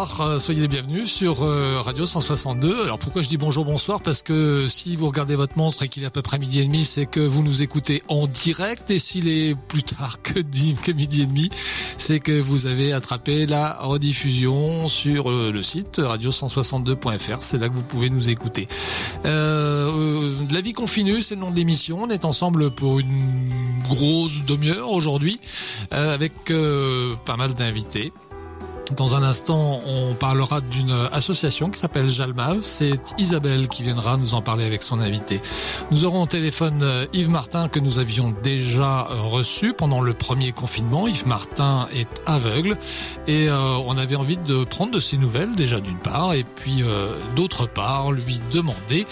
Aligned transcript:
euh, 0.00 0.38
soyez 0.38 0.62
les 0.62 0.68
bienvenus 0.68 1.12
sur 1.12 1.42
euh, 1.42 1.82
Radio 1.82 2.06
162. 2.06 2.84
Alors 2.84 2.98
pourquoi 2.98 3.20
je 3.20 3.28
dis 3.28 3.36
bonjour, 3.36 3.66
bonsoir? 3.66 4.00
Parce 4.00 4.22
que 4.22 4.66
si 4.66 4.96
vous 4.96 5.06
regardez 5.06 5.36
votre 5.36 5.58
monstre 5.58 5.82
et 5.82 5.88
qu'il 5.88 6.04
est 6.04 6.06
à 6.06 6.10
peu 6.10 6.22
près 6.22 6.38
midi 6.38 6.60
et 6.60 6.64
demi, 6.64 6.84
c'est 6.84 7.04
que 7.04 7.20
vous 7.20 7.42
nous 7.42 7.60
écoutez 7.60 8.02
en 8.08 8.26
direct. 8.26 8.90
Et 8.90 8.98
s'il 8.98 9.28
est 9.28 9.54
plus 9.68 9.82
tard 9.82 10.22
que, 10.22 10.40
midi 10.92 11.22
et 11.22 11.26
demi, 11.26 11.50
c'est 11.98 12.18
que 12.18 12.40
vous 12.40 12.66
avez 12.66 12.94
attrapé 12.94 13.44
la 13.46 13.74
rediffusion 13.74 14.88
sur 14.88 15.30
euh, 15.30 15.50
le 15.52 15.62
site 15.62 15.98
radio162.fr. 15.98 17.42
C'est 17.42 17.58
là 17.58 17.68
que 17.68 17.74
vous 17.74 17.82
pouvez 17.82 18.08
nous 18.08 18.30
écouter. 18.30 18.68
La 19.24 20.60
vie 20.62 20.72
continue, 20.72 21.20
c'est 21.20 21.34
le 21.34 21.42
nom 21.42 21.50
de 21.50 21.56
l'émission. 21.56 22.04
On 22.04 22.08
est 22.08 22.24
ensemble 22.24 22.70
pour 22.70 23.00
une 23.00 23.82
grosse 23.86 24.44
demi-heure 24.46 24.90
aujourd'hui 24.90 25.40
avec 25.90 26.32
pas 27.26 27.36
mal 27.36 27.52
d'invités. 27.52 28.12
Dans 28.96 29.14
un 29.14 29.22
instant, 29.22 29.80
on 29.86 30.14
parlera 30.14 30.60
d'une 30.60 31.08
association 31.12 31.70
qui 31.70 31.78
s'appelle 31.78 32.08
Jalmav. 32.08 32.58
C'est 32.62 33.14
Isabelle 33.18 33.68
qui 33.68 33.82
viendra 33.82 34.16
nous 34.16 34.34
en 34.34 34.42
parler 34.42 34.64
avec 34.64 34.82
son 34.82 35.00
invité. 35.00 35.40
Nous 35.90 36.04
aurons 36.04 36.22
au 36.22 36.26
téléphone 36.26 36.80
euh, 36.82 37.06
Yves 37.12 37.30
Martin 37.30 37.68
que 37.68 37.78
nous 37.78 37.98
avions 37.98 38.34
déjà 38.42 39.08
euh, 39.10 39.22
reçu 39.22 39.74
pendant 39.74 40.00
le 40.00 40.12
premier 40.12 40.52
confinement. 40.52 41.06
Yves 41.06 41.26
Martin 41.26 41.88
est 41.94 42.08
aveugle 42.26 42.76
et 43.28 43.48
euh, 43.48 43.76
on 43.86 43.96
avait 43.96 44.16
envie 44.16 44.38
de 44.38 44.64
prendre 44.64 44.92
de 44.92 45.00
ses 45.00 45.18
nouvelles 45.18 45.54
déjà 45.54 45.80
d'une 45.80 45.98
part 45.98 46.34
et 46.34 46.44
puis 46.44 46.82
d'autre 47.36 47.68
part 47.68 48.12
lui 48.12 48.40
demander 48.52 49.06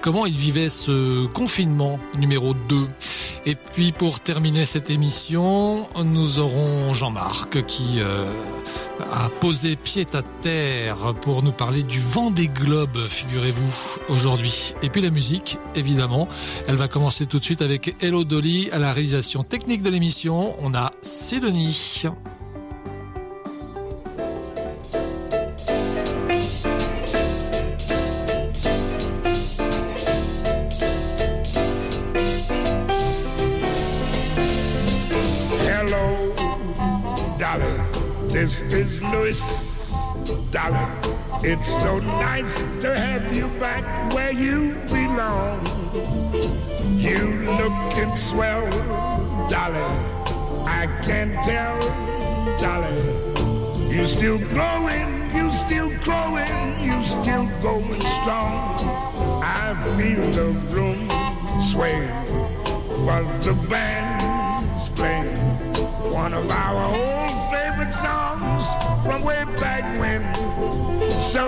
comment 0.00 0.26
il 0.26 0.36
vivait 0.36 0.68
ce 0.68 1.26
confinement 1.26 1.98
numéro 2.18 2.54
2. 2.68 2.86
Et 3.46 3.54
puis 3.54 3.92
pour 3.92 4.20
terminer 4.20 4.64
cette 4.64 4.90
émission, 4.90 5.86
nous 6.04 6.38
aurons 6.38 6.94
Jean-Marc 6.94 7.64
qui 7.66 8.00
posé 9.28 9.76
pied 9.76 10.06
à 10.12 10.22
terre 10.22 11.14
pour 11.20 11.42
nous 11.42 11.52
parler 11.52 11.82
du 11.82 12.00
vent 12.00 12.30
des 12.30 12.48
globes, 12.48 13.06
figurez-vous, 13.06 13.98
aujourd'hui. 14.08 14.74
Et 14.82 14.90
puis 14.90 15.00
la 15.00 15.10
musique, 15.10 15.58
évidemment, 15.74 16.28
elle 16.66 16.76
va 16.76 16.88
commencer 16.88 17.26
tout 17.26 17.38
de 17.38 17.44
suite 17.44 17.62
avec 17.62 17.96
Hello 18.00 18.24
Dolly 18.24 18.70
à 18.72 18.78
la 18.78 18.92
réalisation 18.92 19.44
technique 19.44 19.82
de 19.82 19.90
l'émission. 19.90 20.56
On 20.60 20.74
a 20.74 20.90
Sidonie. 21.00 22.04
Darling. 40.50 40.92
It's 41.42 41.72
so 41.80 41.98
nice 41.98 42.58
to 42.82 42.94
have 42.94 43.34
you 43.34 43.48
back 43.58 43.82
where 44.12 44.32
you 44.32 44.74
belong. 44.92 45.64
You 46.98 47.40
looking 47.56 48.14
swell, 48.16 48.68
darling. 49.48 49.96
I 50.68 50.88
can 51.04 51.32
tell, 51.42 51.80
darling. 52.60 53.00
You 53.88 54.04
still 54.04 54.38
growing, 54.50 55.08
you 55.34 55.50
still 55.52 55.90
growing, 56.04 56.84
you 56.84 57.02
still 57.02 57.48
going 57.62 58.00
strong. 58.02 58.76
I 59.42 59.74
feel 59.96 60.20
the 60.32 60.52
room 60.74 61.00
sway 61.62 62.06
while 63.06 63.24
the 63.40 63.54
band's 63.70 64.90
playing 64.90 65.53
one 66.14 66.32
of 66.32 66.48
our 66.48 66.84
old 66.94 67.50
favorite 67.50 67.92
songs 67.92 68.64
from 69.02 69.24
way 69.24 69.44
back 69.58 69.82
when. 69.98 70.22
So 71.20 71.44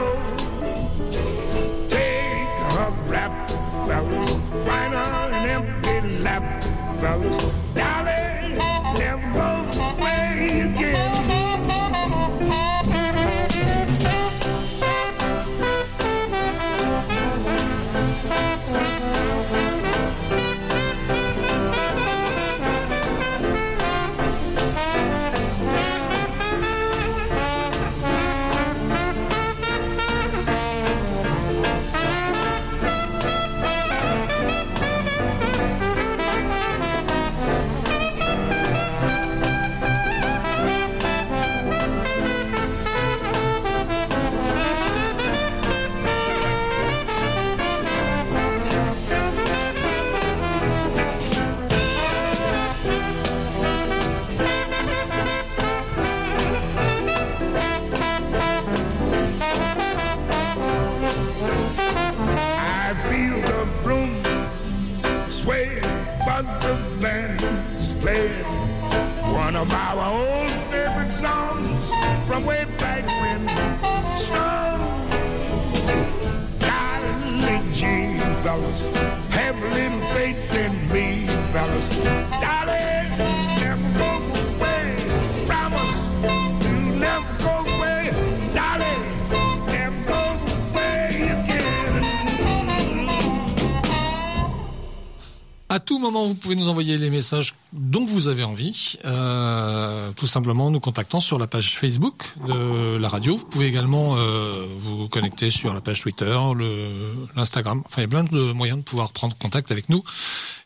take 1.89 2.49
a 2.75 2.91
rap, 3.07 3.49
fellas, 3.87 4.31
find 4.67 4.93
an 4.93 5.49
empty 5.49 6.19
lap, 6.19 6.65
fellas, 7.01 7.75
darling, 7.75 8.59
never 8.99 9.57
bands 67.01 67.95
played 68.01 68.45
one 69.33 69.57
of 69.57 69.71
our 69.73 70.13
old 70.13 70.51
favorite 70.71 71.11
songs 71.11 71.93
from 72.27 72.45
way 72.47 72.65
back 72.79 73.05
when. 73.07 73.49
So, 74.17 74.45
darling, 76.59 77.73
gee, 77.73 78.19
fellas, 78.43 78.87
have 79.31 79.57
a 79.63 79.69
little 79.69 80.01
faith 80.15 80.57
in 80.57 80.73
me, 80.93 81.27
fellas. 81.53 81.99
Darling, 82.41 82.76
go 95.85 95.97
away 95.97 96.09
again. 96.09 96.29
vous 96.29 96.35
pouvez 96.35 96.57
nous 96.57 96.69
envoyer 96.69 96.99
les 96.99 97.11
messages 97.11 97.55
dont 97.73 98.05
vous 98.05 98.29
avez 98.29 98.45
envie, 98.45 98.97
euh, 99.05 100.11
tout 100.13 100.27
simplement 100.27 100.71
nous 100.71 100.81
contactant 100.81 101.21
sur 101.21 101.39
la 101.39 101.47
page 101.47 101.77
Facebook 101.79 102.33
de 102.47 102.97
la 102.97 103.09
radio. 103.09 103.37
Vous 103.37 103.47
pouvez 103.47 103.67
également 103.67 104.17
euh, 104.17 104.67
vous 104.77 105.09
connecter 105.09 105.51
sur 105.51 105.75
la 105.75 105.81
page 105.81 106.01
Twitter, 106.01 106.39
l'Instagram. 107.37 107.83
Enfin, 107.87 108.03
il 108.03 108.05
y 108.05 108.07
a 108.07 108.09
plein 108.09 108.25
de 108.25 108.53
moyens 108.53 108.79
de 108.79 108.85
pouvoir 108.85 109.13
prendre 109.13 109.37
contact 109.37 109.71
avec 109.71 109.89
nous, 109.89 110.03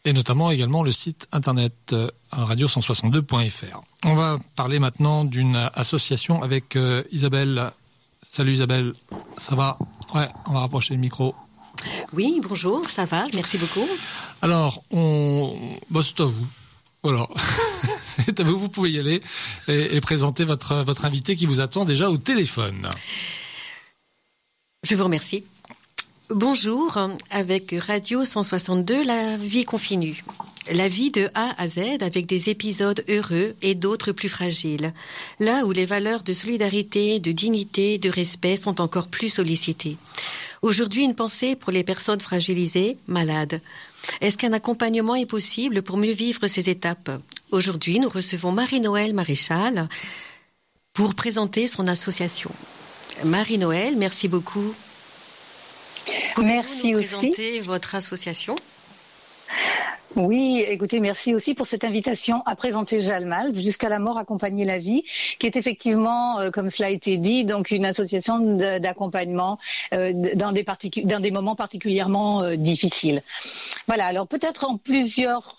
et 0.05 0.13
notamment 0.13 0.51
également 0.51 0.83
le 0.83 0.93
site 0.93 1.29
internet 1.33 1.75
euh, 1.93 2.11
radio162.fr. 2.33 3.81
On 4.05 4.15
va 4.15 4.39
parler 4.57 4.79
maintenant 4.79 5.25
d'une 5.25 5.57
association 5.75 6.43
avec 6.43 6.79
Isabelle. 7.11 7.73
Salut 8.23 8.53
Isabelle, 8.53 8.93
ça 9.37 9.55
va? 9.55 9.79
Ouais, 10.15 10.29
on 10.47 10.53
va 10.53 10.61
rapprocher 10.61 10.95
le 10.95 11.01
micro. 11.01 11.35
Oui, 12.13 12.41
bonjour, 12.43 12.89
ça 12.89 13.05
va, 13.05 13.27
merci 13.35 13.59
beaucoup. 13.59 13.89
Alors, 14.43 14.83
on... 14.91 15.57
Bah, 15.91 16.01
c'est 16.03 16.21
à 16.21 16.25
vous. 16.25 16.47
Voilà. 17.03 17.27
c'est 18.05 18.41
à 18.41 18.43
vous, 18.43 18.59
vous 18.59 18.69
pouvez 18.69 18.91
y 18.91 18.99
aller 18.99 19.23
et, 19.69 20.01
présenter 20.01 20.45
votre, 20.45 20.85
votre 20.85 21.05
invité 21.05 21.37
qui 21.37 21.47
vous 21.47 21.61
attend 21.61 21.85
déjà 21.85 22.11
au 22.11 22.19
téléphone. 22.19 22.89
Je 24.83 24.95
vous 24.95 25.05
remercie. 25.05 25.45
Bonjour, 26.31 26.97
avec 27.31 27.75
Radio 27.77 28.25
162, 28.25 29.05
la 29.05 29.37
vie 29.37 29.65
continue. 29.65 30.23
La 30.71 30.89
vie 30.89 31.11
de 31.11 31.29
A 31.35 31.55
à 31.59 31.67
Z 31.67 32.03
avec 32.03 32.27
des 32.27 32.51
épisodes 32.51 33.05
heureux 33.09 33.57
et 33.63 33.75
d'autres 33.75 34.13
plus 34.13 34.29
fragiles. 34.29 34.93
Là 35.41 35.65
où 35.65 35.73
les 35.73 35.87
valeurs 35.87 36.23
de 36.23 36.33
solidarité, 36.33 37.19
de 37.19 37.33
dignité, 37.33 37.99
de 37.99 38.09
respect 38.09 38.57
sont 38.57 38.81
encore 38.81 39.09
plus 39.09 39.31
sollicitées. 39.31 39.97
Aujourd'hui, 40.63 41.05
une 41.05 41.15
pensée 41.15 41.57
pour 41.57 41.73
les 41.73 41.85
personnes 41.85 42.21
fragilisées, 42.21 42.99
malades. 43.07 43.61
Est-ce 44.21 44.37
qu'un 44.37 44.53
accompagnement 44.53 45.15
est 45.15 45.27
possible 45.27 45.83
pour 45.83 45.97
mieux 45.97 46.13
vivre 46.13 46.47
ces 46.49 46.69
étapes? 46.69 47.11
Aujourd'hui, 47.51 47.99
nous 47.99 48.11
recevons 48.11 48.53
Marie-Noël 48.53 49.15
Maréchal 49.15 49.89
pour 50.93 51.15
présenter 51.15 51.67
son 51.67 51.87
association. 51.87 52.51
Marie-Noël, 53.25 53.97
merci 53.97 54.29
beaucoup. 54.29 54.75
Merci 56.39 56.95
aussi. 56.95 57.15
Présenter 57.15 57.61
votre 57.61 57.95
association? 57.95 58.57
Oui, 60.17 60.65
écoutez, 60.67 60.99
merci 60.99 61.37
aussi 61.37 61.55
pour 61.55 61.69
cette 61.69 61.85
invitation 61.85 62.43
à 62.45 62.57
présenter 62.57 63.01
Jalmal, 63.01 63.55
jusqu'à 63.55 63.89
la 63.89 64.01
mort 64.01 64.19
accompagner 64.19 64.65
la 64.65 64.77
vie, 64.77 65.05
qui 65.39 65.47
est 65.47 65.55
effectivement, 65.55 66.41
euh, 66.41 66.51
comme 66.51 66.69
cela 66.69 66.89
a 66.89 66.91
été 66.91 67.17
dit, 67.17 67.45
donc 67.45 67.71
une 67.71 67.85
association 67.85 68.57
d'accompagnement 68.81 69.57
euh, 69.95 70.13
dans, 70.35 70.51
des 70.51 71.31
moments 71.31 71.55
particulièrement 71.55 72.43
euh, 72.43 72.57
difficiles. 72.57 73.23
Voilà, 73.87 74.07
alors 74.07 74.27
peut-être 74.27 74.69
en 74.69 74.79
plusieurs 74.79 75.57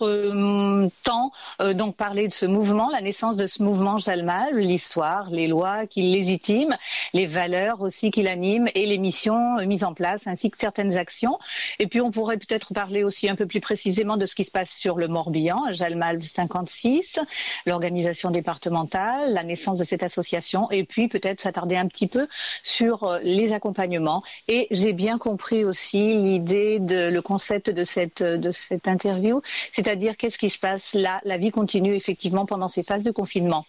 temps, 1.02 1.32
donc 1.74 1.96
parler 1.96 2.28
de 2.28 2.32
ce 2.32 2.46
mouvement, 2.46 2.88
la 2.90 3.00
naissance 3.00 3.36
de 3.36 3.46
ce 3.46 3.62
mouvement 3.62 3.98
Jalmal, 3.98 4.56
l'histoire, 4.56 5.30
les 5.30 5.48
lois 5.48 5.86
qui 5.86 6.02
légitiment, 6.02 6.76
les 7.12 7.26
valeurs 7.26 7.80
aussi 7.80 8.10
qui 8.10 8.22
l'animent 8.22 8.68
et 8.74 8.86
les 8.86 8.98
missions 8.98 9.56
mises 9.66 9.84
en 9.84 9.92
place, 9.92 10.26
ainsi 10.26 10.50
que 10.50 10.58
certaines 10.58 10.96
actions. 10.96 11.38
Et 11.78 11.86
puis 11.86 12.00
on 12.00 12.10
pourrait 12.10 12.38
peut-être 12.38 12.72
parler 12.72 13.02
aussi 13.02 13.28
un 13.28 13.36
peu 13.36 13.46
plus 13.46 13.60
précisément 13.60 14.16
de 14.16 14.24
ce 14.24 14.34
qui 14.34 14.41
qui 14.42 14.46
se 14.46 14.50
passe 14.50 14.72
sur 14.72 14.98
le 14.98 15.06
Morbihan, 15.06 15.70
Jalmal 15.70 16.20
56, 16.20 17.20
l'organisation 17.64 18.32
départementale, 18.32 19.32
la 19.32 19.44
naissance 19.44 19.78
de 19.78 19.84
cette 19.84 20.02
association, 20.02 20.68
et 20.72 20.82
puis 20.82 21.06
peut-être 21.06 21.40
s'attarder 21.40 21.76
un 21.76 21.86
petit 21.86 22.08
peu 22.08 22.26
sur 22.64 23.04
euh, 23.04 23.20
les 23.22 23.52
accompagnements. 23.52 24.24
Et 24.48 24.66
j'ai 24.72 24.92
bien 24.92 25.16
compris 25.16 25.64
aussi 25.64 26.14
l'idée 26.14 26.80
de 26.80 27.08
le 27.08 27.22
concept 27.22 27.70
de 27.70 27.84
cette 27.84 28.22
de 28.22 28.50
cette 28.50 28.88
interview, 28.88 29.42
c'est-à-dire 29.70 30.16
qu'est-ce 30.16 30.38
qui 30.38 30.50
se 30.50 30.58
passe 30.58 30.92
là, 30.94 31.20
la 31.24 31.38
vie 31.38 31.52
continue 31.52 31.94
effectivement 31.94 32.44
pendant 32.44 32.66
ces 32.66 32.82
phases 32.82 33.04
de 33.04 33.12
confinement. 33.12 33.64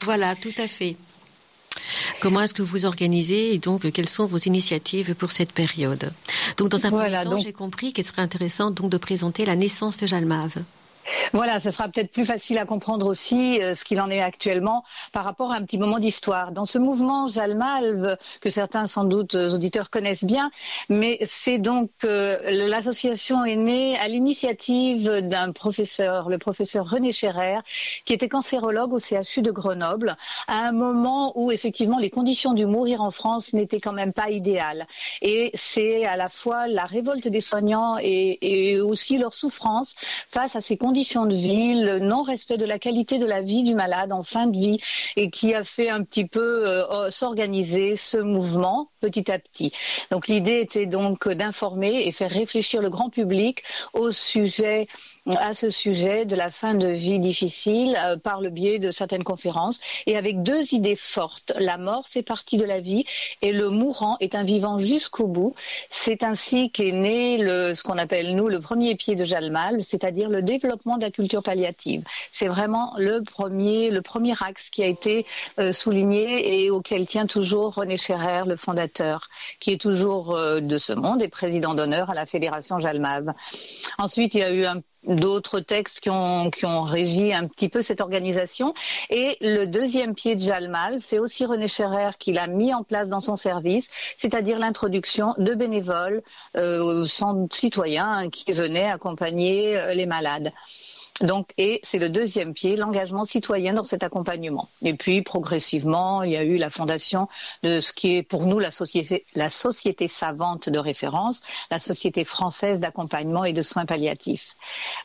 Voilà, 0.00 0.34
tout 0.34 0.54
à 0.56 0.66
fait. 0.66 0.96
Comment 2.20 2.40
est-ce 2.40 2.54
que 2.54 2.62
vous 2.62 2.84
organisez 2.84 3.54
et 3.54 3.58
donc 3.58 3.90
quelles 3.92 4.08
sont 4.08 4.26
vos 4.26 4.38
initiatives 4.38 5.14
pour 5.14 5.32
cette 5.32 5.52
période? 5.52 6.12
Donc 6.56 6.68
dans 6.68 6.84
un 6.86 6.90
premier 6.90 7.20
temps, 7.22 7.38
j'ai 7.38 7.52
compris 7.52 7.92
qu'il 7.92 8.04
serait 8.04 8.22
intéressant 8.22 8.70
donc 8.70 8.90
de 8.90 8.98
présenter 8.98 9.44
la 9.44 9.56
naissance 9.56 9.98
de 9.98 10.06
Jalmave. 10.06 10.62
Voilà, 11.32 11.60
ce 11.60 11.70
sera 11.70 11.88
peut-être 11.88 12.10
plus 12.10 12.24
facile 12.24 12.58
à 12.58 12.66
comprendre 12.66 13.06
aussi 13.06 13.60
euh, 13.62 13.74
ce 13.74 13.84
qu'il 13.84 14.00
en 14.00 14.10
est 14.10 14.20
actuellement 14.20 14.84
par 15.12 15.24
rapport 15.24 15.52
à 15.52 15.56
un 15.56 15.62
petit 15.62 15.78
moment 15.78 15.98
d'histoire. 15.98 16.52
Dans 16.52 16.64
ce 16.64 16.78
mouvement 16.78 17.26
Jalmalve, 17.26 18.16
que 18.40 18.50
certains 18.50 18.86
sans 18.86 19.04
doute 19.04 19.34
euh, 19.34 19.54
auditeurs 19.54 19.90
connaissent 19.90 20.24
bien, 20.24 20.50
mais 20.88 21.18
c'est 21.24 21.58
donc 21.58 21.90
euh, 22.04 22.38
l'association 22.68 23.44
est 23.44 23.56
née 23.56 23.96
à 23.98 24.08
l'initiative 24.08 25.20
d'un 25.20 25.52
professeur, 25.52 26.28
le 26.28 26.38
professeur 26.38 26.88
René 26.88 27.12
Scherer, 27.12 27.58
qui 28.04 28.12
était 28.12 28.28
cancérologue 28.28 28.92
au 28.92 28.98
CHU 28.98 29.42
de 29.42 29.50
Grenoble, 29.50 30.16
à 30.48 30.58
un 30.58 30.72
moment 30.72 31.32
où 31.36 31.50
effectivement 31.50 31.98
les 31.98 32.10
conditions 32.10 32.52
du 32.52 32.66
mourir 32.66 33.02
en 33.02 33.10
France 33.10 33.52
n'étaient 33.52 33.80
quand 33.80 33.92
même 33.92 34.12
pas 34.12 34.30
idéales. 34.30 34.86
Et 35.22 35.50
c'est 35.54 36.04
à 36.04 36.16
la 36.16 36.28
fois 36.28 36.68
la 36.68 36.84
révolte 36.84 37.28
des 37.28 37.40
soignants 37.40 37.96
et 38.00 38.80
aussi 38.80 39.18
leur 39.18 39.32
souffrance 39.32 39.94
face 40.28 40.56
à 40.56 40.60
ces 40.60 40.76
conditions 40.76 41.13
de 41.22 41.34
vie, 41.34 41.80
le 41.80 41.98
non-respect 42.00 42.58
de 42.58 42.64
la 42.64 42.78
qualité 42.78 43.18
de 43.18 43.26
la 43.26 43.42
vie 43.42 43.62
du 43.62 43.74
malade 43.74 44.12
en 44.12 44.22
fin 44.22 44.46
de 44.46 44.56
vie 44.56 44.78
et 45.16 45.30
qui 45.30 45.54
a 45.54 45.64
fait 45.64 45.88
un 45.88 46.02
petit 46.02 46.26
peu 46.26 46.68
euh, 46.68 47.10
s'organiser 47.10 47.96
ce 47.96 48.18
mouvement 48.18 48.90
petit 49.00 49.30
à 49.30 49.38
petit. 49.38 49.72
Donc 50.10 50.28
l'idée 50.28 50.60
était 50.60 50.86
donc 50.86 51.28
d'informer 51.28 52.06
et 52.06 52.12
faire 52.12 52.30
réfléchir 52.30 52.82
le 52.82 52.90
grand 52.90 53.10
public 53.10 53.62
au 53.92 54.10
sujet 54.10 54.88
à 55.26 55.54
ce 55.54 55.70
sujet 55.70 56.26
de 56.26 56.36
la 56.36 56.50
fin 56.50 56.74
de 56.74 56.86
vie 56.86 57.18
difficile 57.18 57.96
euh, 57.98 58.16
par 58.18 58.40
le 58.40 58.50
biais 58.50 58.78
de 58.78 58.90
certaines 58.90 59.24
conférences 59.24 59.80
et 60.06 60.16
avec 60.16 60.42
deux 60.42 60.74
idées 60.74 60.96
fortes. 60.96 61.52
La 61.58 61.78
mort 61.78 62.06
fait 62.06 62.22
partie 62.22 62.58
de 62.58 62.64
la 62.64 62.80
vie 62.80 63.06
et 63.40 63.52
le 63.52 63.70
mourant 63.70 64.16
est 64.20 64.34
un 64.34 64.44
vivant 64.44 64.78
jusqu'au 64.78 65.26
bout. 65.26 65.54
C'est 65.88 66.22
ainsi 66.22 66.70
qu'est 66.70 66.92
né 66.92 67.38
le, 67.38 67.74
ce 67.74 67.82
qu'on 67.82 67.96
appelle 67.96 68.36
nous 68.36 68.48
le 68.48 68.60
premier 68.60 68.94
pied 68.96 69.14
de 69.14 69.24
Jalmal, 69.24 69.82
c'est-à-dire 69.82 70.28
le 70.28 70.42
développement 70.42 70.98
de 70.98 71.02
la 71.02 71.10
culture 71.10 71.42
palliative. 71.42 72.04
C'est 72.32 72.48
vraiment 72.48 72.92
le 72.98 73.22
premier, 73.22 73.90
le 73.90 74.02
premier 74.02 74.34
axe 74.40 74.68
qui 74.68 74.82
a 74.82 74.86
été 74.86 75.24
euh, 75.58 75.72
souligné 75.72 76.64
et 76.64 76.70
auquel 76.70 77.06
tient 77.06 77.26
toujours 77.26 77.74
René 77.74 77.96
Scherer, 77.96 78.42
le 78.46 78.56
fondateur, 78.56 79.28
qui 79.58 79.72
est 79.72 79.80
toujours 79.80 80.34
euh, 80.34 80.60
de 80.60 80.76
ce 80.76 80.92
monde 80.92 81.22
et 81.22 81.28
président 81.28 81.74
d'honneur 81.74 82.10
à 82.10 82.14
la 82.14 82.26
Fédération 82.26 82.78
Jalmave. 82.78 83.32
Ensuite, 83.98 84.34
il 84.34 84.40
y 84.40 84.44
a 84.44 84.52
eu 84.52 84.64
un 84.66 84.82
d'autres 85.06 85.60
textes 85.60 86.00
qui 86.00 86.10
ont, 86.10 86.50
qui 86.50 86.66
ont 86.66 86.82
régi 86.82 87.32
un 87.32 87.46
petit 87.46 87.68
peu 87.68 87.82
cette 87.82 88.00
organisation. 88.00 88.74
Et 89.10 89.36
le 89.40 89.66
deuxième 89.66 90.14
pied 90.14 90.34
de 90.34 90.40
Jalmal, 90.40 90.98
c'est 91.00 91.18
aussi 91.18 91.44
René 91.44 91.68
Scherer 91.68 92.10
qui 92.18 92.32
l'a 92.32 92.46
mis 92.46 92.72
en 92.74 92.82
place 92.82 93.08
dans 93.08 93.20
son 93.20 93.36
service, 93.36 93.90
c'est-à-dire 94.16 94.58
l'introduction 94.58 95.34
de 95.38 95.54
bénévoles, 95.54 96.22
euh, 96.56 97.06
citoyens 97.50 98.28
qui 98.30 98.52
venaient 98.52 98.90
accompagner 98.90 99.76
euh, 99.76 99.94
les 99.94 100.06
malades. 100.06 100.52
Donc, 101.20 101.50
et 101.58 101.78
c'est 101.84 102.00
le 102.00 102.08
deuxième 102.08 102.54
pied, 102.54 102.76
l'engagement 102.76 103.24
citoyen 103.24 103.72
dans 103.72 103.84
cet 103.84 104.02
accompagnement. 104.02 104.68
Et 104.82 104.94
puis, 104.94 105.22
progressivement, 105.22 106.24
il 106.24 106.32
y 106.32 106.36
a 106.36 106.42
eu 106.42 106.56
la 106.56 106.70
fondation 106.70 107.28
de 107.62 107.80
ce 107.80 107.92
qui 107.92 108.16
est 108.16 108.22
pour 108.24 108.46
nous 108.46 108.58
la 108.58 108.72
société, 108.72 110.08
savante 110.08 110.68
de 110.68 110.78
référence, 110.78 111.42
la 111.70 111.78
Société 111.78 112.24
française 112.24 112.80
d'accompagnement 112.80 113.44
et 113.44 113.52
de 113.52 113.62
soins 113.62 113.86
palliatifs. 113.86 114.56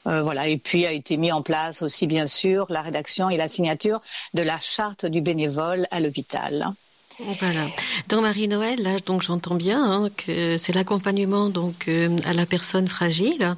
Euh, 0.07 0.23
voilà. 0.23 0.47
Et 0.47 0.57
puis 0.57 0.87
a 0.87 0.91
été 0.91 1.15
mis 1.17 1.31
en 1.31 1.43
place 1.43 1.83
aussi, 1.83 2.07
bien 2.07 2.25
sûr, 2.25 2.65
la 2.69 2.81
rédaction 2.81 3.29
et 3.29 3.37
la 3.37 3.47
signature 3.47 4.01
de 4.33 4.41
la 4.41 4.59
charte 4.59 5.05
du 5.05 5.21
bénévole 5.21 5.85
à 5.91 5.99
l'hôpital. 5.99 6.73
Voilà. 7.19 7.67
Donc 8.07 8.21
Marie-Noël, 8.21 8.81
là, 8.81 8.99
donc 8.99 9.21
j'entends 9.21 9.55
bien 9.55 9.83
hein, 9.83 10.09
que 10.15 10.57
c'est 10.57 10.73
l'accompagnement 10.73 11.49
donc 11.49 11.87
euh, 11.87 12.17
à 12.25 12.33
la 12.33 12.45
personne 12.45 12.87
fragile. 12.87 13.55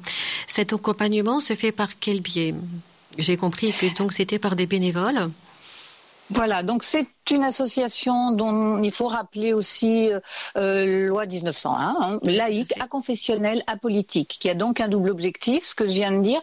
Cet 0.48 0.72
accompagnement 0.72 1.38
se 1.40 1.54
fait 1.54 1.72
par 1.72 1.90
quel 2.00 2.20
biais? 2.20 2.54
J'ai 3.18 3.36
compris 3.36 3.72
que 3.72 3.86
donc 3.96 4.12
c'était 4.12 4.38
par 4.38 4.56
des 4.56 4.66
bénévoles. 4.66 5.30
Voilà, 6.34 6.62
donc 6.62 6.82
c'est 6.82 7.08
une 7.30 7.44
association 7.44 8.30
dont 8.30 8.82
il 8.82 8.90
faut 8.90 9.06
rappeler 9.06 9.52
aussi 9.52 10.10
euh, 10.10 10.18
euh 10.56 11.06
loi 11.08 11.26
1901, 11.26 11.96
hein, 12.00 12.18
laïque, 12.22 12.72
aconfessionnelle, 12.80 13.62
apolitique, 13.66 14.38
qui 14.40 14.48
a 14.48 14.54
donc 14.54 14.80
un 14.80 14.88
double 14.88 15.10
objectif, 15.10 15.62
ce 15.62 15.74
que 15.74 15.86
je 15.86 15.92
viens 15.92 16.10
de 16.10 16.22
dire, 16.22 16.40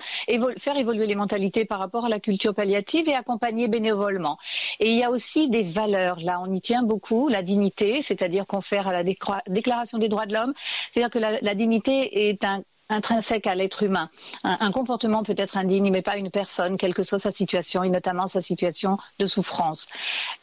faire 0.60 0.78
évoluer 0.78 1.08
les 1.08 1.16
mentalités 1.16 1.66
par 1.66 1.80
rapport 1.80 2.06
à 2.06 2.10
la 2.10 2.20
culture 2.20 2.54
palliative 2.54 3.10
et 3.10 3.16
accompagner 3.16 3.68
bénévolement. 3.68 4.38
Et 4.80 4.92
il 4.92 4.98
y 4.98 5.04
a 5.04 5.10
aussi 5.10 5.50
des 5.50 5.64
valeurs, 5.64 6.20
là 6.22 6.40
on 6.40 6.54
y 6.54 6.62
tient 6.62 6.84
beaucoup, 6.84 7.28
la 7.28 7.42
dignité, 7.42 8.04
c'est-à-dire 8.04 8.46
qu'on 8.46 8.62
fait 8.62 8.78
à 8.78 8.92
la 8.92 9.04
déclaration 9.48 9.98
des 9.98 10.08
droits 10.08 10.28
de 10.28 10.36
l'homme, 10.36 10.54
c'est-à-dire 10.92 11.10
que 11.10 11.20
la, 11.20 11.42
la 11.42 11.56
dignité 11.56 12.30
est 12.30 12.44
un 12.44 12.62
intrinsèque 12.90 13.48
à 13.48 13.56
l'être 13.56 13.84
humain. 13.84 14.10
Un, 14.44 14.72
comportement 14.72 15.24
peut 15.24 15.36
être 15.38 15.58
indigne, 15.58 15.92
mais 15.92 16.02
pas 16.02 16.18
une 16.18 16.32
personne, 16.32 16.78
quelle 16.78 16.94
que 16.94 17.04
soit 17.04 17.20
sa 17.20 17.32
situation, 17.32 17.84
et 17.84 17.90
notamment 17.90 18.28
sa 18.28 18.42
situation 18.42 18.98
de 19.20 19.28
souffrance. 19.28 19.88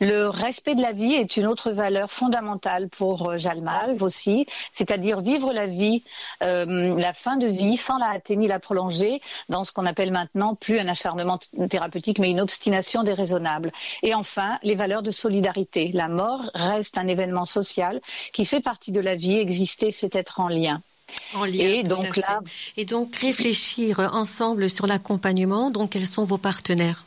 Le 0.00 0.28
respect 0.28 0.74
de 0.74 0.82
la 0.82 0.92
vie 0.92 1.14
est 1.14 1.36
une 1.36 1.46
autre 1.46 1.70
valeur 1.70 2.10
fondamentale 2.10 2.88
pour 2.88 3.30
euh, 3.30 3.36
Jalmal 3.36 3.96
aussi, 4.00 4.46
c'est-à-dire 4.72 5.20
vivre 5.20 5.52
la 5.52 5.66
vie, 5.66 6.02
euh, 6.42 6.98
la 6.98 7.12
fin 7.12 7.36
de 7.36 7.46
vie, 7.46 7.76
sans 7.76 7.98
la 7.98 8.10
hâter 8.10 8.36
ni 8.36 8.46
la 8.46 8.60
prolonger, 8.60 9.20
dans 9.48 9.64
ce 9.64 9.72
qu'on 9.72 9.86
appelle 9.86 10.12
maintenant 10.12 10.54
plus 10.54 10.78
un 10.78 10.88
acharnement 10.88 11.38
thérapeutique, 11.70 12.18
mais 12.18 12.30
une 12.30 12.40
obstination 12.40 13.02
déraisonnable. 13.02 13.72
Et 14.02 14.14
enfin, 14.14 14.58
les 14.62 14.74
valeurs 14.74 15.02
de 15.02 15.10
solidarité. 15.10 15.90
La 15.92 16.08
mort 16.08 16.50
reste 16.54 16.98
un 16.98 17.08
événement 17.08 17.44
social 17.44 18.00
qui 18.32 18.44
fait 18.44 18.60
partie 18.60 18.92
de 18.92 19.00
la 19.00 19.14
vie. 19.14 19.38
Exister, 19.38 19.90
c'est 19.90 20.14
être 20.14 20.40
en 20.40 20.48
lien. 20.48 20.80
En 21.34 21.44
lien, 21.44 21.52
et 21.52 21.82
donc 21.82 22.16
là, 22.16 22.40
et 22.76 22.84
donc 22.84 23.16
réfléchir 23.16 24.00
ensemble 24.12 24.68
sur 24.68 24.86
l'accompagnement. 24.86 25.70
Donc, 25.70 25.90
quels 25.90 26.06
sont 26.06 26.24
vos 26.24 26.38
partenaires? 26.38 27.04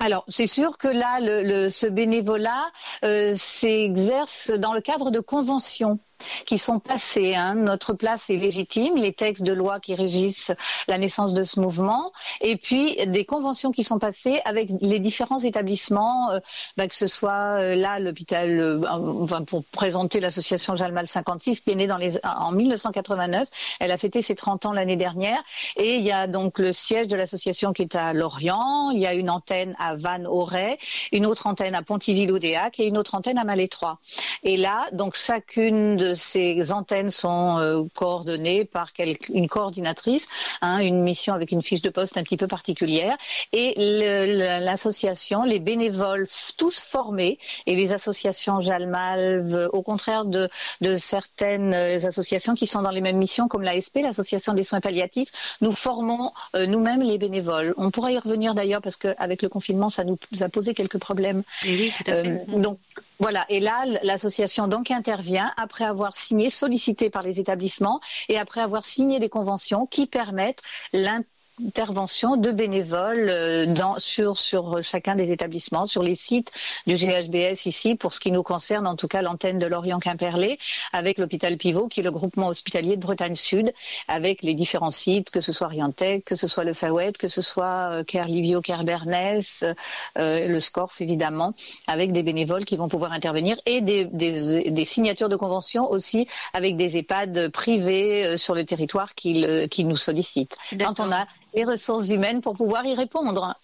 Alors, 0.00 0.24
c'est 0.28 0.46
sûr 0.46 0.78
que 0.78 0.88
là, 0.88 1.18
le, 1.20 1.68
ce 1.70 1.86
bénévolat 1.86 2.70
euh, 3.04 3.32
s'exerce 3.36 4.50
dans 4.50 4.72
le 4.72 4.80
cadre 4.80 5.10
de 5.10 5.20
conventions 5.20 5.98
qui 6.46 6.58
sont 6.58 6.78
passés. 6.78 7.34
Hein. 7.34 7.54
Notre 7.54 7.92
place 7.92 8.30
est 8.30 8.36
légitime, 8.36 8.96
les 8.96 9.12
textes 9.12 9.42
de 9.42 9.52
loi 9.52 9.80
qui 9.80 9.94
régissent 9.94 10.52
la 10.88 10.98
naissance 10.98 11.32
de 11.32 11.44
ce 11.44 11.60
mouvement, 11.60 12.12
et 12.40 12.56
puis 12.56 12.96
des 13.06 13.24
conventions 13.24 13.70
qui 13.70 13.84
sont 13.84 13.98
passées 13.98 14.40
avec 14.44 14.70
les 14.80 14.98
différents 14.98 15.38
établissements, 15.38 16.30
euh, 16.30 16.40
bah, 16.76 16.88
que 16.88 16.94
ce 16.94 17.06
soit 17.06 17.60
euh, 17.60 17.74
là 17.74 17.98
l'hôpital, 17.98 18.60
euh, 18.60 19.40
pour 19.46 19.64
présenter 19.64 20.20
l'association 20.20 20.74
Jalmal 20.74 21.08
56 21.08 21.60
qui 21.60 21.70
est 21.70 21.74
née 21.74 21.88
en 21.90 22.52
1989. 22.52 23.48
Elle 23.80 23.90
a 23.90 23.98
fêté 23.98 24.22
ses 24.22 24.34
30 24.34 24.66
ans 24.66 24.72
l'année 24.72 24.96
dernière, 24.96 25.42
et 25.76 25.96
il 25.96 26.02
y 26.02 26.12
a 26.12 26.26
donc 26.26 26.58
le 26.58 26.72
siège 26.72 27.08
de 27.08 27.16
l'association 27.16 27.72
qui 27.72 27.82
est 27.82 27.96
à 27.96 28.12
Lorient. 28.12 28.90
Il 28.90 28.98
y 28.98 29.06
a 29.06 29.14
une 29.14 29.30
antenne 29.30 29.74
à 29.78 29.94
Vannes-Auray, 29.94 30.78
une 31.12 31.26
autre 31.26 31.46
antenne 31.46 31.74
à 31.74 31.82
Pontiville-Odéac 31.82 32.80
et 32.80 32.86
une 32.86 32.98
autre 32.98 33.14
antenne 33.14 33.38
à 33.38 33.44
Malétroit. 33.44 33.98
Et 34.42 34.56
là, 34.56 34.86
donc 34.92 35.14
chacune 35.16 35.96
de 35.96 36.11
ces 36.14 36.72
antennes 36.72 37.10
sont 37.10 37.58
euh, 37.58 37.82
coordonnées 37.94 38.64
par 38.64 38.90
une 39.32 39.48
coordinatrice, 39.48 40.28
hein, 40.60 40.78
une 40.78 41.02
mission 41.02 41.34
avec 41.34 41.52
une 41.52 41.62
fiche 41.62 41.82
de 41.82 41.90
poste 41.90 42.16
un 42.16 42.22
petit 42.22 42.36
peu 42.36 42.46
particulière. 42.46 43.16
Et 43.52 43.74
l'association, 44.60 45.44
les 45.44 45.58
bénévoles, 45.58 46.28
tous 46.56 46.80
formés, 46.80 47.38
et 47.66 47.76
les 47.76 47.92
associations 47.92 48.60
Jalmalve, 48.60 49.68
au 49.72 49.82
contraire 49.82 50.24
de, 50.24 50.48
certaines 50.96 51.74
associations 51.74 52.54
qui 52.54 52.66
sont 52.66 52.82
dans 52.82 52.90
les 52.90 53.00
mêmes 53.00 53.18
missions, 53.18 53.48
comme 53.48 53.62
l'ASP, 53.62 54.00
l'association 54.02 54.54
des 54.54 54.64
soins 54.64 54.80
palliatifs, 54.80 55.30
nous 55.60 55.72
formons 55.72 56.32
euh, 56.54 56.66
nous-mêmes 56.66 57.02
les 57.02 57.18
bénévoles. 57.18 57.74
On 57.76 57.90
pourra 57.90 58.12
y 58.12 58.18
revenir 58.18 58.54
d'ailleurs 58.54 58.82
parce 58.82 58.96
qu'avec 58.96 59.42
le 59.42 59.48
confinement, 59.48 59.90
ça 59.90 60.04
nous 60.04 60.18
a 60.40 60.48
posé 60.48 60.74
quelques 60.74 60.98
problèmes. 60.98 61.42
Et 61.66 61.76
oui, 61.76 61.92
tout 61.96 62.10
à 62.10 62.16
fait. 62.16 62.28
Euh, 62.28 62.58
donc 62.58 62.78
voilà, 63.22 63.46
et 63.48 63.60
là, 63.60 63.84
l'association 64.02 64.66
donc 64.66 64.90
intervient 64.90 65.52
après 65.56 65.84
avoir 65.84 66.16
signé, 66.16 66.50
sollicité 66.50 67.08
par 67.08 67.22
les 67.22 67.38
établissements 67.38 68.00
et 68.28 68.36
après 68.36 68.60
avoir 68.60 68.84
signé 68.84 69.20
des 69.20 69.28
conventions 69.28 69.86
qui 69.86 70.08
permettent 70.08 70.62
l'intégration 70.92 71.28
intervention 71.60 72.36
de 72.36 72.50
bénévoles 72.50 73.28
euh, 73.28 73.66
dans, 73.66 73.98
sur, 73.98 74.38
sur 74.38 74.82
chacun 74.82 75.14
des 75.14 75.32
établissements, 75.32 75.86
sur 75.86 76.02
les 76.02 76.14
sites 76.14 76.50
du 76.86 76.94
GHBS 76.94 77.66
ici, 77.66 77.94
pour 77.94 78.12
ce 78.12 78.20
qui 78.20 78.30
nous 78.30 78.42
concerne, 78.42 78.86
en 78.86 78.96
tout 78.96 79.08
cas 79.08 79.22
l'antenne 79.22 79.58
de 79.58 79.66
Lorient-Quimperlé, 79.66 80.58
avec 80.92 81.18
l'hôpital 81.18 81.56
Pivot, 81.56 81.88
qui 81.88 82.00
est 82.00 82.02
le 82.02 82.10
groupement 82.10 82.48
hospitalier 82.48 82.96
de 82.96 83.02
Bretagne 83.02 83.34
Sud, 83.34 83.72
avec 84.08 84.42
les 84.42 84.54
différents 84.54 84.90
sites, 84.90 85.30
que 85.30 85.40
ce 85.40 85.52
soit 85.52 85.68
Riantec, 85.68 86.24
que 86.24 86.36
ce 86.36 86.48
soit 86.48 86.64
le 86.64 86.74
Fawet, 86.74 87.12
que 87.12 87.28
ce 87.28 87.42
soit 87.42 88.02
Kerlivio, 88.04 88.60
euh, 88.68 89.74
euh, 90.18 90.48
le 90.48 90.60
SCORF 90.60 91.00
évidemment, 91.00 91.54
avec 91.86 92.12
des 92.12 92.22
bénévoles 92.22 92.64
qui 92.64 92.76
vont 92.76 92.88
pouvoir 92.88 93.12
intervenir 93.12 93.56
et 93.66 93.80
des, 93.80 94.06
des, 94.06 94.70
des 94.70 94.84
signatures 94.84 95.28
de 95.28 95.36
conventions 95.36 95.90
aussi 95.90 96.28
avec 96.54 96.76
des 96.76 96.96
EHPAD 96.96 97.50
privés 97.50 98.36
sur 98.36 98.54
le 98.54 98.64
territoire 98.64 99.14
qui, 99.14 99.44
qui 99.70 99.84
nous 99.84 99.96
sollicitent. 99.96 100.56
Quand 100.78 101.00
on 101.00 101.12
a 101.12 101.26
les 101.54 101.64
ressources 101.64 102.08
humaines 102.08 102.40
pour 102.40 102.56
pouvoir 102.56 102.84
y 102.86 102.94
répondre. 102.94 103.54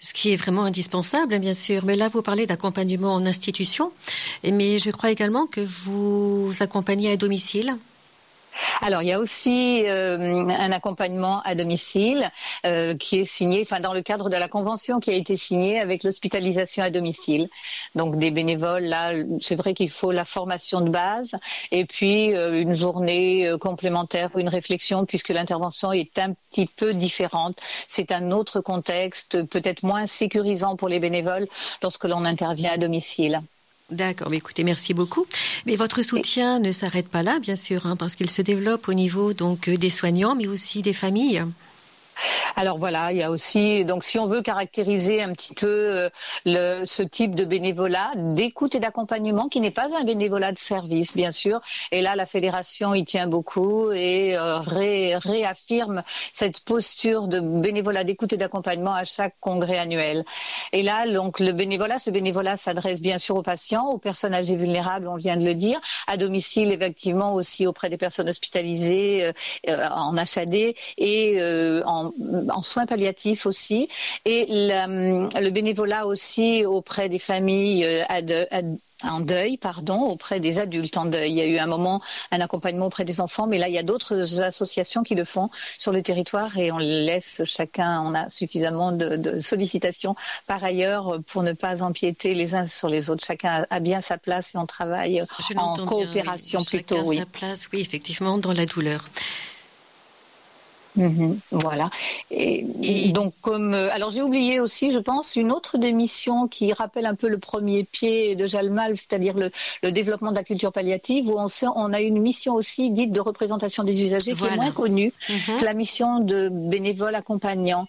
Ce 0.00 0.12
qui 0.12 0.32
est 0.32 0.36
vraiment 0.36 0.64
indispensable, 0.64 1.38
bien 1.38 1.54
sûr. 1.54 1.84
Mais 1.84 1.94
là, 1.94 2.08
vous 2.08 2.22
parlez 2.22 2.46
d'accompagnement 2.46 3.14
en 3.14 3.24
institution, 3.24 3.92
mais 4.42 4.78
je 4.78 4.90
crois 4.90 5.10
également 5.10 5.46
que 5.46 5.60
vous 5.60 6.50
accompagnez 6.60 7.12
à 7.12 7.16
domicile. 7.16 7.76
Alors, 8.80 9.02
il 9.02 9.08
y 9.08 9.12
a 9.12 9.18
aussi 9.18 9.84
euh, 9.86 10.46
un 10.48 10.72
accompagnement 10.72 11.40
à 11.42 11.54
domicile 11.54 12.30
euh, 12.66 12.96
qui 12.96 13.18
est 13.18 13.24
signé, 13.24 13.62
enfin 13.62 13.80
dans 13.80 13.94
le 13.94 14.02
cadre 14.02 14.28
de 14.28 14.36
la 14.36 14.48
convention 14.48 15.00
qui 15.00 15.10
a 15.10 15.14
été 15.14 15.36
signée 15.36 15.80
avec 15.80 16.04
l'hospitalisation 16.04 16.82
à 16.82 16.90
domicile. 16.90 17.48
Donc 17.94 18.16
des 18.16 18.30
bénévoles, 18.30 18.84
là, 18.84 19.12
c'est 19.40 19.54
vrai 19.54 19.74
qu'il 19.74 19.90
faut 19.90 20.12
la 20.12 20.24
formation 20.24 20.80
de 20.80 20.90
base 20.90 21.36
et 21.70 21.84
puis 21.84 22.34
euh, 22.34 22.60
une 22.60 22.72
journée 22.72 23.50
complémentaire 23.60 24.30
ou 24.34 24.40
une 24.40 24.48
réflexion 24.48 25.06
puisque 25.06 25.30
l'intervention 25.30 25.92
est 25.92 26.18
un 26.18 26.34
petit 26.50 26.66
peu 26.66 26.94
différente. 26.94 27.60
C'est 27.88 28.12
un 28.12 28.30
autre 28.30 28.60
contexte, 28.60 29.44
peut-être 29.44 29.82
moins 29.82 30.06
sécurisant 30.06 30.76
pour 30.76 30.88
les 30.88 31.00
bénévoles 31.00 31.46
lorsque 31.82 32.04
l'on 32.04 32.24
intervient 32.24 32.72
à 32.72 32.78
domicile. 32.78 33.40
D'accord, 33.90 34.30
mais 34.30 34.38
écoutez, 34.38 34.64
merci 34.64 34.94
beaucoup. 34.94 35.26
Mais 35.66 35.76
votre 35.76 36.02
soutien 36.02 36.58
ne 36.58 36.72
s'arrête 36.72 37.08
pas 37.08 37.22
là, 37.22 37.38
bien 37.40 37.56
sûr, 37.56 37.86
hein, 37.86 37.96
parce 37.96 38.16
qu'il 38.16 38.30
se 38.30 38.40
développe 38.40 38.88
au 38.88 38.94
niveau 38.94 39.34
donc 39.34 39.68
des 39.68 39.90
soignants, 39.90 40.34
mais 40.34 40.46
aussi 40.46 40.80
des 40.82 40.94
familles. 40.94 41.44
Alors 42.56 42.78
voilà, 42.78 43.12
il 43.12 43.18
y 43.18 43.22
a 43.22 43.30
aussi, 43.30 43.84
donc 43.84 44.04
si 44.04 44.18
on 44.18 44.26
veut 44.26 44.42
caractériser 44.42 45.22
un 45.22 45.32
petit 45.32 45.54
peu 45.54 46.10
euh, 46.46 46.82
ce 46.84 47.02
type 47.02 47.34
de 47.34 47.44
bénévolat, 47.44 48.12
d'écoute 48.16 48.74
et 48.74 48.80
d'accompagnement, 48.80 49.48
qui 49.48 49.60
n'est 49.60 49.70
pas 49.70 49.96
un 49.96 50.04
bénévolat 50.04 50.52
de 50.52 50.58
service, 50.58 51.16
bien 51.16 51.30
sûr. 51.30 51.60
Et 51.92 52.02
là, 52.02 52.14
la 52.14 52.26
fédération 52.26 52.94
y 52.94 53.04
tient 53.04 53.26
beaucoup 53.26 53.90
et 53.92 54.36
euh, 54.36 54.58
réaffirme 54.60 56.02
cette 56.32 56.60
posture 56.60 57.28
de 57.28 57.40
bénévolat 57.40 58.04
d'écoute 58.04 58.32
et 58.32 58.36
d'accompagnement 58.36 58.94
à 58.94 59.04
chaque 59.04 59.34
congrès 59.40 59.78
annuel. 59.78 60.24
Et 60.72 60.82
là, 60.82 61.08
donc 61.08 61.40
le 61.40 61.52
bénévolat, 61.52 61.98
ce 61.98 62.10
bénévolat 62.10 62.56
s'adresse 62.56 63.00
bien 63.00 63.18
sûr 63.18 63.36
aux 63.36 63.42
patients, 63.42 63.88
aux 63.88 63.98
personnes 63.98 64.34
âgées 64.34 64.56
vulnérables, 64.56 65.08
on 65.08 65.16
vient 65.16 65.36
de 65.36 65.44
le 65.44 65.54
dire, 65.54 65.80
à 66.06 66.16
domicile 66.16 66.70
effectivement 66.72 67.34
aussi 67.34 67.66
auprès 67.66 67.88
des 67.88 67.96
personnes 67.96 68.28
hospitalisées 68.28 69.32
euh, 69.68 69.88
en 69.90 70.16
HAD 70.16 70.74
et 70.98 71.82
en 71.84 72.01
en 72.50 72.62
soins 72.62 72.86
palliatifs 72.86 73.46
aussi, 73.46 73.88
et 74.24 74.46
le, 74.48 75.50
bénévolat 75.50 76.06
aussi 76.06 76.64
auprès 76.64 77.08
des 77.08 77.18
familles 77.18 77.84
euh, 77.84 78.02
en 79.04 79.20
deuil, 79.20 79.56
pardon, 79.56 80.00
auprès 80.02 80.40
des 80.40 80.58
adultes 80.58 80.96
en 80.96 81.04
deuil. 81.04 81.32
Il 81.32 81.38
y 81.38 81.40
a 81.40 81.46
eu 81.46 81.58
un 81.58 81.66
moment 81.66 82.00
un 82.30 82.40
accompagnement 82.40 82.86
auprès 82.86 83.04
des 83.04 83.20
enfants, 83.20 83.46
mais 83.46 83.58
là 83.58 83.68
il 83.68 83.74
y 83.74 83.78
a 83.78 83.82
d'autres 83.82 84.42
associations 84.42 85.02
qui 85.02 85.14
le 85.14 85.24
font 85.24 85.50
sur 85.78 85.92
le 85.92 86.02
territoire 86.02 86.56
et 86.58 86.72
on 86.72 86.78
laisse 86.78 87.42
chacun, 87.44 88.02
on 88.02 88.14
a 88.14 88.28
suffisamment 88.28 88.92
de, 88.92 89.40
sollicitations 89.40 90.14
par 90.46 90.62
ailleurs 90.62 91.18
pour 91.28 91.42
ne 91.42 91.52
pas 91.52 91.82
empiéter 91.82 92.34
les 92.34 92.54
uns 92.54 92.66
sur 92.66 92.88
les 92.88 93.10
autres. 93.10 93.24
Chacun 93.24 93.66
a 93.68 93.80
bien 93.80 94.00
sa 94.00 94.18
place 94.18 94.54
et 94.54 94.58
on 94.58 94.66
travaille 94.66 95.24
en 95.56 95.74
coopération 95.74 96.62
plutôt. 96.62 96.96
Chacun 96.96 97.20
sa 97.20 97.26
place, 97.26 97.68
oui, 97.72 97.80
effectivement, 97.80 98.38
dans 98.38 98.52
la 98.52 98.66
douleur. 98.66 99.04
Mhm, 100.96 101.38
voilà. 101.50 101.90
Et, 102.30 102.64
donc 103.12 103.32
comme 103.40 103.72
euh, 103.72 103.90
alors 103.92 104.10
j'ai 104.10 104.22
oublié 104.22 104.60
aussi, 104.60 104.90
je 104.90 104.98
pense, 104.98 105.36
une 105.36 105.50
autre 105.50 105.78
des 105.78 105.92
missions 105.92 106.48
qui 106.48 106.72
rappelle 106.72 107.06
un 107.06 107.14
peu 107.14 107.28
le 107.28 107.38
premier 107.38 107.84
pied 107.84 108.36
de 108.36 108.46
Jalmal, 108.46 108.96
c'est-à-dire 108.96 109.34
le, 109.36 109.92
développement 109.92 110.30
de 110.30 110.36
la 110.36 110.44
culture 110.44 110.72
palliative, 110.72 111.28
où 111.28 111.38
on, 111.38 111.46
on 111.76 111.92
a 111.92 112.00
une 112.00 112.20
mission 112.20 112.54
aussi 112.54 112.90
dite 112.90 113.12
de 113.12 113.20
représentation 113.20 113.84
des 113.84 114.02
usagers 114.02 114.32
qui 114.32 114.44
est 114.44 114.56
moins 114.56 114.70
connue, 114.70 115.12
mhm. 115.28 115.62
la 115.62 115.74
mission 115.74 116.20
de 116.20 116.48
bénévole 116.50 117.14
accompagnant. 117.14 117.86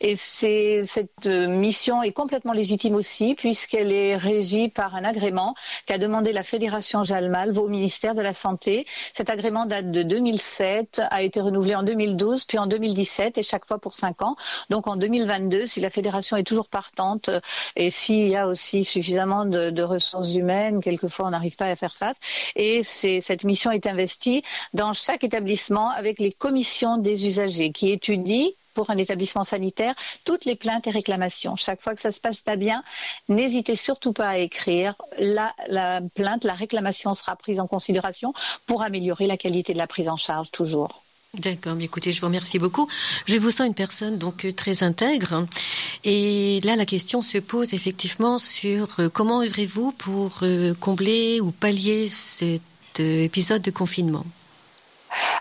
Et 0.00 0.16
cette 0.16 1.26
mission 1.26 2.02
est 2.02 2.12
complètement 2.12 2.52
légitime 2.52 2.94
aussi, 2.94 3.34
puisqu'elle 3.34 3.92
est 3.92 4.16
régie 4.16 4.68
par 4.68 4.94
un 4.94 5.04
agrément 5.04 5.54
qu'a 5.86 5.98
demandé 5.98 6.32
la 6.32 6.42
Fédération 6.42 7.02
Jalmal 7.04 7.56
au 7.58 7.68
ministère 7.68 8.14
de 8.14 8.20
la 8.20 8.34
Santé. 8.34 8.86
Cet 9.12 9.30
agrément 9.30 9.66
date 9.66 9.90
de 9.90 10.02
2007, 10.02 11.02
a 11.10 11.22
été 11.22 11.40
renouvelé 11.40 11.74
en 11.74 11.82
2012, 11.82 12.44
puis 12.44 12.58
en 12.58 12.66
2017, 12.66 13.38
et 13.38 13.42
chaque 13.42 13.66
fois 13.66 13.78
pour 13.78 13.94
cinq 13.94 14.22
ans. 14.22 14.36
Donc 14.70 14.86
en 14.86 14.96
2022, 14.96 15.66
si 15.66 15.80
la 15.80 15.90
Fédération 15.90 16.36
est 16.36 16.44
toujours 16.44 16.68
partante, 16.68 17.30
et 17.74 17.90
s'il 17.90 18.28
y 18.28 18.36
a 18.36 18.48
aussi 18.48 18.84
suffisamment 18.84 19.44
de, 19.44 19.70
de 19.70 19.82
ressources 19.82 20.34
humaines, 20.34 20.80
quelquefois 20.82 21.26
on 21.26 21.30
n'arrive 21.30 21.56
pas 21.56 21.66
à 21.66 21.76
faire 21.76 21.94
face, 21.94 22.16
et 22.54 22.82
cette 22.82 23.44
mission 23.44 23.70
est 23.70 23.86
investie 23.86 24.42
dans 24.74 24.92
chaque 24.92 25.24
établissement 25.24 25.90
avec 25.90 26.18
les 26.18 26.32
commissions 26.32 26.98
des 26.98 27.26
usagers 27.26 27.72
qui 27.72 27.90
étudient 27.90 28.50
pour 28.76 28.90
un 28.90 28.98
établissement 28.98 29.42
sanitaire 29.42 29.94
toutes 30.24 30.44
les 30.44 30.54
plaintes 30.54 30.86
et 30.86 30.90
réclamations. 30.90 31.56
Chaque 31.56 31.82
fois 31.82 31.94
que 31.94 32.02
ça 32.02 32.12
se 32.12 32.20
passe 32.20 32.40
pas 32.40 32.56
bien, 32.56 32.84
n'hésitez 33.28 33.74
surtout 33.74 34.12
pas 34.12 34.28
à 34.28 34.36
écrire. 34.36 34.94
La, 35.18 35.54
la 35.68 36.02
plainte, 36.14 36.44
la 36.44 36.52
réclamation 36.54 37.14
sera 37.14 37.36
prise 37.36 37.58
en 37.58 37.66
considération 37.66 38.34
pour 38.66 38.82
améliorer 38.82 39.26
la 39.26 39.38
qualité 39.38 39.72
de 39.72 39.78
la 39.78 39.86
prise 39.86 40.10
en 40.10 40.18
charge 40.18 40.50
toujours. 40.50 41.02
D'accord, 41.38 41.78
écoutez, 41.80 42.12
je 42.12 42.20
vous 42.20 42.26
remercie 42.26 42.58
beaucoup. 42.58 42.86
Je 43.26 43.36
vous 43.38 43.50
sens 43.50 43.66
une 43.66 43.74
personne 43.74 44.16
donc 44.16 44.44
euh, 44.44 44.52
très 44.52 44.82
intègre. 44.82 45.46
Et 46.04 46.60
là, 46.62 46.76
la 46.76 46.86
question 46.86 47.20
se 47.20 47.38
pose 47.38 47.74
effectivement 47.74 48.38
sur 48.38 48.88
euh, 48.98 49.08
comment 49.08 49.42
œuvrez-vous 49.42 49.92
pour 49.92 50.38
euh, 50.42 50.72
combler 50.80 51.40
ou 51.40 51.50
pallier 51.50 52.08
cet 52.08 53.00
épisode 53.00 53.62
de 53.62 53.70
confinement? 53.70 54.24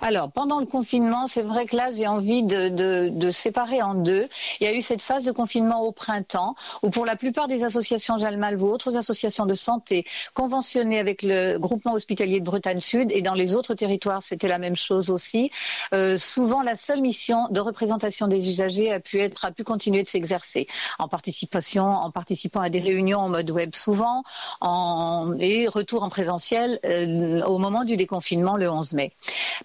Alors, 0.01 0.31
pendant 0.31 0.59
le 0.59 0.65
confinement, 0.65 1.27
c'est 1.27 1.41
vrai 1.41 1.65
que 1.65 1.75
là, 1.75 1.89
j'ai 1.91 2.07
envie 2.07 2.43
de, 2.43 3.09
de, 3.09 3.31
séparer 3.31 3.81
en 3.81 3.95
deux. 3.95 4.27
Il 4.59 4.65
y 4.65 4.67
a 4.67 4.73
eu 4.73 4.81
cette 4.81 5.01
phase 5.01 5.23
de 5.23 5.31
confinement 5.31 5.81
au 5.81 5.91
printemps, 5.91 6.55
où 6.83 6.89
pour 6.89 7.05
la 7.05 7.15
plupart 7.15 7.47
des 7.47 7.63
associations 7.63 8.17
Jalmal 8.17 8.61
ou 8.61 8.67
autres 8.67 8.97
associations 8.97 9.45
de 9.45 9.53
santé 9.53 10.05
conventionnées 10.33 10.99
avec 10.99 11.23
le 11.23 11.57
groupement 11.57 11.93
hospitalier 11.93 12.39
de 12.39 12.45
Bretagne 12.45 12.79
Sud, 12.79 13.11
et 13.11 13.21
dans 13.21 13.33
les 13.33 13.55
autres 13.55 13.73
territoires, 13.73 14.21
c'était 14.21 14.47
la 14.47 14.59
même 14.59 14.75
chose 14.75 15.09
aussi, 15.09 15.49
euh, 15.93 16.17
souvent 16.17 16.61
la 16.61 16.75
seule 16.75 17.01
mission 17.01 17.47
de 17.49 17.59
représentation 17.59 18.27
des 18.27 18.49
usagers 18.49 18.91
a 18.91 18.99
pu 18.99 19.19
être, 19.19 19.45
a 19.45 19.51
pu 19.51 19.63
continuer 19.63 20.03
de 20.03 20.07
s'exercer 20.07 20.67
en 20.99 21.07
participation, 21.07 21.85
en 21.85 22.11
participant 22.11 22.61
à 22.61 22.69
des 22.69 22.79
réunions 22.79 23.19
en 23.19 23.29
mode 23.29 23.49
web 23.49 23.73
souvent, 23.73 24.23
en, 24.61 25.33
et 25.39 25.67
retour 25.67 26.03
en 26.03 26.09
présentiel 26.09 26.79
euh, 26.85 27.43
au 27.43 27.57
moment 27.57 27.83
du 27.83 27.97
déconfinement 27.97 28.57
le 28.57 28.69
11 28.69 28.93
mai. 28.93 29.11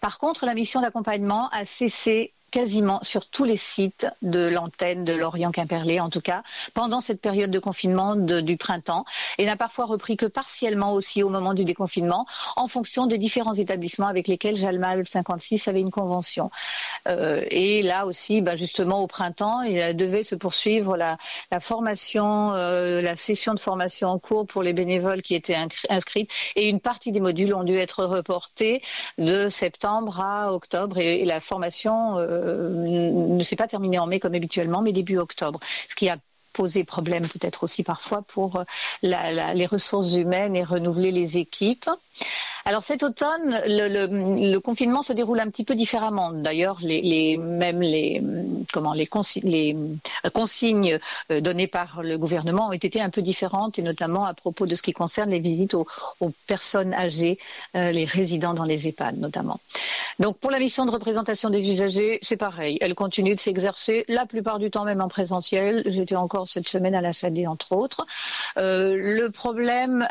Par 0.01 0.19
contre, 0.19 0.47
la 0.47 0.55
mission 0.55 0.81
d'accompagnement 0.81 1.49
a 1.51 1.65
cessé 1.65 2.35
quasiment 2.51 3.01
sur 3.03 3.27
tous 3.27 3.45
les 3.45 3.57
sites 3.57 4.07
de 4.23 4.49
l'antenne 4.49 5.05
de 5.05 5.13
Lorient-Quimperlé, 5.13 6.01
en 6.01 6.11
tout 6.11 6.21
cas, 6.21 6.43
pendant 6.75 7.01
cette 7.01 7.21
période 7.21 7.51
de 7.51 7.59
confinement 7.59 8.17
du 8.17 8.57
printemps, 8.57 9.05
et 9.39 9.45
n'a 9.45 9.57
parfois 9.57 9.87
repris 9.87 10.17
que 10.17 10.27
partiellement 10.27 10.93
aussi 10.93 11.23
au 11.23 11.29
moment 11.29 11.55
du 11.55 11.65
déconfinement, 11.65 12.27
en 12.57 12.69
fonction 12.69 13.07
des 13.07 13.19
différents 13.19 13.55
établissements 13.55 14.07
avec 14.07 14.29
lesquels 14.29 14.57
Jalmal 14.57 15.07
56 15.07 15.69
avait 15.69 15.81
une 15.81 15.91
convention. 15.91 16.51
Euh, 17.09 17.43
et 17.51 17.83
là 17.83 18.07
aussi, 18.07 18.41
bah, 18.41 18.57
justement, 18.57 19.01
au 19.01 19.07
printemps, 19.07 19.63
il 19.63 19.97
devait 19.97 20.25
se 20.25 20.35
poursuivre 20.35 20.97
la, 20.97 21.19
formation, 21.61 22.53
euh, 22.55 23.01
la 23.01 23.17
session 23.17 23.55
de 23.55 23.61
formation 23.61 24.09
en 24.09 24.19
cours 24.19 24.47
pour 24.47 24.63
les 24.63 24.73
bénévoles 24.73 25.23
qui 25.23 25.35
étaient 25.35 25.57
inscrites, 25.89 26.31
et 26.57 26.69
une 26.69 26.81
partie 26.81 27.13
des 27.13 27.21
modules 27.21 27.55
ont 27.55 27.65
dû 27.65 27.77
être 27.77 28.05
reportés 28.05 28.83
de 29.19 29.49
septembre 29.49 30.21
à 30.21 30.53
octobre, 30.53 30.99
et, 30.99 31.25
la 31.25 31.41
formation 31.41 32.19
euh, 32.19 32.40
ne 32.41 33.43
s'est 33.43 33.57
pas 33.57 33.69
terminée 33.69 33.99
en 33.99 34.07
mai 34.07 34.21
comme 34.21 34.35
habituellement, 34.35 34.83
mais 34.83 34.93
début 34.93 35.19
octobre, 35.19 35.61
ce 35.89 35.95
qui 35.95 36.09
a 36.09 36.17
posé 36.53 36.85
problème 36.85 37.29
peut-être 37.29 37.63
aussi 37.65 37.83
parfois 37.83 38.23
pour 38.23 38.65
les 39.03 39.67
ressources 39.67 40.15
humaines 40.15 40.57
et 40.57 40.65
renouveler 40.65 41.11
les 41.11 41.39
équipes. 41.39 41.89
Alors 42.65 42.83
cet 42.83 43.03
automne, 43.03 43.61
le, 43.67 44.59
confinement 44.59 45.03
se 45.03 45.13
déroule 45.13 45.41
un 45.41 45.49
petit 45.49 45.65
peu 45.65 45.75
différemment. 45.75 46.33
D'ailleurs, 46.33 46.79
les, 46.83 47.39
même 47.39 47.81
les 47.81 48.23
les, 49.45 49.77
consignes 50.33 50.99
euh, 51.31 51.41
données 51.41 51.67
par 51.67 52.03
le 52.03 52.19
gouvernement 52.19 52.69
ont 52.69 52.73
été 52.73 53.01
un 53.01 53.11
peu 53.11 53.23
différentes, 53.23 53.79
et 53.79 53.83
notamment 53.83 54.25
à 54.25 54.35
propos 54.35 54.67
de 54.67 54.75
ce 54.75 54.83
qui 54.83 54.93
concerne 54.93 55.31
les 55.31 55.39
visites 55.39 55.75
aux, 55.75 55.87
personnes 56.47 56.95
âgées, 56.95 57.39
euh, 57.77 57.91
les 57.91 58.05
résidents 58.05 58.55
dans 58.55 58.65
les 58.65 58.89
EHPAD 58.89 59.19
notamment. 59.19 59.61
Donc 60.19 60.39
pour 60.39 60.51
la 60.51 60.59
mission 60.59 60.85
de 60.87 60.91
représentation 60.91 61.51
des 61.51 61.61
usagers, 61.61 62.19
c'est 62.23 62.37
pareil. 62.37 62.79
Elle 62.81 62.95
continue 62.95 63.35
de 63.35 63.41
s'exercer 63.41 64.05
la 64.09 64.27
plupart 64.27 64.59
du 64.59 64.71
temps 64.71 64.85
même 64.85 65.01
en 65.01 65.09
présentiel. 65.09 65.83
J'étais 65.87 66.17
encore 66.17 66.47
cette 66.47 66.69
semaine 66.69 66.95
à 66.95 67.01
la 67.01 67.13
SAD 67.13 67.47
entre 67.47 67.73
autres. 67.73 68.07
Euh, 68.59 68.97
le 68.97 69.31
problème 69.31 70.07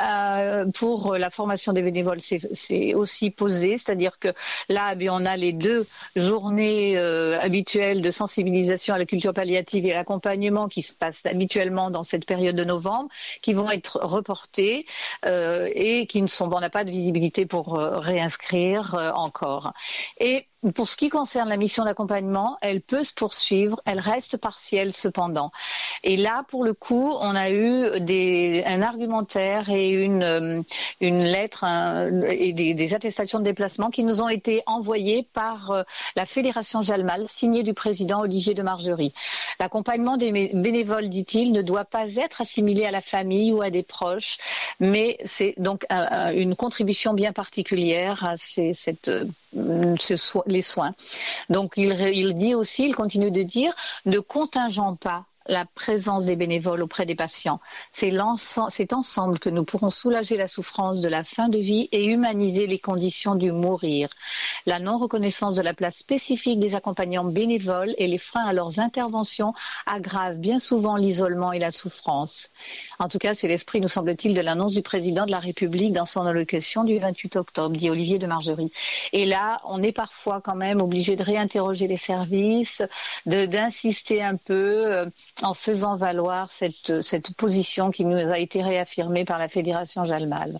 pour 0.73 1.15
la 1.15 1.29
formation 1.29 1.73
des 1.73 1.81
bénévoles, 1.81 2.21
c'est 2.21 2.38
c'est 2.53 2.93
aussi 2.93 3.31
posé, 3.31 3.77
c'est-à-dire 3.77 4.19
que 4.19 4.29
là, 4.69 4.93
eh 4.99 5.09
on 5.09 5.25
a 5.25 5.37
les 5.37 5.53
deux 5.53 5.87
journées 6.15 6.97
euh, 6.97 7.39
habituelles 7.39 8.01
de 8.01 8.11
sensibilisation 8.11 8.93
à 8.93 8.97
la 8.97 9.05
culture 9.05 9.33
palliative 9.33 9.85
et 9.85 9.93
l'accompagnement 9.93 10.67
qui 10.67 10.81
se 10.81 10.93
passent 10.93 11.25
habituellement 11.25 11.89
dans 11.89 12.03
cette 12.03 12.25
période 12.25 12.55
de 12.55 12.63
novembre, 12.63 13.09
qui 13.41 13.53
vont 13.53 13.69
être 13.71 13.99
reportés 14.01 14.85
euh, 15.25 15.69
et 15.73 16.05
qui 16.07 16.21
ne 16.21 16.27
sont, 16.27 16.51
on 16.51 16.59
n'a 16.59 16.69
pas 16.69 16.83
de 16.83 16.91
visibilité 16.91 17.45
pour 17.45 17.79
euh, 17.79 17.99
réinscrire 17.99 19.13
encore. 19.15 19.73
Pour 20.75 20.89
ce 20.89 20.97
qui 20.97 21.09
concerne 21.09 21.47
la 21.47 21.55
mission 21.55 21.85
d'accompagnement, 21.85 22.57
elle 22.61 22.81
peut 22.81 23.03
se 23.03 23.13
poursuivre, 23.13 23.81
elle 23.85 23.99
reste 23.99 24.37
partielle 24.37 24.93
cependant. 24.93 25.51
Et 26.03 26.17
là, 26.17 26.43
pour 26.49 26.65
le 26.65 26.73
coup, 26.73 27.13
on 27.21 27.35
a 27.35 27.49
eu 27.49 27.99
des, 28.01 28.63
un 28.65 28.81
argumentaire 28.81 29.69
et 29.69 29.91
une, 29.91 30.23
euh, 30.23 30.61
une 30.99 31.23
lettre 31.23 31.63
et 32.29 32.51
des, 32.51 32.93
attestations 32.93 33.39
de 33.39 33.45
déplacement 33.45 33.89
qui 33.89 34.03
nous 34.03 34.21
ont 34.21 34.27
été 34.27 34.61
envoyées 34.65 35.27
par 35.33 35.71
euh, 35.71 35.83
la 36.15 36.25
Fédération 36.25 36.81
Jalmal, 36.81 37.25
signée 37.29 37.63
du 37.63 37.73
président 37.73 38.21
Olivier 38.21 38.53
de 38.53 38.61
Margerie. 38.61 39.13
L'accompagnement 39.59 40.17
des 40.17 40.31
bénévoles, 40.53 41.07
dit-il, 41.07 41.53
ne 41.53 41.61
doit 41.61 41.85
pas 41.85 42.11
être 42.15 42.41
assimilé 42.41 42.85
à 42.85 42.91
la 42.91 43.01
famille 43.01 43.53
ou 43.53 43.61
à 43.61 43.69
des 43.69 43.83
proches, 43.83 44.37
mais 44.79 45.17
c'est 45.23 45.53
donc 45.57 45.85
une 45.89 46.55
contribution 46.55 47.13
bien 47.13 47.31
particulière 47.31 48.25
à 48.25 48.35
ces, 48.37 48.73
cette, 48.73 49.11
euh, 49.57 49.95
ce, 49.99 50.15
les 50.47 50.61
soins. 50.61 50.93
Donc 51.49 51.73
il, 51.77 51.91
il 52.13 52.35
dit 52.35 52.55
aussi, 52.55 52.85
il 52.87 52.95
continue 52.95 53.31
de 53.31 53.43
dire, 53.43 53.73
ne 54.05 54.19
contingent 54.19 54.95
pas 54.95 55.25
la 55.49 55.65
présence 55.65 56.25
des 56.25 56.35
bénévoles 56.35 56.81
auprès 56.83 57.05
des 57.05 57.15
patients. 57.15 57.59
C'est 57.91 58.93
ensemble 58.93 59.39
que 59.39 59.49
nous 59.49 59.65
pourrons 59.65 59.89
soulager 59.89 60.37
la 60.37 60.47
souffrance 60.47 61.01
de 61.01 61.09
la 61.09 61.23
fin 61.23 61.49
de 61.49 61.57
vie 61.57 61.89
et 61.91 62.05
humaniser 62.05 62.67
les 62.67 62.79
conditions 62.79 63.35
du 63.35 63.51
mourir. 63.51 64.09
La 64.65 64.79
non-reconnaissance 64.79 65.55
de 65.55 65.61
la 65.61 65.73
place 65.73 65.97
spécifique 65.97 66.59
des 66.59 66.75
accompagnants 66.75 67.25
bénévoles 67.25 67.93
et 67.97 68.07
les 68.07 68.17
freins 68.17 68.45
à 68.45 68.53
leurs 68.53 68.79
interventions 68.79 69.53
aggravent 69.85 70.37
bien 70.37 70.59
souvent 70.59 70.95
l'isolement 70.95 71.51
et 71.51 71.59
la 71.59 71.71
souffrance. 71.71 72.51
En 72.99 73.07
tout 73.07 73.17
cas, 73.17 73.33
c'est 73.33 73.47
l'esprit, 73.47 73.81
nous 73.81 73.87
semble-t-il, 73.87 74.35
de 74.35 74.41
l'annonce 74.41 74.73
du 74.73 74.81
président 74.81 75.25
de 75.25 75.31
la 75.31 75.39
République 75.39 75.93
dans 75.93 76.05
son 76.05 76.25
allocution 76.25 76.83
du 76.83 76.99
28 76.99 77.37
octobre, 77.37 77.75
dit 77.75 77.89
Olivier 77.89 78.19
de 78.19 78.27
Margerie. 78.27 78.71
Et 79.13 79.25
là, 79.25 79.61
on 79.65 79.81
est 79.81 79.91
parfois 79.91 80.41
quand 80.41 80.55
même 80.55 80.81
obligé 80.81 81.15
de 81.15 81.23
réinterroger 81.23 81.87
les 81.87 81.97
services, 81.97 82.83
d'insister 83.25 84.21
un 84.21 84.35
peu 84.35 84.85
euh, 84.85 85.05
en 85.41 85.53
faisant 85.53 85.95
valoir 85.95 86.51
cette, 86.51 87.01
cette 87.01 87.33
position 87.35 87.91
qui 87.91 88.05
nous 88.05 88.17
a 88.17 88.39
été 88.39 88.61
réaffirmée 88.61 89.25
par 89.25 89.37
la 89.37 89.49
Fédération 89.49 90.05
Jalmal. 90.05 90.59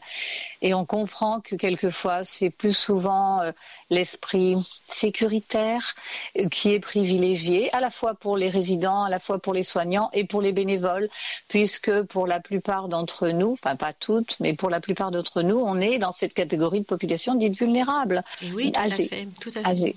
Et 0.62 0.74
on 0.74 0.86
comprend 0.86 1.40
que 1.40 1.56
quelquefois, 1.56 2.24
c'est 2.24 2.50
plus 2.50 2.74
souvent 2.74 3.42
euh, 3.42 3.52
l'esprit 3.90 4.56
sécuritaire 4.88 5.96
euh, 6.38 6.50
qui 6.50 6.74
est 6.74 6.80
privilégié, 6.80 7.74
à 7.74 7.80
la 7.80 7.90
fois 7.90 8.14
pour 8.14 8.38
les 8.38 8.50
résidents, 8.50 9.04
à 9.04 9.10
la 9.10 9.20
fois 9.20 9.40
pour 9.40 9.54
les 9.54 9.64
soignants 9.64 10.10
et 10.14 10.26
pour 10.26 10.42
les 10.42 10.52
bénévoles, 10.52 11.10
puisque 11.48 12.02
pour 12.04 12.28
la 12.28 12.40
plupart 12.40 12.90
d'entre 12.90 13.30
nous, 13.30 13.54
enfin 13.54 13.76
pas 13.76 13.94
toutes, 13.94 14.38
mais 14.40 14.54
pour 14.54 14.70
la 14.70 14.82
plupart 14.82 15.12
d'entre 15.12 15.42
nous, 15.42 15.58
on 15.58 15.80
est 15.80 15.98
dans 15.98 16.12
cette 16.12 16.34
catégorie 16.34 16.82
de 16.82 16.86
population 16.86 17.36
dite 17.36 17.58
vulnérable. 17.58 18.24
oui, 18.54 18.72
tout 18.72 18.80
à 18.80 18.88
fait. 18.90 19.28
Tout 19.40 19.52
à 19.64 19.76
fait. 19.76 19.96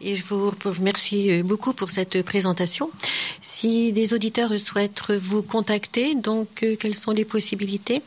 Et 0.00 0.16
je 0.16 0.24
vous 0.24 0.50
remercie 0.64 1.30
euh, 1.30 1.42
beaucoup 1.42 1.72
pour 1.72 1.90
cette 1.90 2.22
présentation. 2.22 2.90
Si 3.40 3.92
des 3.92 4.14
auditeurs 4.14 4.58
souhaitent 4.58 5.10
vous 5.10 5.42
contacter, 5.42 6.14
donc 6.14 6.64
quelles 6.78 6.94
sont 6.94 7.12
les 7.12 7.24
possibilités? 7.24 8.02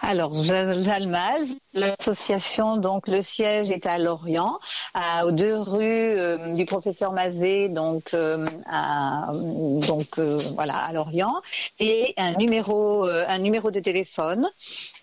Alors, 0.00 0.32
Jalmal, 0.32 1.46
l'association, 1.74 2.76
donc 2.76 3.08
le 3.08 3.20
siège 3.20 3.70
est 3.70 3.84
à 3.84 3.98
Lorient, 3.98 4.58
à, 4.94 5.26
aux 5.26 5.32
deux 5.32 5.56
rues 5.56 5.82
euh, 5.82 6.54
du 6.54 6.64
professeur 6.66 7.12
Mazet, 7.12 7.68
donc 7.68 8.14
euh, 8.14 8.46
à, 8.66 9.30
donc 9.32 10.18
euh, 10.18 10.40
voilà 10.54 10.76
à 10.76 10.92
Lorient, 10.92 11.34
et 11.80 12.14
un 12.16 12.34
numéro 12.34 13.04
un 13.04 13.38
numéro 13.38 13.70
de 13.70 13.80
téléphone. 13.80 14.48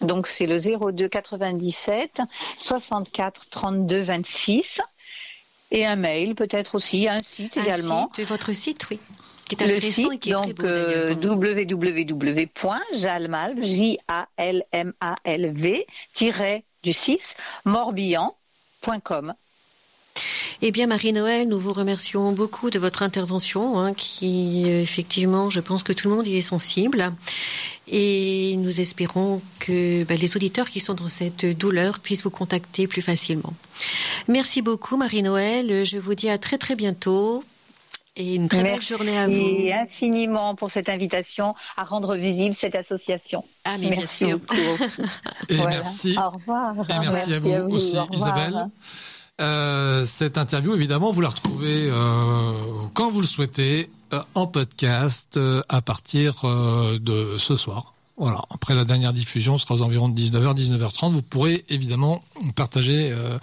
Donc 0.01 0.27
c'est 0.27 0.47
le 0.47 0.59
02 0.59 1.07
97 1.07 2.21
64 2.57 3.49
32 3.49 4.01
26 4.01 4.81
et 5.71 5.85
un 5.85 5.95
mail 5.95 6.35
peut-être 6.35 6.75
aussi, 6.75 7.07
un 7.07 7.19
site 7.19 7.57
également. 7.57 8.09
Site, 8.15 8.27
votre 8.27 8.53
site, 8.53 8.89
oui 8.89 8.99
qui 9.45 9.55
est 9.55 9.63
intéressant 9.63 10.11
et 10.11 10.17
qui 10.17 10.31
est 10.31 10.33
donc, 10.33 10.61
euh, 10.63 11.13
www.jalmalv, 11.13 13.63
J-A-L-M-A-L-V, 13.63 15.85
du 16.83 16.93
6, 16.93 17.37
morbihan.com. 17.65 19.35
Eh 20.67 20.71
bien, 20.71 20.87
Marie-Noël, 20.87 21.47
nous 21.47 21.59
vous 21.59 21.73
remercions 21.73 22.31
beaucoup 22.31 22.71
de 22.71 22.79
votre 22.79 23.03
intervention, 23.03 23.77
hein, 23.77 23.93
qui, 23.93 24.67
effectivement, 24.67 25.51
je 25.51 25.59
pense 25.59 25.83
que 25.83 25.93
tout 25.93 26.09
le 26.09 26.15
monde 26.15 26.27
y 26.27 26.37
est 26.37 26.41
sensible. 26.41 27.11
Et 27.87 28.55
nous 28.57 28.81
espérons 28.81 29.43
que 29.59 30.03
bah, 30.05 30.15
les 30.15 30.35
auditeurs 30.35 30.67
qui 30.67 30.79
sont 30.79 30.95
dans 30.95 31.05
cette 31.05 31.45
douleur 31.45 31.99
puissent 31.99 32.23
vous 32.23 32.31
contacter 32.31 32.87
plus 32.87 33.03
facilement. 33.03 33.53
Merci 34.27 34.63
beaucoup, 34.63 34.97
Marie-Noël. 34.97 35.85
Je 35.85 35.99
vous 35.99 36.15
dis 36.15 36.31
à 36.31 36.39
très, 36.39 36.57
très 36.57 36.75
bientôt 36.75 37.43
et 38.15 38.33
une 38.33 38.49
très 38.49 38.63
belle 38.63 38.81
journée 38.81 39.19
à 39.19 39.27
vous. 39.27 39.33
Merci 39.33 39.71
infiniment 39.71 40.55
pour 40.55 40.71
cette 40.71 40.89
invitation 40.89 41.53
à 41.77 41.83
rendre 41.83 42.15
visible 42.15 42.55
cette 42.55 42.73
association. 42.73 43.45
Ah, 43.65 43.75
merci 43.77 44.31
beaucoup. 44.33 44.55
et 45.49 45.57
merci. 45.57 46.17
Au 46.17 46.31
revoir. 46.31 46.73
Et 46.89 46.99
merci, 47.01 47.33
à, 47.33 47.39
vous 47.39 47.75
aussi, 47.75 47.95
Isabelle. 48.13 48.67
Euh, 49.41 50.05
cette 50.05 50.37
interview, 50.37 50.73
évidemment, 50.75 51.11
vous 51.11 51.21
la 51.21 51.29
retrouvez 51.29 51.89
euh, 51.91 52.51
quand 52.93 53.11
vous 53.11 53.21
le 53.21 53.27
souhaitez 53.27 53.89
euh, 54.13 54.21
en 54.33 54.47
podcast 54.47 55.35
euh, 55.37 55.61
à 55.67 55.81
partir 55.81 56.45
euh, 56.45 56.97
de 56.99 57.37
ce 57.37 57.57
soir. 57.57 57.93
Voilà. 58.17 58.41
Après 58.49 58.73
la 58.75 58.85
dernière 58.85 59.11
diffusion, 59.11 59.57
ce 59.57 59.65
sera 59.65 59.75
aux 59.75 59.81
environs 59.81 60.07
de 60.07 60.17
19h, 60.17 60.55
19h30. 60.55 61.11
Vous 61.11 61.21
pourrez 61.21 61.65
évidemment 61.67 62.23
partager 62.55 63.11
euh, 63.11 63.37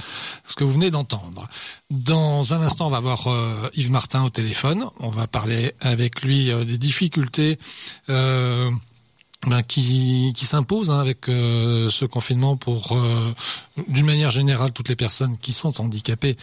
ce 0.45 0.55
que 0.55 0.65
vous 0.65 0.73
venez 0.73 0.91
d'entendre. 0.91 1.47
Dans 1.91 2.55
un 2.55 2.63
instant, 2.63 2.87
on 2.87 2.91
va 2.91 3.01
voir 3.01 3.27
euh, 3.27 3.69
Yves 3.75 3.91
Martin 3.91 4.25
au 4.25 4.31
téléphone. 4.31 4.87
On 4.99 5.11
va 5.11 5.27
parler 5.27 5.75
avec 5.83 6.23
lui 6.23 6.51
euh, 6.51 6.65
des 6.65 6.79
difficultés 6.79 7.59
ben, 9.47 9.63
qui, 9.65 10.33
qui 10.37 10.47
s'impose 10.47 10.91
hein, 10.91 11.01
avec 11.01 11.29
euh, 11.29 11.91
ce 11.91 12.05
confinement 12.05 12.57
pour, 12.57 12.93
euh, 12.93 13.35
d'une 13.89 14.07
manière 14.07 14.31
générale, 14.31 14.71
toutes 14.71 14.89
les 14.89 14.95
personnes 14.95 15.37
qui 15.37 15.53
sont 15.53 15.81
handicapées. 15.81 16.37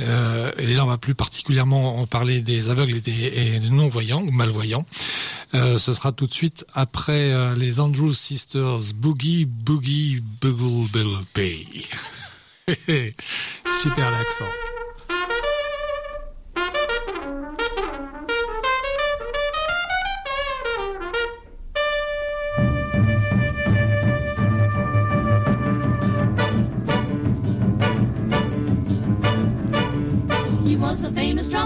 Euh, 0.00 0.50
et 0.56 0.72
là, 0.74 0.84
on 0.84 0.88
va 0.88 0.96
plus 0.96 1.14
particulièrement 1.14 2.00
en 2.00 2.06
parler 2.06 2.40
des 2.40 2.70
aveugles 2.70 2.96
et 2.96 3.00
des, 3.00 3.58
des 3.60 3.70
non-voyants 3.70 4.22
ou 4.22 4.30
malvoyants. 4.30 4.86
ce 5.52 5.92
sera 5.92 6.12
tout 6.12 6.26
de 6.26 6.32
suite 6.32 6.64
après 6.72 7.54
les 7.56 7.80
Andrew 7.80 8.12
Sisters 8.12 8.94
Boogie 8.94 9.44
Boogie 9.44 10.22
Boogle 10.40 10.88
Bill 11.34 11.82
Super 13.82 14.10
l'accent. 14.10 14.75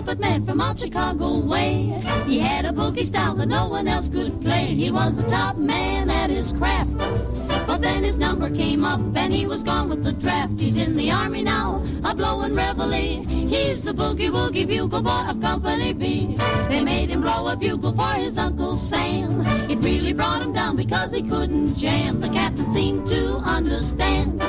Trumpet 0.00 0.18
man 0.18 0.46
from 0.46 0.62
out 0.62 0.80
Chicago 0.80 1.40
way. 1.40 1.92
He 2.24 2.38
had 2.38 2.64
a 2.64 2.72
boogie 2.72 3.04
style 3.04 3.34
that 3.34 3.48
no 3.48 3.68
one 3.68 3.86
else 3.86 4.08
could 4.08 4.40
play. 4.40 4.74
He 4.74 4.90
was 4.90 5.18
the 5.18 5.24
top 5.24 5.58
man 5.58 6.08
at 6.08 6.30
his 6.30 6.54
craft. 6.54 6.96
But 7.66 7.82
then 7.82 8.02
his 8.02 8.16
number 8.16 8.48
came 8.48 8.82
up 8.82 9.00
and 9.14 9.30
he 9.30 9.44
was 9.44 9.62
gone 9.62 9.90
with 9.90 10.02
the 10.02 10.14
draft. 10.14 10.58
He's 10.58 10.78
in 10.78 10.96
the 10.96 11.10
army 11.10 11.42
now, 11.42 11.84
a 12.02 12.14
blowing 12.14 12.54
reveille. 12.54 13.24
He's 13.26 13.82
the 13.82 13.92
boogie 13.92 14.30
woogie 14.30 14.66
bugle 14.66 15.02
boy 15.02 15.26
of 15.28 15.38
Company 15.42 15.92
B. 15.92 16.34
They 16.70 16.82
made 16.82 17.10
him 17.10 17.20
blow 17.20 17.48
a 17.48 17.56
bugle 17.56 17.92
for 17.92 18.14
his 18.14 18.38
Uncle 18.38 18.76
Sam. 18.76 19.42
It 19.70 19.80
really 19.80 20.14
brought 20.14 20.40
him 20.40 20.54
down 20.54 20.76
because 20.76 21.12
he 21.12 21.22
couldn't 21.22 21.74
jam. 21.74 22.20
The 22.20 22.30
captain 22.30 22.72
seemed 22.72 23.06
to 23.08 23.36
understand. 23.44 24.40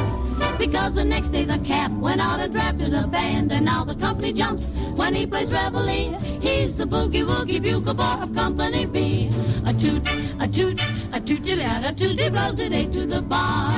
Because 0.62 0.94
the 0.94 1.04
next 1.04 1.30
day 1.30 1.44
the 1.44 1.58
cap 1.58 1.90
went 1.90 2.22
out 2.22 2.40
and 2.40 2.54
drafted 2.54 2.94
a 2.94 3.08
band, 3.08 3.52
and 3.52 3.66
now 3.66 3.84
the 3.84 3.96
company 3.96 4.32
jumps 4.32 4.66
when 4.96 5.16
he 5.16 5.26
plays 5.26 5.52
reveille. 5.52 6.20
He's 6.40 6.78
the 6.78 6.86
boogie 6.86 7.26
woogie 7.26 7.60
bugle 7.60 7.96
boy 7.96 8.22
of 8.22 8.36
Company 8.36 8.86
B. 8.86 9.32
A 9.66 9.74
toot, 9.74 10.08
a 10.40 10.48
toot, 10.48 10.80
a 11.14 11.20
toot, 11.20 11.50
a 11.50 11.94
toot, 11.98 12.20
he 12.20 12.30
blows 12.30 12.60
it 12.60 12.74
eight 12.74 12.94
to 12.94 13.08
the 13.08 13.24
bar. 13.24 13.74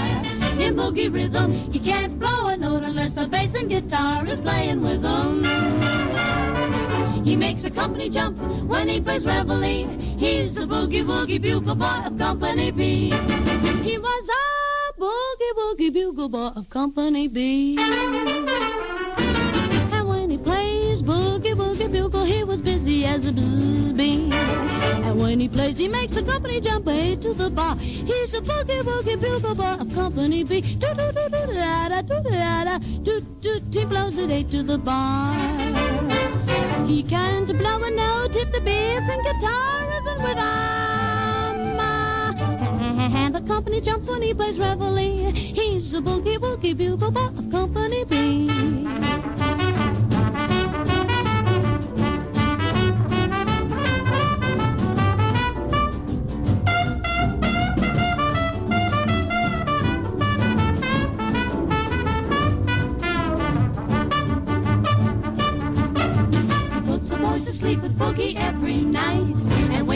In 0.59 0.75
boogie 0.75 1.11
rhythm, 1.11 1.53
he 1.71 1.79
can't 1.79 2.19
blow 2.19 2.47
a 2.47 2.57
note 2.57 2.83
unless 2.83 3.15
the 3.15 3.27
bass 3.27 3.55
and 3.55 3.69
guitar 3.69 4.27
is 4.27 4.41
playing 4.41 4.81
with 4.81 5.05
him. 5.05 5.45
He 7.23 7.37
makes 7.37 7.63
a 7.63 7.71
company 7.71 8.09
jump 8.09 8.37
when 8.67 8.89
he 8.89 8.99
plays 8.99 9.25
reveille. 9.25 9.87
He's 10.17 10.55
the 10.55 10.65
boogie 10.65 11.05
woogie 11.05 11.41
bugle 11.41 11.75
boy 11.75 12.01
of 12.05 12.17
Company 12.17 12.71
B. 12.71 13.09
He 13.83 13.97
was 13.97 14.27
a 14.27 14.62
boogie 15.03 15.53
woogie 15.57 15.91
bugle 15.93 16.29
boy 16.29 16.49
of 16.55 16.69
Company 16.69 17.27
B. 17.27 17.77
And 19.95 20.07
when 20.07 20.29
he 20.29 20.37
plays 20.37 21.01
boogie 21.01 21.55
woogie 21.61 21.91
bugle, 21.91 22.23
he 22.23 22.43
was 22.45 22.61
busy 22.61 23.03
as 23.05 23.25
a 23.25 23.31
bzz 23.31 23.97
bee. 23.97 24.31
And 24.31 25.19
when 25.19 25.41
he 25.41 25.49
plays, 25.49 25.77
he 25.77 25.89
makes 25.89 26.13
the 26.13 26.23
company 26.23 26.61
jump 26.61 26.87
eight 26.87 27.21
to 27.21 27.33
the 27.33 27.49
bar. 27.49 27.75
He's 27.75 28.33
a 28.33 28.41
boogie 28.41 28.81
woogie 28.83 29.19
bugle 29.19 29.55
boy 29.55 29.75
of 29.83 29.93
Company 29.93 30.43
B. 30.45 30.61
Do 30.61 30.93
do 30.93 31.11
do 31.11 31.27
do 31.35 31.53
da 31.53 31.89
da 31.89 32.01
do 32.01 32.23
da 32.23 32.63
da 32.63 32.77
do 33.03 33.19
do. 33.41 33.59
He 33.71 33.85
blows 33.85 34.17
it 34.17 34.31
eight 34.31 34.49
to 34.51 34.63
the 34.63 34.77
bar. 34.77 35.35
He 36.87 37.03
can't 37.03 37.51
blow 37.57 37.83
a 37.83 37.91
note 37.91 38.35
if 38.37 38.49
the 38.53 38.61
bass 38.61 39.03
and 39.13 39.23
guitar 39.27 39.91
isn't 39.99 40.23
with 40.23 40.37
him. 40.37 41.02
And 43.15 43.35
the 43.35 43.41
company 43.41 43.79
jumps 43.79 44.09
when 44.09 44.21
he 44.21 44.33
plays 44.33 44.57
reveille. 44.59 45.31
He's 45.31 45.93
a 45.93 46.01
boogie 46.01 46.37
woogie 46.37 46.75
bugle 46.75 47.11
boy 47.11 47.25
of 47.25 47.51
Company 47.51 48.03
B. 48.05 48.47
He 66.73 66.81
puts 66.81 67.09
the 67.09 67.17
boys 67.17 67.45
to 67.45 67.51
sleep 67.51 67.81
with 67.81 67.97
boogie 67.97 68.35
every 68.35 68.77
night 68.77 69.37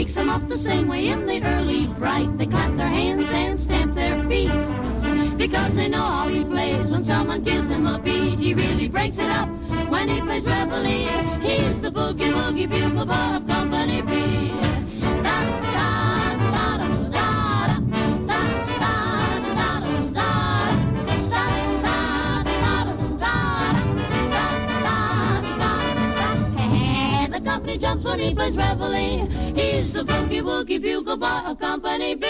wakes 0.08 0.16
them 0.16 0.30
up 0.30 0.48
the 0.48 0.58
same 0.58 0.88
way 0.88 1.08
in 1.08 1.26
the 1.26 1.44
early 1.44 1.86
bright. 2.00 2.38
They 2.38 2.46
clap 2.46 2.78
their 2.78 2.88
hands 2.88 3.30
and 3.30 3.60
stamp 3.60 3.94
their 3.94 4.18
feet 4.30 5.38
because 5.38 5.76
they 5.76 5.90
know 5.90 6.02
how 6.02 6.30
he 6.30 6.46
plays. 6.46 6.88
When 6.88 7.04
someone 7.04 7.44
gives 7.44 7.68
him 7.68 7.86
a 7.86 8.00
beat, 8.00 8.40
he 8.40 8.54
really 8.54 8.88
breaks 8.88 9.18
it 9.18 9.30
up. 9.30 9.50
When 9.90 10.08
he 10.08 10.22
plays 10.22 10.46
reveille, 10.46 11.40
he's 11.42 11.82
the 11.82 11.92
boogie 11.92 12.32
woogie 12.32 12.70
bugle 12.70 13.06
boy 13.06 13.36
of 13.36 13.48
Company 13.48 14.02
B. 14.02 14.67
reveille. 28.36 29.24
He's 29.56 29.94
the 29.94 30.04
boogie 30.04 30.42
woogie 30.42 30.80
bugle 30.80 31.18
boy 31.18 31.52
of 31.52 31.60
Company 31.60 32.16
B. 32.16 32.26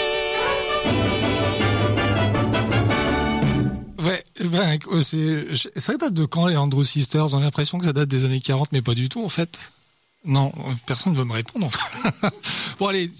Ouais, 4.00 4.24
ouais, 4.40 4.78
euh, 4.92 5.00
c'est, 5.00 5.80
ça 5.80 5.96
date 5.96 6.14
de 6.14 6.24
quand 6.24 6.46
les 6.46 6.56
Andrew 6.56 6.82
Sisters 6.82 7.34
On 7.34 7.38
a 7.38 7.42
l'impression 7.42 7.78
que 7.78 7.84
ça 7.84 7.92
date 7.92 8.08
des 8.08 8.24
années 8.24 8.40
40, 8.40 8.72
mais 8.72 8.80
pas 8.80 8.94
du 8.94 9.08
tout 9.08 9.22
en 9.24 9.28
fait. 9.28 9.72
Non, 10.24 10.52
euh, 10.58 10.72
personne 10.86 11.12
ne 11.12 11.18
veut 11.18 11.24
me 11.24 11.32
répondre. 11.32 11.70
bon 12.78 12.86
allez, 12.86 13.10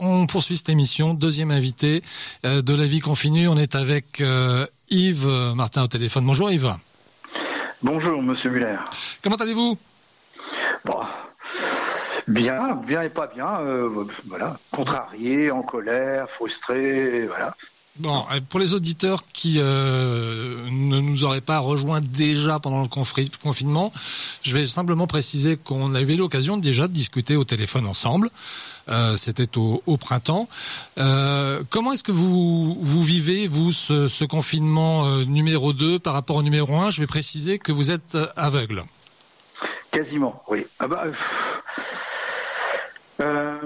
on 0.00 0.26
poursuit 0.26 0.56
cette 0.56 0.68
émission. 0.68 1.14
Deuxième 1.14 1.50
invité 1.50 2.02
euh, 2.44 2.62
de 2.62 2.74
la 2.74 2.86
vie 2.86 3.00
continue. 3.00 3.48
On 3.48 3.56
est 3.56 3.74
avec 3.74 4.20
euh, 4.20 4.66
Yves 4.90 5.26
Martin 5.54 5.82
au 5.82 5.88
téléphone. 5.88 6.24
Bonjour 6.24 6.50
Yves. 6.50 6.74
Bonjour, 7.82 8.22
monsieur 8.22 8.50
Muller. 8.50 8.76
Comment 9.22 9.36
allez-vous? 9.36 9.76
Bon, 10.84 11.00
bien, 12.28 12.76
bien 12.86 13.02
et 13.02 13.10
pas 13.10 13.26
bien, 13.26 13.60
euh, 13.60 14.04
voilà. 14.26 14.56
Contrarié, 14.70 15.50
en 15.50 15.62
colère, 15.62 16.28
frustré, 16.30 17.26
voilà. 17.26 17.54
Bon, 18.00 18.24
euh, 18.32 18.40
pour 18.48 18.58
les 18.58 18.74
auditeurs 18.74 19.22
qui 19.32 19.54
euh, 19.58 20.56
ne 20.68 20.98
nous 20.98 21.22
auraient 21.22 21.40
pas 21.40 21.60
rejoints 21.60 22.00
déjà 22.00 22.58
pendant 22.58 22.82
le 22.82 22.88
confinement, 22.88 23.92
je 24.42 24.56
vais 24.56 24.66
simplement 24.66 25.06
préciser 25.06 25.56
qu'on 25.56 25.94
avait 25.94 26.16
l'occasion 26.16 26.56
déjà 26.56 26.88
de 26.88 26.92
discuter 26.92 27.36
au 27.36 27.44
téléphone 27.44 27.86
ensemble. 27.86 28.30
Euh, 28.88 29.16
C'était 29.16 29.56
au, 29.56 29.80
au 29.86 29.96
printemps. 29.96 30.48
Euh, 30.98 31.62
comment 31.70 31.92
est-ce 31.92 32.02
que 32.02 32.10
vous, 32.10 32.76
vous 32.80 33.02
vivez, 33.04 33.46
vous, 33.46 33.70
ce, 33.70 34.08
ce 34.08 34.24
confinement 34.24 35.06
euh, 35.06 35.24
numéro 35.24 35.72
2 35.72 36.00
par 36.00 36.14
rapport 36.14 36.34
au 36.36 36.42
numéro 36.42 36.76
1 36.76 36.90
Je 36.90 37.00
vais 37.00 37.06
préciser 37.06 37.60
que 37.60 37.70
vous 37.70 37.92
êtes 37.92 38.16
euh, 38.16 38.26
aveugle. 38.34 38.82
Quasiment, 39.92 40.42
oui. 40.48 40.66
Ah 40.80 40.88
bah, 40.88 41.04
euh, 41.06 41.12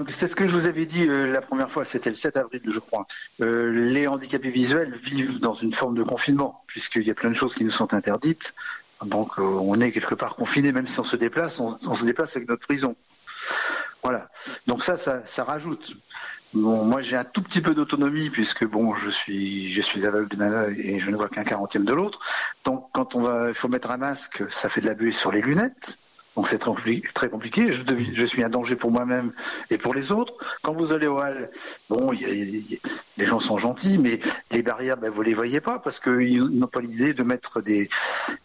c'est 0.09 0.27
ce 0.27 0.35
que 0.35 0.47
je 0.47 0.53
vous 0.53 0.67
avais 0.67 0.85
dit 0.85 1.07
euh, 1.07 1.31
la 1.31 1.41
première 1.41 1.69
fois, 1.71 1.85
c'était 1.85 2.09
le 2.09 2.15
7 2.15 2.37
avril, 2.37 2.61
je 2.65 2.79
crois. 2.79 3.05
Euh, 3.41 3.71
les 3.71 4.07
handicapés 4.07 4.49
visuels 4.49 4.95
vivent 5.03 5.39
dans 5.39 5.53
une 5.53 5.71
forme 5.71 5.95
de 5.95 6.03
confinement, 6.03 6.63
puisqu'il 6.67 7.03
y 7.03 7.11
a 7.11 7.15
plein 7.15 7.29
de 7.29 7.35
choses 7.35 7.55
qui 7.55 7.63
nous 7.63 7.71
sont 7.71 7.93
interdites. 7.93 8.53
Donc, 9.05 9.39
euh, 9.39 9.41
on 9.41 9.79
est 9.79 9.91
quelque 9.91 10.15
part 10.15 10.35
confiné, 10.35 10.71
même 10.71 10.87
si 10.87 10.99
on 10.99 11.03
se 11.03 11.15
déplace, 11.15 11.59
on, 11.59 11.95
se 11.95 12.05
déplace 12.05 12.35
avec 12.35 12.49
notre 12.49 12.65
prison. 12.65 12.95
Voilà. 14.03 14.29
Donc 14.67 14.83
ça, 14.83 14.97
ça, 14.97 15.43
rajoute. 15.43 15.93
Moi, 16.53 17.01
j'ai 17.01 17.15
un 17.15 17.23
tout 17.23 17.41
petit 17.41 17.61
peu 17.61 17.75
d'autonomie 17.75 18.29
puisque 18.29 18.65
bon, 18.65 18.93
je 18.93 19.09
suis, 19.09 19.67
je 19.71 19.81
suis 19.81 20.05
aveugle 20.05 20.35
d'un 20.35 20.51
œil 20.51 20.81
et 20.81 20.99
je 20.99 21.09
ne 21.09 21.15
vois 21.15 21.29
qu'un 21.29 21.43
quarantième 21.43 21.85
de 21.85 21.93
l'autre. 21.93 22.19
Donc, 22.65 22.89
quand 22.93 23.15
on 23.15 23.21
va, 23.21 23.49
il 23.49 23.53
faut 23.53 23.67
mettre 23.67 23.91
un 23.91 23.97
masque, 23.97 24.43
ça 24.49 24.67
fait 24.67 24.81
de 24.81 24.87
la 24.87 24.95
buée 24.95 25.11
sur 25.11 25.31
les 25.31 25.41
lunettes. 25.41 25.97
Donc 26.35 26.47
c'est 26.47 26.57
très, 26.57 26.71
compli- 26.71 27.13
très 27.13 27.29
compliqué. 27.29 27.71
Je, 27.71 28.25
suis 28.25 28.43
un 28.43 28.49
danger 28.49 28.75
pour 28.75 28.91
moi-même 28.91 29.33
et 29.69 29.77
pour 29.77 29.93
les 29.93 30.11
autres. 30.11 30.33
Quand 30.61 30.73
vous 30.73 30.93
allez 30.93 31.07
au 31.07 31.19
hall, 31.19 31.49
bon, 31.89 32.11
les 32.11 33.25
gens 33.25 33.39
sont 33.39 33.57
gentils, 33.57 33.97
mais 33.97 34.19
les 34.51 34.63
barrières, 34.63 34.97
ben, 34.97 35.09
vous 35.09 35.21
les 35.21 35.33
voyez 35.33 35.61
pas 35.61 35.79
parce 35.79 35.99
qu'ils 35.99 36.43
n'ont 36.43 36.67
pas 36.67 36.81
l'idée 36.81 37.13
de 37.13 37.23
mettre 37.23 37.61
des, 37.61 37.89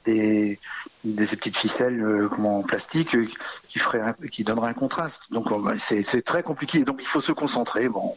des, 0.04 0.58
des 1.04 1.26
ces 1.26 1.36
petites 1.36 1.56
ficelles 1.56 2.00
euh, 2.02 2.28
en 2.38 2.62
plastique 2.62 3.14
euh, 3.14 3.26
qui 3.68 3.78
ferait 3.78 4.00
un- 4.00 4.14
qui 4.32 4.42
donneraient 4.44 4.70
un 4.70 4.74
contraste. 4.74 5.22
Donc 5.30 5.50
on- 5.50 5.62
c'est 5.78 6.22
très 6.22 6.42
compliqué. 6.42 6.84
Donc 6.84 6.98
il 7.02 7.06
faut 7.06 7.20
se 7.20 7.32
concentrer. 7.32 7.88
Bon, 7.88 8.16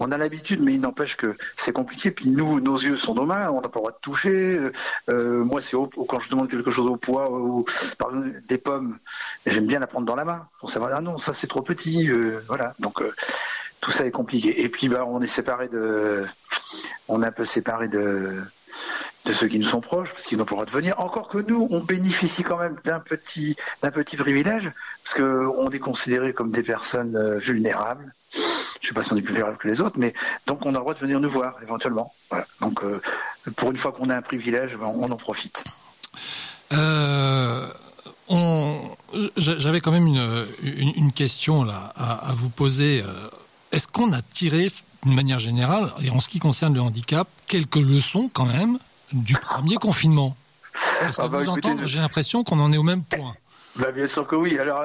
on 0.00 0.10
a 0.12 0.16
l'habitude, 0.18 0.60
mais 0.60 0.74
il 0.74 0.80
n'empêche 0.80 1.16
que 1.16 1.36
c'est 1.56 1.72
compliqué. 1.72 2.10
Puis 2.10 2.28
nous, 2.28 2.60
nos 2.60 2.76
yeux 2.76 2.96
sont 2.96 3.14
nos 3.14 3.26
mains, 3.26 3.50
on 3.50 3.60
n'a 3.60 3.68
pas 3.68 3.78
le 3.78 3.82
droit 3.82 3.92
de 3.92 3.98
toucher. 4.00 4.58
Euh, 4.58 4.72
euh, 5.08 5.44
moi, 5.44 5.60
c'est 5.60 5.76
quand 6.08 6.20
je 6.20 6.30
demande 6.30 6.50
quelque 6.50 6.70
chose 6.70 6.88
au 6.88 6.96
poids 6.96 7.30
ou 7.30 7.64
des 8.48 8.58
pommes, 8.58 8.98
j'aime 9.46 9.66
bien 9.66 9.78
la 9.78 9.86
prendre 9.86 10.06
dans 10.06 10.16
la 10.16 10.24
main 10.24 10.48
pour 10.58 10.70
savoir 10.70 10.92
ah 10.94 11.00
non, 11.00 11.18
ça 11.18 11.32
c'est 11.32 11.46
trop 11.46 11.62
petit. 11.62 12.10
euh, 12.10 12.40
voilà. 12.48 12.74
Donc 12.80 13.02
tout 13.80 13.92
ça 13.92 14.06
est 14.06 14.10
compliqué. 14.10 14.62
Et 14.62 14.68
puis 14.68 14.88
bah 14.88 15.04
on 15.06 15.20
est 15.22 15.26
séparé 15.26 15.68
de, 15.68 16.24
on 17.08 17.22
est 17.22 17.26
un 17.26 17.32
peu 17.32 17.44
séparé 17.44 17.88
de 17.88 18.40
de 19.24 19.32
ceux 19.32 19.48
qui 19.48 19.58
nous 19.58 19.68
sont 19.68 19.80
proches, 19.80 20.12
parce 20.12 20.26
qu'ils 20.26 20.38
n'ont 20.38 20.44
pas 20.44 20.50
le 20.52 20.56
droit 20.56 20.66
de 20.66 20.70
venir. 20.70 20.94
Encore 20.98 21.28
que 21.28 21.38
nous, 21.38 21.66
on 21.70 21.80
bénéficie 21.80 22.42
quand 22.42 22.58
même 22.58 22.76
d'un 22.84 23.00
petit, 23.00 23.56
privilège, 24.16 24.70
parce 25.02 25.14
que 25.14 25.46
on 25.56 25.70
est 25.70 25.78
considérés 25.78 26.32
comme 26.32 26.50
des 26.50 26.62
personnes 26.62 27.16
euh, 27.16 27.38
vulnérables. 27.38 28.14
Je 28.80 28.88
sais 28.88 28.94
pas 28.94 29.02
si 29.02 29.12
on 29.12 29.16
est 29.16 29.22
plus 29.22 29.32
vulnérable 29.32 29.56
que 29.56 29.68
les 29.68 29.80
autres, 29.80 29.98
mais 29.98 30.12
donc 30.46 30.66
on 30.66 30.70
a 30.70 30.72
le 30.72 30.78
droit 30.80 30.94
de 30.94 30.98
venir 30.98 31.20
nous 31.20 31.30
voir 31.30 31.56
éventuellement. 31.62 32.12
Voilà. 32.28 32.46
Donc 32.60 32.84
euh, 32.84 33.00
pour 33.56 33.70
une 33.70 33.76
fois 33.76 33.92
qu'on 33.92 34.10
a 34.10 34.16
un 34.16 34.22
privilège, 34.22 34.76
ben, 34.76 34.92
on 34.94 35.10
en 35.10 35.16
profite. 35.16 35.64
Euh, 36.72 37.66
j'avais 39.36 39.80
quand 39.80 39.92
même 39.92 40.06
une, 40.62 41.12
question 41.12 41.66
à, 41.68 42.32
vous 42.34 42.48
poser. 42.50 43.04
Est-ce 43.70 43.86
qu'on 43.86 44.12
a 44.12 44.22
tiré, 44.22 44.70
d'une 45.04 45.14
manière 45.14 45.38
générale, 45.38 45.92
et 46.02 46.10
en 46.10 46.20
ce 46.20 46.28
qui 46.28 46.40
concerne 46.40 46.74
le 46.74 46.80
handicap, 46.80 47.28
quelques 47.46 47.76
leçons 47.76 48.28
quand 48.32 48.46
même 48.46 48.78
du 49.14 49.34
premier 49.34 49.76
confinement 49.76 50.36
Parce 51.00 51.18
Ah 51.18 51.28
bah, 51.28 51.38
vous 51.38 51.44
écoutez, 51.44 51.68
entendre, 51.68 51.86
j'ai 51.86 52.00
l'impression 52.00 52.42
qu'on 52.44 52.58
en 52.60 52.72
est 52.72 52.76
au 52.76 52.82
même 52.82 53.02
point. 53.04 53.34
Bah, 53.76 53.92
bien 53.92 54.06
sûr 54.06 54.26
que 54.26 54.36
oui. 54.36 54.58
Alors, 54.58 54.82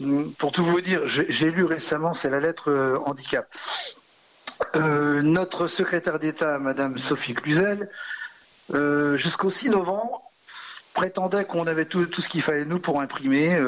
euh, 0.00 0.24
pour 0.38 0.52
tout 0.52 0.64
vous 0.64 0.80
dire, 0.80 1.00
j'ai 1.06 1.50
lu 1.50 1.64
récemment, 1.64 2.14
c'est 2.14 2.30
la 2.30 2.40
lettre 2.40 2.70
euh, 2.70 2.98
handicap. 3.06 3.46
Euh, 4.76 5.22
notre 5.22 5.66
secrétaire 5.66 6.18
d'État, 6.18 6.58
Madame 6.58 6.98
Sophie 6.98 7.34
Cluzel, 7.34 7.88
euh, 8.74 9.16
jusqu'au 9.16 9.50
6 9.50 9.70
novembre, 9.70 10.22
prétendait 10.94 11.44
qu'on 11.44 11.66
avait 11.66 11.86
tout, 11.86 12.06
tout 12.06 12.20
ce 12.20 12.28
qu'il 12.28 12.42
fallait 12.42 12.64
nous 12.66 12.78
pour 12.78 13.00
imprimer. 13.00 13.58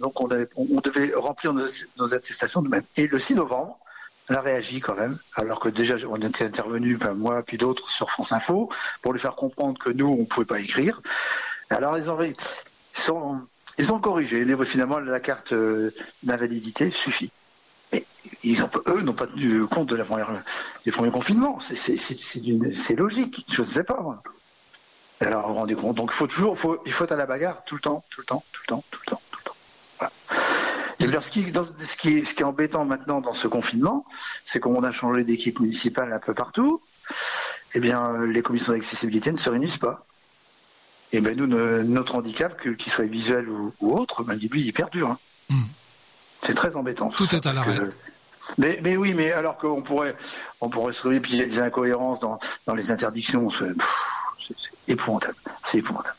donc, 0.00 0.20
on, 0.20 0.28
avait- 0.28 0.48
on- 0.56 0.66
on 0.76 0.80
devait 0.80 1.12
remplir 1.16 1.52
nos, 1.52 1.64
nos 1.98 2.14
attestations 2.14 2.62
de 2.62 2.68
même. 2.68 2.82
Et 2.96 3.06
le 3.08 3.18
6 3.18 3.34
novembre, 3.34 3.78
elle 4.28 4.36
a 4.36 4.40
réagi 4.40 4.80
quand 4.80 4.94
même, 4.94 5.18
alors 5.34 5.60
que 5.60 5.68
déjà 5.68 5.96
on 6.08 6.16
était 6.16 6.44
intervenu, 6.44 6.98
moi 7.14 7.42
puis 7.42 7.58
d'autres, 7.58 7.90
sur 7.90 8.10
France 8.10 8.32
Info, 8.32 8.70
pour 9.02 9.12
lui 9.12 9.20
faire 9.20 9.34
comprendre 9.34 9.78
que 9.78 9.90
nous, 9.90 10.06
on 10.06 10.20
ne 10.20 10.24
pouvait 10.24 10.46
pas 10.46 10.60
écrire. 10.60 11.00
Alors, 11.70 11.98
ils 11.98 12.10
ont, 12.10 12.22
ils 12.22 12.34
ils 13.78 13.92
ont 13.92 14.00
corrigé. 14.00 14.46
Finalement, 14.64 14.98
la 14.98 15.20
carte 15.20 15.52
euh, 15.52 15.92
d'invalidité 16.22 16.90
suffit. 16.90 17.30
Mais 17.92 18.04
ils 18.42 18.62
ont, 18.62 18.70
eux 18.86 19.02
n'ont 19.02 19.12
pas 19.12 19.26
tenu 19.26 19.66
compte 19.66 19.88
de 19.88 19.96
du 20.84 20.92
premier 20.92 21.10
confinement. 21.10 21.60
C'est- 21.60 22.96
logique. 22.96 23.44
Je 23.50 23.60
ne 23.60 23.66
sais 23.66 23.84
pas. 23.84 24.22
Alors, 25.20 25.42
vous 25.48 25.54
vous 25.54 25.60
rendez 25.60 25.74
compte. 25.74 25.96
Donc, 25.96 26.10
il 26.12 26.16
faut 26.16 26.26
toujours, 26.26 26.56
il 26.86 26.92
faut 26.92 27.04
être 27.04 27.12
à 27.12 27.16
la 27.16 27.26
bagarre 27.26 27.64
tout 27.64 27.74
le 27.74 27.80
temps, 27.80 28.04
tout 28.10 28.20
le 28.20 28.26
temps, 28.26 28.44
tout 28.52 28.60
le 28.64 28.68
temps, 28.68 28.84
tout 28.90 29.00
le 29.06 29.10
temps, 29.10 29.22
tout 29.30 29.38
le 29.38 29.44
temps. 29.44 29.56
Voilà. 29.98 30.12
Et 31.00 31.04
alors, 31.04 31.22
ce 31.22 31.30
qui, 31.30 31.50
dans- 31.52 31.64
ce, 31.64 31.96
qui 31.96 32.18
est, 32.18 32.24
ce 32.24 32.34
qui 32.34 32.42
est 32.42 32.46
embêtant 32.46 32.84
maintenant 32.84 33.20
dans 33.20 33.34
ce 33.34 33.48
confinement, 33.48 34.06
c'est 34.44 34.60
qu'on 34.60 34.82
a 34.82 34.92
changé 34.92 35.24
d'équipe 35.24 35.60
municipale 35.60 36.12
un 36.12 36.18
peu 36.18 36.32
partout. 36.34 36.80
Eh 37.74 37.80
bien, 37.80 38.24
les 38.26 38.42
commissions 38.42 38.72
d'accessibilité 38.72 39.30
ne 39.32 39.36
se 39.36 39.50
réunissent 39.50 39.78
pas. 39.78 40.06
Et 41.12 41.20
ben 41.20 41.36
nous, 41.36 41.46
ne- 41.46 41.82
notre 41.82 42.14
handicap, 42.16 42.60
qu'il 42.76 42.90
soit 42.92 43.04
visuel 43.04 43.48
ou, 43.48 43.72
ou 43.80 43.96
autre, 43.96 44.24
ben 44.24 44.34
lui, 44.36 44.62
il 44.64 44.72
perdure. 44.72 45.10
hein. 45.10 45.18
Hmm. 45.50 45.62
C'est 46.42 46.54
très 46.54 46.74
embêtant. 46.76 47.10
Tout 47.10 47.26
ça, 47.26 47.36
est 47.36 47.46
à 47.46 47.52
l'arrêt. 47.52 47.78
Mais, 48.58 48.78
mais 48.82 48.96
oui, 48.96 49.12
mais 49.14 49.32
alors 49.32 49.58
qu'on 49.58 49.82
pourrait, 49.82 50.16
on 50.60 50.68
pourrait 50.68 50.92
se 50.92 51.02
réunir, 51.02 51.20
puis 51.22 51.32
il 51.32 51.38
y 51.38 51.42
a 51.42 51.46
des 51.46 51.58
incohérences 51.60 52.20
dans, 52.20 52.38
dans 52.66 52.74
les 52.74 52.90
interdictions. 52.90 53.50
C'est 53.50 53.74
pff, 53.74 53.94
c'est- 54.38 54.54
c'est 54.58 54.92
épouvantable. 54.92 55.36
C'est 55.64 55.78
épouvantable. 55.78 56.16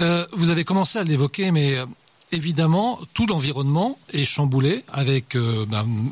Euh, 0.00 0.26
vous 0.32 0.48
avez 0.50 0.64
commencé 0.64 0.98
à 0.98 1.04
l'évoquer, 1.04 1.50
mais 1.52 1.76
euh, 1.76 1.84
évidemment, 2.32 2.98
tout 3.14 3.26
l'environnement 3.26 3.98
est 4.12 4.24
chamboulé 4.24 4.84
avec 4.92 5.36
euh, 5.36 5.64
m- 5.72 6.10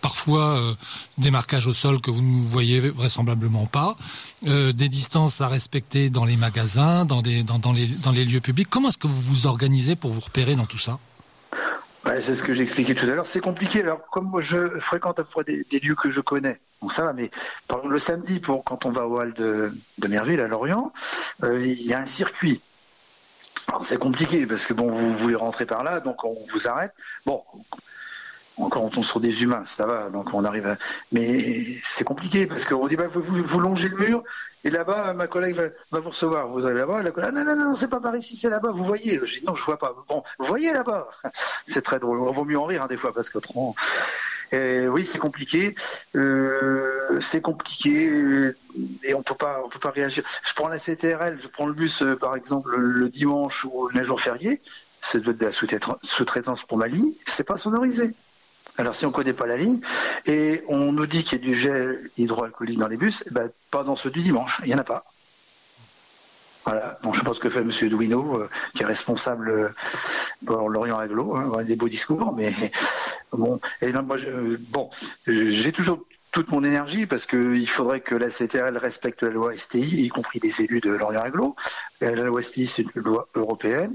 parfois 0.00 0.56
euh, 0.56 0.74
des 1.18 1.30
marquages 1.30 1.66
au 1.66 1.72
sol 1.72 2.00
que 2.00 2.10
vous 2.10 2.22
ne 2.22 2.40
voyez 2.40 2.80
vraisemblablement 2.80 3.66
pas, 3.66 3.96
euh, 4.46 4.72
des 4.72 4.88
distances 4.88 5.40
à 5.40 5.48
respecter 5.48 6.10
dans 6.10 6.24
les 6.24 6.36
magasins, 6.36 7.04
dans, 7.04 7.22
des, 7.22 7.42
dans, 7.42 7.58
dans 7.58 7.72
les, 7.72 7.86
dans 7.86 8.12
les 8.12 8.24
lieux 8.24 8.40
publics. 8.40 8.68
Comment 8.68 8.88
est-ce 8.88 8.98
que 8.98 9.06
vous 9.06 9.20
vous 9.20 9.46
organisez 9.46 9.96
pour 9.96 10.10
vous 10.10 10.20
repérer 10.20 10.54
dans 10.56 10.66
tout 10.66 10.78
ça? 10.78 10.98
C'est 12.20 12.34
ce 12.34 12.42
que 12.42 12.52
j'expliquais 12.52 12.96
tout 12.96 13.06
à 13.06 13.14
l'heure. 13.14 13.26
C'est 13.26 13.40
compliqué. 13.40 13.80
Alors, 13.82 14.00
comme 14.10 14.28
moi, 14.28 14.40
je 14.40 14.80
fréquente 14.80 15.20
à 15.20 15.24
peu 15.24 15.30
près 15.30 15.44
des, 15.44 15.80
lieux 15.80 15.94
que 15.94 16.10
je 16.10 16.20
connais, 16.20 16.58
ça 16.90 17.04
va, 17.04 17.12
mais 17.12 17.30
par 17.68 17.78
exemple, 17.78 17.94
le 17.94 17.98
samedi, 18.00 18.40
pour, 18.40 18.64
quand 18.64 18.84
on 18.86 18.90
va 18.90 19.06
au 19.06 19.20
hall 19.20 19.32
de, 19.34 19.72
Merville, 20.08 20.40
à 20.40 20.48
Lorient, 20.48 20.92
il 21.44 21.80
y 21.86 21.94
a 21.94 22.00
un 22.00 22.04
circuit. 22.04 22.60
Alors, 23.72 23.86
c'est 23.86 23.96
compliqué 23.96 24.46
parce 24.46 24.66
que 24.66 24.74
bon, 24.74 24.90
vous 24.90 25.14
voulez 25.14 25.34
rentrer 25.34 25.64
par 25.64 25.82
là, 25.82 26.00
donc 26.00 26.24
on 26.24 26.36
vous 26.52 26.68
arrête. 26.68 26.92
Bon, 27.24 27.42
encore 28.58 28.84
on 28.84 28.88
tombe 28.88 29.04
sur 29.04 29.20
des 29.20 29.42
humains, 29.42 29.64
ça 29.66 29.86
va, 29.86 30.10
donc 30.10 30.32
on 30.34 30.44
arrive 30.44 30.66
à... 30.66 30.76
Mais 31.10 31.64
c'est 31.82 32.04
compliqué 32.04 32.46
parce 32.46 32.64
qu'on 32.64 32.86
dit, 32.86 32.96
bah, 32.96 33.08
vous, 33.08 33.22
vous, 33.22 33.60
longez 33.60 33.88
le 33.88 33.96
mur, 33.96 34.22
et 34.64 34.70
là-bas, 34.70 35.14
ma 35.14 35.26
collègue 35.26 35.56
va, 35.56 35.64
va 35.90 36.00
vous 36.00 36.10
recevoir. 36.10 36.48
Vous 36.48 36.66
allez 36.66 36.78
là-bas, 36.78 37.02
la 37.02 37.10
collègue, 37.10 37.32
ah, 37.34 37.44
non, 37.44 37.56
non, 37.56 37.70
non, 37.70 37.74
c'est 37.74 37.88
pas 37.88 38.00
par 38.00 38.14
ici, 38.14 38.36
c'est 38.36 38.50
là-bas, 38.50 38.70
vous 38.72 38.84
voyez. 38.84 39.20
Je 39.24 39.40
dis, 39.40 39.46
non, 39.46 39.54
je 39.54 39.64
vois 39.64 39.78
pas. 39.78 39.94
Bon, 40.08 40.22
vous 40.38 40.46
voyez 40.46 40.72
là-bas. 40.72 41.08
C'est 41.66 41.82
très 41.82 41.98
drôle. 41.98 42.18
On 42.18 42.32
vaut 42.32 42.44
mieux 42.44 42.58
en 42.58 42.64
rire, 42.64 42.82
hein, 42.82 42.86
des 42.88 42.96
fois, 42.96 43.12
parce 43.12 43.30
qu'autrement. 43.30 43.74
Et 44.52 44.86
oui, 44.86 45.06
c'est 45.06 45.18
compliqué. 45.18 45.74
Euh, 46.14 47.18
c'est 47.20 47.40
compliqué 47.40 48.52
et 49.02 49.14
on 49.14 49.22
peut 49.22 49.34
pas, 49.34 49.62
on 49.64 49.68
peut 49.68 49.78
pas 49.78 49.90
réagir. 49.90 50.24
Je 50.44 50.52
prends 50.54 50.68
la 50.68 50.78
CTRL, 50.78 51.38
je 51.40 51.48
prends 51.48 51.66
le 51.66 51.72
bus, 51.72 52.02
euh, 52.02 52.16
par 52.16 52.36
exemple, 52.36 52.76
le 52.76 53.08
dimanche 53.08 53.64
ou 53.64 53.88
un 53.94 54.02
jour 54.02 54.20
férié. 54.20 54.60
C'est 55.00 55.22
de 55.22 55.34
la 55.40 55.50
sous-traitance 55.50 56.64
pour 56.64 56.76
ma 56.76 56.86
ligne. 56.86 57.12
C'est 57.26 57.44
pas 57.44 57.56
sonorisé. 57.56 58.14
Alors 58.78 58.94
si 58.94 59.04
on 59.04 59.12
connaît 59.12 59.34
pas 59.34 59.46
la 59.46 59.56
ligne 59.56 59.80
et 60.26 60.62
on 60.68 60.92
nous 60.92 61.06
dit 61.06 61.24
qu'il 61.24 61.38
y 61.38 61.42
a 61.42 61.44
du 61.44 61.54
gel 61.54 62.10
hydroalcoolique 62.16 62.78
dans 62.78 62.88
les 62.88 62.96
bus, 62.96 63.24
eh 63.26 63.30
ben, 63.30 63.50
pas 63.70 63.84
dans 63.84 63.96
ceux 63.96 64.10
du 64.10 64.20
dimanche, 64.20 64.60
il 64.64 64.70
y 64.70 64.74
en 64.74 64.78
a 64.78 64.84
pas. 64.84 65.04
Voilà. 66.64 66.96
Donc 67.02 67.14
je 67.14 67.32
ce 67.32 67.40
que 67.40 67.50
fait 67.50 67.64
Monsieur 67.64 67.88
Douineau, 67.88 68.40
euh, 68.40 68.48
qui 68.74 68.82
est 68.82 68.86
responsable 68.86 69.50
euh, 69.50 69.68
pour 70.46 70.70
l'Orient 70.70 70.98
Aglo, 70.98 71.34
hein, 71.34 71.64
des 71.64 71.76
beaux 71.76 71.88
discours, 71.88 72.34
mais 72.36 72.54
bon. 73.32 73.60
Et 73.80 73.92
non, 73.92 74.02
moi, 74.02 74.16
je, 74.16 74.56
bon, 74.70 74.88
j'ai 75.26 75.72
toujours 75.72 76.04
toute 76.32 76.50
mon 76.50 76.64
énergie 76.64 77.06
parce 77.06 77.26
que 77.26 77.54
il 77.54 77.68
faudrait 77.68 78.00
que 78.00 78.14
la 78.14 78.30
CTRL 78.30 78.76
respecte 78.78 79.22
la 79.22 79.28
loi 79.28 79.54
STI, 79.54 80.04
y 80.04 80.08
compris 80.08 80.40
les 80.42 80.62
élus 80.62 80.80
de 80.80 80.90
l'Orient 80.90 81.20
Aglo. 81.20 81.54
La 82.00 82.10
loi 82.10 82.42
STI, 82.42 82.66
c'est 82.66 82.82
une 82.82 83.02
loi 83.02 83.28
européenne 83.34 83.94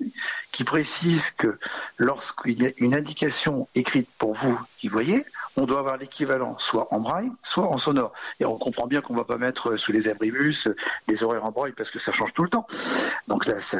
qui 0.51 0.63
précise 0.63 1.31
que 1.31 1.57
lorsqu'il 1.97 2.61
y 2.61 2.67
a 2.67 2.71
une 2.77 2.93
indication 2.93 3.67
écrite 3.73 4.07
pour 4.19 4.33
vous 4.33 4.57
qui 4.77 4.87
voyez, 4.87 5.25
on 5.57 5.65
doit 5.65 5.79
avoir 5.79 5.97
l'équivalent 5.97 6.57
soit 6.59 6.87
en 6.93 6.99
braille, 6.99 7.31
soit 7.41 7.67
en 7.67 7.79
sonore. 7.79 8.13
Et 8.39 8.45
on 8.45 8.57
comprend 8.57 8.85
bien 8.85 9.01
qu'on 9.01 9.15
va 9.15 9.25
pas 9.25 9.39
mettre 9.39 9.75
sous 9.75 9.91
les 9.91 10.07
abribus 10.07 10.69
les 11.07 11.23
horaires 11.23 11.45
en 11.45 11.51
braille 11.51 11.73
parce 11.73 11.89
que 11.89 11.99
ça 11.99 12.11
change 12.11 12.33
tout 12.33 12.43
le 12.43 12.49
temps. 12.49 12.67
Donc 13.27 13.47
là, 13.47 13.59
ça, 13.59 13.79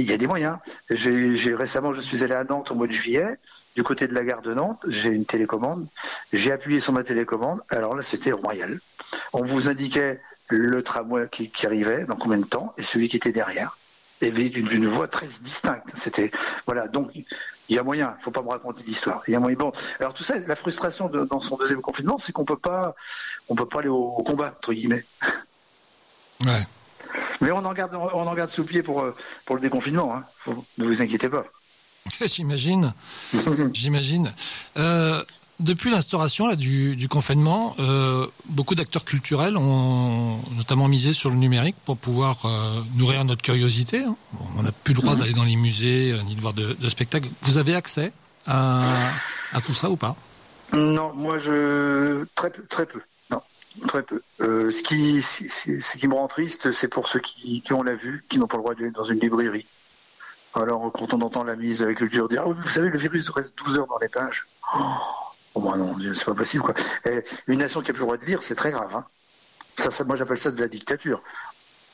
il 0.00 0.10
y 0.10 0.12
a 0.12 0.16
des 0.16 0.26
moyens. 0.26 0.58
J'ai 0.90 1.54
récemment, 1.54 1.92
je 1.92 2.00
suis 2.00 2.24
allé 2.24 2.34
à 2.34 2.44
Nantes 2.44 2.70
au 2.70 2.74
mois 2.74 2.86
de 2.86 2.92
juillet, 2.92 3.38
du 3.76 3.82
côté 3.82 4.08
de 4.08 4.14
la 4.14 4.24
gare 4.24 4.42
de 4.42 4.54
Nantes. 4.54 4.80
J'ai 4.88 5.10
une 5.10 5.26
télécommande. 5.26 5.86
J'ai 6.32 6.52
appuyé 6.52 6.80
sur 6.80 6.92
ma 6.92 7.04
télécommande. 7.04 7.60
Alors 7.68 7.94
là, 7.94 8.02
c'était 8.02 8.32
royal. 8.32 8.78
On 9.32 9.44
vous 9.44 9.68
indiquait 9.68 10.20
le 10.48 10.82
tramway 10.82 11.28
qui, 11.30 11.50
arrivait, 11.66 12.04
dans 12.04 12.16
combien 12.16 12.38
de 12.38 12.44
temps, 12.44 12.74
et 12.78 12.82
celui 12.82 13.08
qui 13.08 13.16
était 13.16 13.32
derrière. 13.32 13.76
Et 14.20 14.30
d'une 14.30 14.68
d'une 14.68 14.86
voix 14.86 15.08
très 15.08 15.26
distincte. 15.26 15.90
C'était 15.94 16.30
voilà. 16.66 16.86
Donc 16.86 17.10
il 17.14 17.26
y 17.68 17.78
a 17.78 17.82
moyen. 17.82 18.16
Faut 18.20 18.30
pas 18.30 18.42
me 18.42 18.48
raconter 18.48 18.84
d'histoire. 18.84 19.22
Il 19.26 19.32
y 19.32 19.34
a 19.34 19.40
moyen. 19.40 19.56
Bon, 19.56 19.72
alors 19.98 20.14
tout 20.14 20.22
ça, 20.22 20.38
la 20.38 20.54
frustration 20.54 21.08
dans 21.08 21.40
son 21.40 21.56
deuxième 21.56 21.82
confinement, 21.82 22.18
c'est 22.18 22.30
qu'on 22.30 22.44
peut 22.44 22.56
pas, 22.56 22.94
on 23.48 23.56
peut 23.56 23.66
pas 23.66 23.80
aller 23.80 23.88
au, 23.88 23.96
au 23.96 24.22
combat 24.22 24.54
entre 24.56 24.74
guillemets. 24.74 25.04
Ouais. 26.44 26.66
Mais 27.40 27.50
on 27.50 27.58
en 27.64 27.72
garde, 27.72 27.94
on 27.94 28.26
en 28.26 28.34
garde 28.34 28.50
sous 28.50 28.64
pied 28.64 28.82
pour 28.82 29.00
euh, 29.02 29.14
pour 29.44 29.56
le 29.56 29.62
déconfinement. 29.62 30.14
Hein. 30.14 30.24
Faut- 30.38 30.64
ne 30.78 30.84
vous 30.84 31.02
inquiétez 31.02 31.28
pas. 31.28 31.44
J'imagine. 32.26 32.92
J'imagine. 33.74 34.32
Euh, 34.78 35.22
depuis 35.60 35.90
l'instauration 35.90 36.52
du, 36.54 36.96
du 36.96 37.08
confinement, 37.08 37.76
euh, 37.78 38.26
beaucoup 38.46 38.74
d'acteurs 38.74 39.04
culturels 39.04 39.56
ont 39.56 40.40
notamment 40.56 40.88
misé 40.88 41.12
sur 41.12 41.30
le 41.30 41.36
numérique 41.36 41.76
pour 41.84 41.96
pouvoir 41.96 42.44
euh, 42.46 42.80
nourrir 42.96 43.24
notre 43.24 43.42
curiosité. 43.42 44.02
hein. 44.02 44.16
Bon, 44.32 44.44
on 44.58 44.62
n'a 44.64 44.72
plus 44.72 44.94
le 44.94 45.00
droit 45.00 45.14
d'aller 45.14 45.34
dans 45.34 45.44
les 45.44 45.54
musées 45.56 46.16
ni 46.26 46.34
de 46.34 46.40
voir 46.40 46.52
de, 46.54 46.72
de 46.72 46.88
spectacles. 46.88 47.28
Vous 47.42 47.58
avez 47.58 47.76
accès 47.76 48.12
à, 48.46 49.10
à 49.52 49.60
tout 49.60 49.74
ça 49.74 49.88
ou 49.90 49.96
pas? 49.96 50.16
Non, 50.72 51.12
moi 51.14 51.38
je 51.38 52.24
très 52.34 52.50
très 52.50 52.86
peu. 52.86 53.00
Très 53.86 54.02
peu. 54.02 54.22
Euh, 54.40 54.70
ce 54.70 54.82
qui, 54.82 55.22
ce, 55.22 56.06
me 56.06 56.14
rend 56.14 56.28
triste, 56.28 56.72
c'est 56.72 56.88
pour 56.88 57.08
ceux 57.08 57.20
qui, 57.20 57.62
qui 57.62 57.72
ont 57.72 57.82
la 57.82 57.94
vue, 57.94 58.24
qui 58.28 58.38
n'ont 58.38 58.46
pas 58.46 58.56
le 58.56 58.62
droit 58.62 58.74
d'aller 58.74 58.90
dans 58.90 59.04
une 59.04 59.18
librairie. 59.18 59.66
Alors 60.54 60.92
quand 60.92 61.14
on 61.14 61.22
entend 61.22 61.44
la 61.44 61.56
ministre 61.56 61.84
de 61.84 61.90
la 61.90 61.94
Culture 61.94 62.28
dire, 62.28 62.44
Ah 62.46 62.50
vous 62.50 62.68
savez, 62.68 62.90
le 62.90 62.98
virus 62.98 63.30
reste 63.30 63.56
12 63.56 63.78
heures 63.78 63.86
dans 63.86 63.98
les 63.98 64.08
pages. 64.08 64.46
Oh, 65.54 65.60
bah 65.60 65.76
non, 65.76 65.96
c'est 66.14 66.24
pas 66.24 66.34
possible 66.34 66.62
quoi. 66.62 66.74
Et 67.06 67.24
une 67.46 67.60
nation 67.60 67.80
qui 67.80 67.90
a 67.90 67.94
plus 67.94 68.00
le 68.00 68.06
droit 68.06 68.16
de 68.18 68.24
lire, 68.24 68.42
c'est 68.42 68.54
très 68.54 68.70
grave. 68.70 68.94
Hein. 68.94 69.06
Ça, 69.76 69.90
ça, 69.90 70.04
moi 70.04 70.16
j'appelle 70.16 70.38
ça 70.38 70.50
de 70.50 70.60
la 70.60 70.68
dictature. 70.68 71.22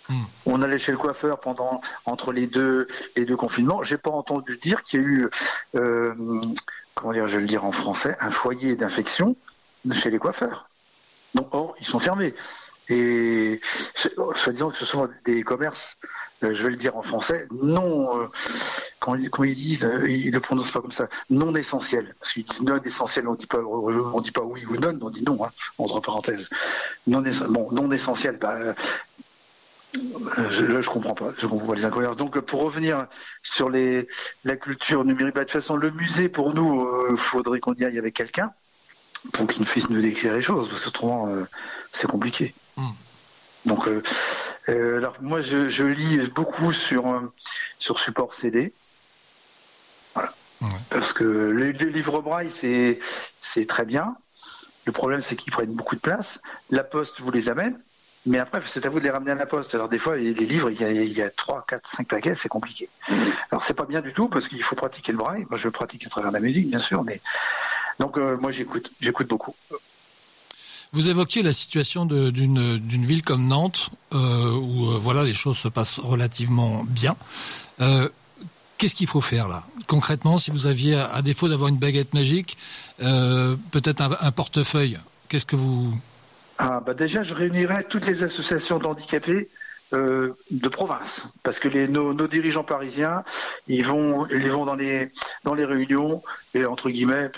Hmm. 0.08 0.24
On 0.46 0.62
allait 0.62 0.78
chez 0.78 0.90
le 0.90 0.98
coiffeur 0.98 1.38
pendant 1.38 1.80
entre 2.04 2.32
les 2.32 2.46
deux 2.46 2.88
les 3.14 3.26
deux 3.26 3.36
confinements. 3.36 3.82
J'ai 3.84 3.98
pas 3.98 4.10
entendu 4.10 4.58
dire 4.60 4.82
qu'il 4.82 5.00
y 5.00 5.04
a 5.04 5.06
eu 5.06 5.30
euh, 5.76 6.14
comment 6.94 7.12
dire, 7.12 7.28
je 7.28 7.36
vais 7.36 7.42
le 7.42 7.48
dire 7.48 7.64
en 7.64 7.72
français, 7.72 8.16
un 8.20 8.30
foyer 8.30 8.74
d'infection 8.74 9.36
chez 9.92 10.10
les 10.10 10.18
coiffeurs. 10.18 10.67
Or, 11.53 11.74
ils 11.81 11.87
sont 11.87 11.98
fermés. 11.98 12.35
Et 12.90 13.61
c'est- 13.94 14.14
soit 14.35 14.53
disant 14.53 14.70
que 14.70 14.79
ce 14.79 14.87
sont 14.87 15.09
des 15.27 15.42
commerces, 15.42 15.98
euh, 16.42 16.55
je 16.55 16.62
vais 16.62 16.70
le 16.70 16.77
dire 16.77 16.96
en 16.96 17.03
français, 17.03 17.46
non, 17.51 18.18
euh, 18.18 18.29
ils- 19.18 19.29
comment 19.29 19.44
ils 19.44 19.55
disent, 19.55 19.85
euh, 19.85 20.09
ils 20.09 20.29
ne 20.29 20.33
le 20.33 20.40
prononcent 20.40 20.70
pas 20.70 20.81
comme 20.81 20.92
ça, 20.92 21.09
non 21.29 21.55
essentiels. 21.55 22.14
Parce 22.18 22.33
qu'ils 22.33 22.44
disent 22.44 22.62
non 22.62 22.81
essentiel, 22.83 23.29
on 23.29 23.35
dit 23.35 23.46
pas, 23.46 23.59
on 23.59 24.20
dit 24.20 24.31
pas 24.31 24.42
oui 24.42 24.64
ou 24.66 24.77
non, 24.77 24.98
on 25.03 25.11
dit 25.11 25.22
non, 25.22 25.44
hein, 25.44 25.51
entre 25.77 26.01
parenthèses. 26.01 26.48
Non, 27.07 27.22
bon, 27.51 27.68
non 27.72 27.92
essentiel, 27.92 28.38
bah, 28.38 28.74
je, 30.51 30.64
là, 30.64 30.81
je 30.81 30.88
comprends 30.88 31.14
pas. 31.14 31.33
Je 31.37 31.46
comprends 31.46 31.66
pas 31.66 31.74
les 31.74 31.85
incohérences. 31.85 32.16
Donc, 32.16 32.38
pour 32.40 32.62
revenir 32.62 33.07
sur 33.42 33.68
les, 33.68 34.07
la 34.44 34.57
culture 34.57 35.05
numérique, 35.05 35.35
bah, 35.35 35.40
de 35.42 35.44
toute 35.44 35.61
façon, 35.61 35.77
le 35.77 35.90
musée, 35.90 36.29
pour 36.31 36.55
nous, 36.55 36.87
il 37.11 37.16
faudrait 37.18 37.61
qu'on 37.61 37.74
y 37.74 37.85
aille 37.85 37.98
avec 37.98 38.14
quelqu'un 38.14 38.53
pour 39.32 39.46
qu'il 39.46 39.64
puisse 39.64 39.90
nous 39.90 40.00
décrire 40.00 40.34
les 40.34 40.42
choses, 40.42 40.68
parce 40.68 40.80
que 40.80 40.88
autrement, 40.88 41.28
euh, 41.28 41.44
c'est 41.92 42.08
compliqué. 42.08 42.54
Mm. 42.76 42.88
Donc, 43.66 43.86
euh, 43.86 44.02
euh, 44.68 44.98
alors 44.98 45.14
moi, 45.20 45.40
je, 45.40 45.68
je 45.68 45.84
lis 45.84 46.18
beaucoup 46.34 46.72
sur, 46.72 47.06
euh, 47.06 47.32
sur 47.78 47.98
support 47.98 48.34
CD. 48.34 48.72
Parce 50.90 51.12
que 51.12 51.50
les, 51.52 51.72
les 51.72 51.90
livres 51.90 52.20
braille, 52.20 52.50
c'est 52.50 52.98
c'est 53.38 53.66
très 53.66 53.84
bien. 53.84 54.16
Le 54.86 54.92
problème, 54.92 55.22
c'est 55.22 55.36
qu'ils 55.36 55.52
prennent 55.52 55.74
beaucoup 55.74 55.94
de 55.94 56.00
place. 56.00 56.40
La 56.70 56.82
poste 56.82 57.20
vous 57.20 57.30
les 57.30 57.48
amène, 57.48 57.78
mais 58.26 58.38
après, 58.38 58.60
c'est 58.64 58.84
à 58.84 58.88
vous 58.90 58.98
de 58.98 59.04
les 59.04 59.10
ramener 59.10 59.30
à 59.30 59.36
la 59.36 59.46
poste. 59.46 59.76
Alors 59.76 59.88
des 59.88 59.98
fois, 59.98 60.16
les 60.16 60.34
les 60.34 60.46
livres, 60.46 60.70
il 60.70 60.80
y 60.80 60.84
a, 60.84 60.90
il 60.90 61.16
y 61.16 61.22
a 61.22 61.30
3, 61.30 61.64
4, 61.68 61.86
5 61.86 62.08
paquets, 62.08 62.34
c'est 62.34 62.48
compliqué. 62.48 62.88
Alors 63.52 63.62
c'est 63.62 63.74
pas 63.74 63.84
bien 63.84 64.00
du 64.00 64.12
tout 64.12 64.28
parce 64.28 64.48
qu'il 64.48 64.62
faut 64.62 64.74
pratiquer 64.74 65.12
le 65.12 65.18
braille. 65.18 65.46
Moi, 65.48 65.58
je 65.58 65.68
pratique 65.68 66.06
à 66.06 66.10
travers 66.10 66.32
la 66.32 66.40
musique, 66.40 66.68
bien 66.68 66.80
sûr, 66.80 67.04
mais 67.04 67.20
donc 67.98 68.16
euh, 68.16 68.37
moi, 68.38 68.52
j'écoute, 68.52 68.92
j'écoute 69.00 69.28
beaucoup. 69.28 69.54
Vous 70.92 71.08
évoquiez 71.11 71.42
la 71.42 71.52
situation 71.52 72.06
d'une 72.06 73.04
ville 73.04 73.22
comme 73.22 73.46
Nantes, 73.46 73.90
euh, 74.14 74.52
où 74.52 74.90
euh, 74.90 74.98
voilà 74.98 75.22
les 75.24 75.34
choses 75.34 75.58
se 75.58 75.68
passent 75.68 75.98
relativement 75.98 76.84
bien. 76.84 77.16
Qu'est-ce 78.78 78.94
qu'il 78.94 79.08
faut 79.08 79.20
faire 79.20 79.48
là? 79.48 79.64
Concrètement, 79.88 80.38
si 80.38 80.52
vous 80.52 80.66
aviez, 80.66 80.94
à 80.94 81.20
défaut 81.20 81.48
d'avoir 81.48 81.68
une 81.68 81.78
baguette 81.78 82.14
magique, 82.14 82.56
peut-être 82.98 84.00
un, 84.00 84.16
un 84.20 84.30
portefeuille, 84.30 84.98
qu'est-ce 85.28 85.46
que 85.46 85.56
vous... 85.56 85.92
Ah, 86.58 86.80
bah 86.84 86.94
déjà, 86.94 87.22
je 87.22 87.34
réunirais 87.34 87.84
toutes 87.84 88.06
les 88.06 88.22
associations 88.22 88.78
d'handicapés 88.78 89.48
euh, 89.94 90.34
de 90.50 90.68
province, 90.68 91.26
parce 91.42 91.58
que 91.61 91.68
les, 91.68 91.88
nos, 91.88 92.12
nos 92.12 92.28
dirigeants 92.28 92.62
parisiens, 92.62 93.24
ils 93.68 93.87
vont, 93.87 94.26
ils 94.26 94.50
vont 94.50 94.66
dans 94.66 94.74
les 94.74 95.11
dans 95.44 95.54
les 95.54 95.64
réunions 95.64 96.22
et 96.52 96.66
entre 96.66 96.90
guillemets, 96.90 97.30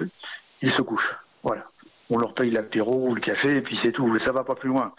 ils 0.62 0.70
se 0.70 0.82
couchent. 0.82 1.16
Voilà. 1.42 1.64
On 2.12 2.18
leur 2.18 2.34
paye 2.34 2.50
l'apéro 2.50 3.08
ou 3.08 3.14
le 3.14 3.20
café 3.20 3.54
et 3.56 3.60
puis 3.60 3.76
c'est 3.76 3.92
tout. 3.92 4.18
Ça 4.18 4.32
va 4.32 4.42
pas 4.42 4.56
plus 4.56 4.68
loin. 4.68 4.92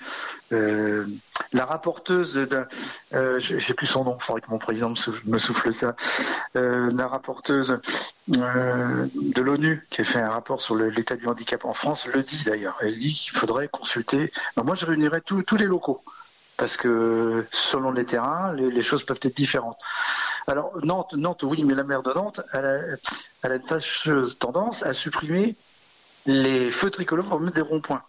Euh, 0.54 1.06
la 1.52 1.65
rapporteuse, 1.65 2.36
d'un- 2.36 2.65
euh, 3.13 3.38
j'ai 3.38 3.74
plus 3.74 3.86
son 3.86 4.06
nom, 4.06 4.15
il 4.17 4.24
faudrait 4.24 4.39
que 4.41 4.50
mon 4.50 4.60
président 4.60 4.89
me 4.89 4.95
souffle, 4.95 5.21
me 5.26 5.38
souffle 5.38 5.74
ça. 5.74 5.93
Euh, 6.56 6.89
la 6.95 7.08
rapporteuse 7.10 7.82
euh, 8.34 9.08
de 9.13 9.41
l'ONU 9.41 9.86
qui 9.89 10.00
a 10.02 10.04
fait 10.06 10.21
un 10.21 10.30
rapport 10.30 10.62
sur 10.62 10.76
l'état 10.76 11.17
du 11.17 11.28
handicap 11.28 11.65
en 11.65 11.74
France 11.74 12.08
le 12.08 12.24
dit 12.24 12.43
d'ailleurs. 12.45 12.78
Elle 12.80 12.97
dit 12.97 13.13
qu'il 13.13 13.38
faudrait 13.38 13.67
consulter. 13.67 14.32
Moi, 14.56 14.76
je 14.76 14.86
réunirais 14.86 15.19
tous 15.19 15.58
les 15.58 15.65
locaux 15.65 16.02
parce 16.56 16.78
que 16.78 17.45
selon 17.52 17.91
les 17.91 18.06
terrains, 18.06 18.54
les 18.54 18.84
choses 18.84 19.04
peuvent 19.04 19.19
être 19.21 19.36
différentes. 19.36 19.80
Alors 20.47 20.71
Nantes, 20.84 21.13
Nantes, 21.13 21.43
oui, 21.43 21.63
mais 21.63 21.75
la 21.75 21.84
maire 21.84 22.04
de 22.04 22.12
Nantes, 22.13 22.41
elle 22.54 22.65
a, 22.65 22.80
elle 23.43 23.51
a 23.51 23.56
une 23.56 23.67
fâcheuse 23.67 24.38
tendance 24.39 24.84
à 24.84 24.93
supprimer 24.93 25.56
les 26.25 26.71
feux 26.71 26.89
tricolores 26.89 27.27
pour 27.30 27.39
mettre 27.39 27.56
des 27.56 27.62
ronds-points. 27.62 28.04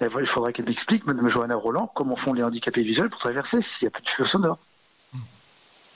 Et 0.00 0.06
voilà, 0.06 0.24
Il 0.26 0.28
faudrait 0.28 0.52
qu'elle 0.52 0.66
m'explique, 0.66 1.06
Madame 1.06 1.28
Johanna 1.28 1.56
Roland, 1.56 1.86
comment 1.94 2.14
font 2.16 2.32
les 2.32 2.42
handicapés 2.42 2.82
visuels 2.82 3.08
pour 3.10 3.20
traverser 3.20 3.60
s'il 3.62 3.86
n'y 3.86 3.88
a 3.88 3.90
plus 3.92 4.04
de 4.04 4.08
feux 4.10 4.24
sonores. 4.26 4.58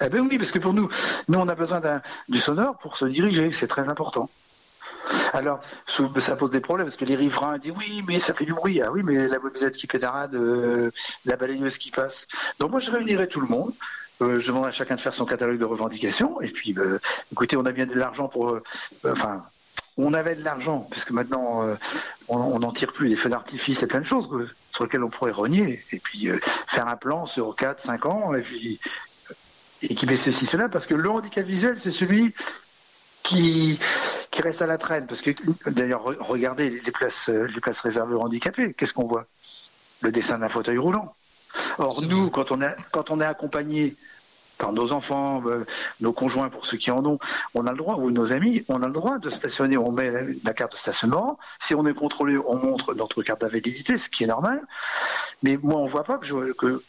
Eh 0.05 0.09
ben 0.09 0.27
oui, 0.29 0.37
parce 0.39 0.51
que 0.51 0.59
pour 0.59 0.73
nous, 0.73 0.89
nous 1.29 1.39
on 1.39 1.47
a 1.47 1.55
besoin 1.55 1.79
d'un- 1.81 2.03
du 2.29 2.39
sonore 2.39 2.77
pour 2.79 2.97
se 2.97 3.05
diriger, 3.05 3.53
c'est 3.53 3.69
très 3.69 3.89
important. 3.89 4.29
Alors, 5.33 5.61
ça 5.87 6.37
pose 6.37 6.51
des 6.51 6.61
problèmes 6.61 6.87
parce 6.87 6.97
que 6.97 7.05
les 7.05 7.17
riverains 7.17 7.59
disent 7.59 7.75
oui, 7.77 8.03
mais 8.09 8.19
ça 8.19 8.35
fait 8.35 8.45
du 8.45 8.53
bruit. 8.55 8.81
Ah 8.83 8.91
oui, 8.91 9.03
mais 9.05 9.29
la 9.29 9.39
mobilette 9.39 9.77
qui 9.77 9.87
pédarade, 9.87 10.35
euh, 10.35 10.91
la 11.25 11.37
balayeuse 11.37 11.79
qui 11.79 11.91
passe. 11.91 12.27
Donc 12.59 12.71
moi, 12.71 12.81
je 12.81 12.91
réunirais 12.91 13.27
tout 13.29 13.41
le 13.41 13.47
monde. 13.47 13.73
Euh, 14.23 14.41
je 14.41 14.47
demanderais 14.49 14.69
à 14.69 14.73
chacun 14.73 14.95
de 14.97 15.01
faire 15.01 15.13
son 15.15 15.27
catalogue 15.27 15.59
de 15.59 15.65
revendications. 15.65 16.41
Et 16.41 16.49
puis, 16.49 16.75
euh, 16.79 16.99
écoutez, 17.33 17.57
on 17.57 17.67
a 17.67 17.73
bien 17.73 17.87
de 17.87 17.95
l'argent 17.95 18.29
pour. 18.29 18.51
euh, 18.51 18.63
Enfin, 19.07 19.45
on 19.99 20.15
avait 20.15 20.37
de 20.37 20.43
l'argent, 20.43 20.87
puisque 20.91 21.11
maintenant, 21.11 21.63
on 22.29 22.59
n'en 22.61 22.73
tire 22.73 22.93
plus. 22.93 23.11
Des 23.11 23.17
feux 23.17 23.29
d'artifice 23.29 23.83
et 23.83 23.87
plein 23.87 24.01
de 24.01 24.07
choses 24.07 24.27
sur 24.71 24.85
lesquelles 24.85 25.03
on 25.05 25.11
pourrait 25.11 25.33
rogner. 25.33 25.85
Et 25.93 25.99
puis, 25.99 26.29
faire 26.67 26.89
un 26.89 26.97
plan 26.97 27.27
sur 27.27 27.55
4, 27.57 27.79
5 27.79 28.07
ans. 28.07 28.35
Et 28.35 28.41
puis, 28.41 28.81
équiper 29.83 30.17
ceci, 30.17 30.47
cela. 30.47 30.71
Parce 30.71 30.87
que 30.87 30.95
le 30.95 31.11
handicap 31.11 31.45
visuel, 31.45 31.79
c'est 31.79 31.91
celui 31.91 32.33
qui, 33.23 33.79
qui 34.31 34.41
reste 34.43 34.63
à 34.63 34.67
la 34.67 34.79
traîne. 34.79 35.07
Parce 35.07 35.21
que, 35.21 35.31
d'ailleurs, 35.71 36.11
re- 36.11 36.17
regardez 36.21 36.71
les 36.71 36.91
places, 36.91 37.29
les 37.29 37.61
places 37.61 37.81
réservées 37.81 38.15
aux 38.15 38.21
handicapés. 38.23 38.73
Qu'est-ce 38.73 38.95
qu'on 38.95 39.07
voit? 39.07 39.27
Le 40.01 40.11
dessin 40.11 40.39
d'un 40.39 40.49
fauteuil 40.49 40.79
roulant. 40.79 41.15
Or, 41.79 42.03
nous, 42.03 42.31
quand 42.31 42.51
on, 42.53 42.61
est, 42.61 42.77
quand 42.91 43.11
on 43.11 43.21
est 43.21 43.25
accompagné 43.25 43.97
par 44.59 44.73
nos 44.73 44.93
enfants, 44.93 45.43
euh, 45.47 45.65
nos 46.01 46.13
conjoints 46.13 46.49
pour 46.49 46.67
ceux 46.67 46.77
qui 46.77 46.91
en 46.91 47.05
ont, 47.05 47.19
on 47.55 47.67
a 47.67 47.73
le 47.73 47.77
droit, 47.77 47.97
ou 47.97 48.11
nos 48.11 48.33
amis, 48.33 48.65
on 48.69 48.83
a 48.83 48.87
le 48.87 48.93
droit 48.93 49.19
de 49.19 49.29
stationner, 49.29 49.77
on 49.77 49.91
met 49.91 50.13
la 50.45 50.55
carte 50.55 50.73
de 50.73 50.77
stationnement. 50.79 51.39
Si 51.59 51.75
on 51.75 51.85
est 51.87 51.95
contrôlé, 51.95 52.39
on 52.39 52.57
montre 52.57 52.95
notre 52.95 53.23
carte 53.23 53.41
d'invalidité, 53.41 53.99
ce 53.99 54.09
qui 54.09 54.25
est 54.25 54.29
normal. 54.29 54.63
Mais 55.43 55.59
moi, 55.63 55.81
on 55.81 55.87
voit 55.87 56.05
pas 56.05 56.19
que 56.19 56.27
je, 56.27 56.53
que, 56.53 56.83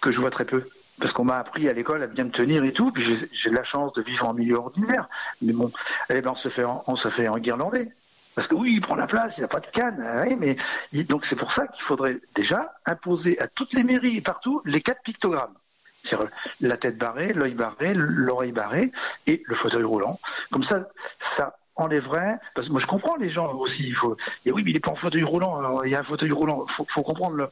que 0.00 0.10
je 0.10 0.20
vois 0.20 0.30
très 0.30 0.44
peu. 0.44 0.64
Parce 1.00 1.12
qu'on 1.12 1.24
m'a 1.24 1.38
appris 1.38 1.68
à 1.68 1.72
l'école 1.72 2.02
à 2.02 2.06
bien 2.06 2.24
me 2.24 2.30
tenir 2.30 2.64
et 2.64 2.72
tout, 2.72 2.92
puis 2.92 3.02
j'ai 3.02 3.28
j'ai 3.32 3.50
la 3.50 3.64
chance 3.64 3.92
de 3.94 4.02
vivre 4.02 4.26
en 4.28 4.34
milieu 4.34 4.56
ordinaire. 4.56 5.08
Mais 5.40 5.52
bon, 5.52 5.70
eh 6.10 6.20
ben 6.20 6.30
on 6.30 6.36
se 6.36 6.48
fait, 6.48 6.64
en- 6.64 6.82
on 6.86 6.96
se 6.96 7.08
fait 7.08 7.28
en 7.28 7.38
guirlandais. 7.38 7.92
Parce 8.34 8.48
que 8.48 8.54
oui, 8.54 8.72
il 8.74 8.80
prend 8.80 8.94
la 8.94 9.06
place, 9.06 9.38
il 9.38 9.42
n'a 9.42 9.48
pas 9.48 9.60
de 9.60 9.66
canne. 9.66 10.02
oui, 10.26 10.36
mais 10.36 11.04
donc 11.04 11.26
c'est 11.26 11.36
pour 11.36 11.52
ça 11.52 11.66
qu'il 11.66 11.82
faudrait 11.84 12.18
déjà 12.34 12.74
imposer 12.86 13.38
à 13.40 13.48
toutes 13.48 13.74
les 13.74 13.84
mairies 13.84 14.16
et 14.16 14.20
partout 14.22 14.62
les 14.64 14.80
quatre 14.80 15.02
pictogrammes. 15.02 15.54
C'est-à-dire 16.02 16.30
la 16.60 16.76
tête 16.76 16.98
barrée, 16.98 17.32
l'œil 17.32 17.54
barré, 17.54 17.92
l'oreille 17.94 18.52
barrée 18.52 18.90
et 19.26 19.42
le 19.46 19.54
fauteuil 19.54 19.84
roulant. 19.84 20.18
Comme 20.50 20.64
ça, 20.64 20.88
ça 21.18 21.56
enlèverait. 21.76 22.38
Parce 22.54 22.66
que 22.66 22.72
moi, 22.72 22.80
je 22.80 22.86
comprends 22.86 23.16
les 23.16 23.30
gens 23.30 23.52
aussi. 23.54 23.86
Il 23.86 23.94
faut. 23.94 24.16
Et 24.44 24.50
oui, 24.50 24.62
mais 24.64 24.70
il 24.70 24.74
n'est 24.74 24.80
pas 24.80 24.90
en 24.90 24.96
fauteuil 24.96 25.22
roulant. 25.22 25.58
Alors, 25.58 25.86
il 25.86 25.92
y 25.92 25.94
a 25.94 26.00
un 26.00 26.04
fauteuil 26.04 26.32
roulant. 26.32 26.66
Faut, 26.66 26.84
faut 26.88 27.02
comprendre 27.02 27.36
le- 27.36 27.48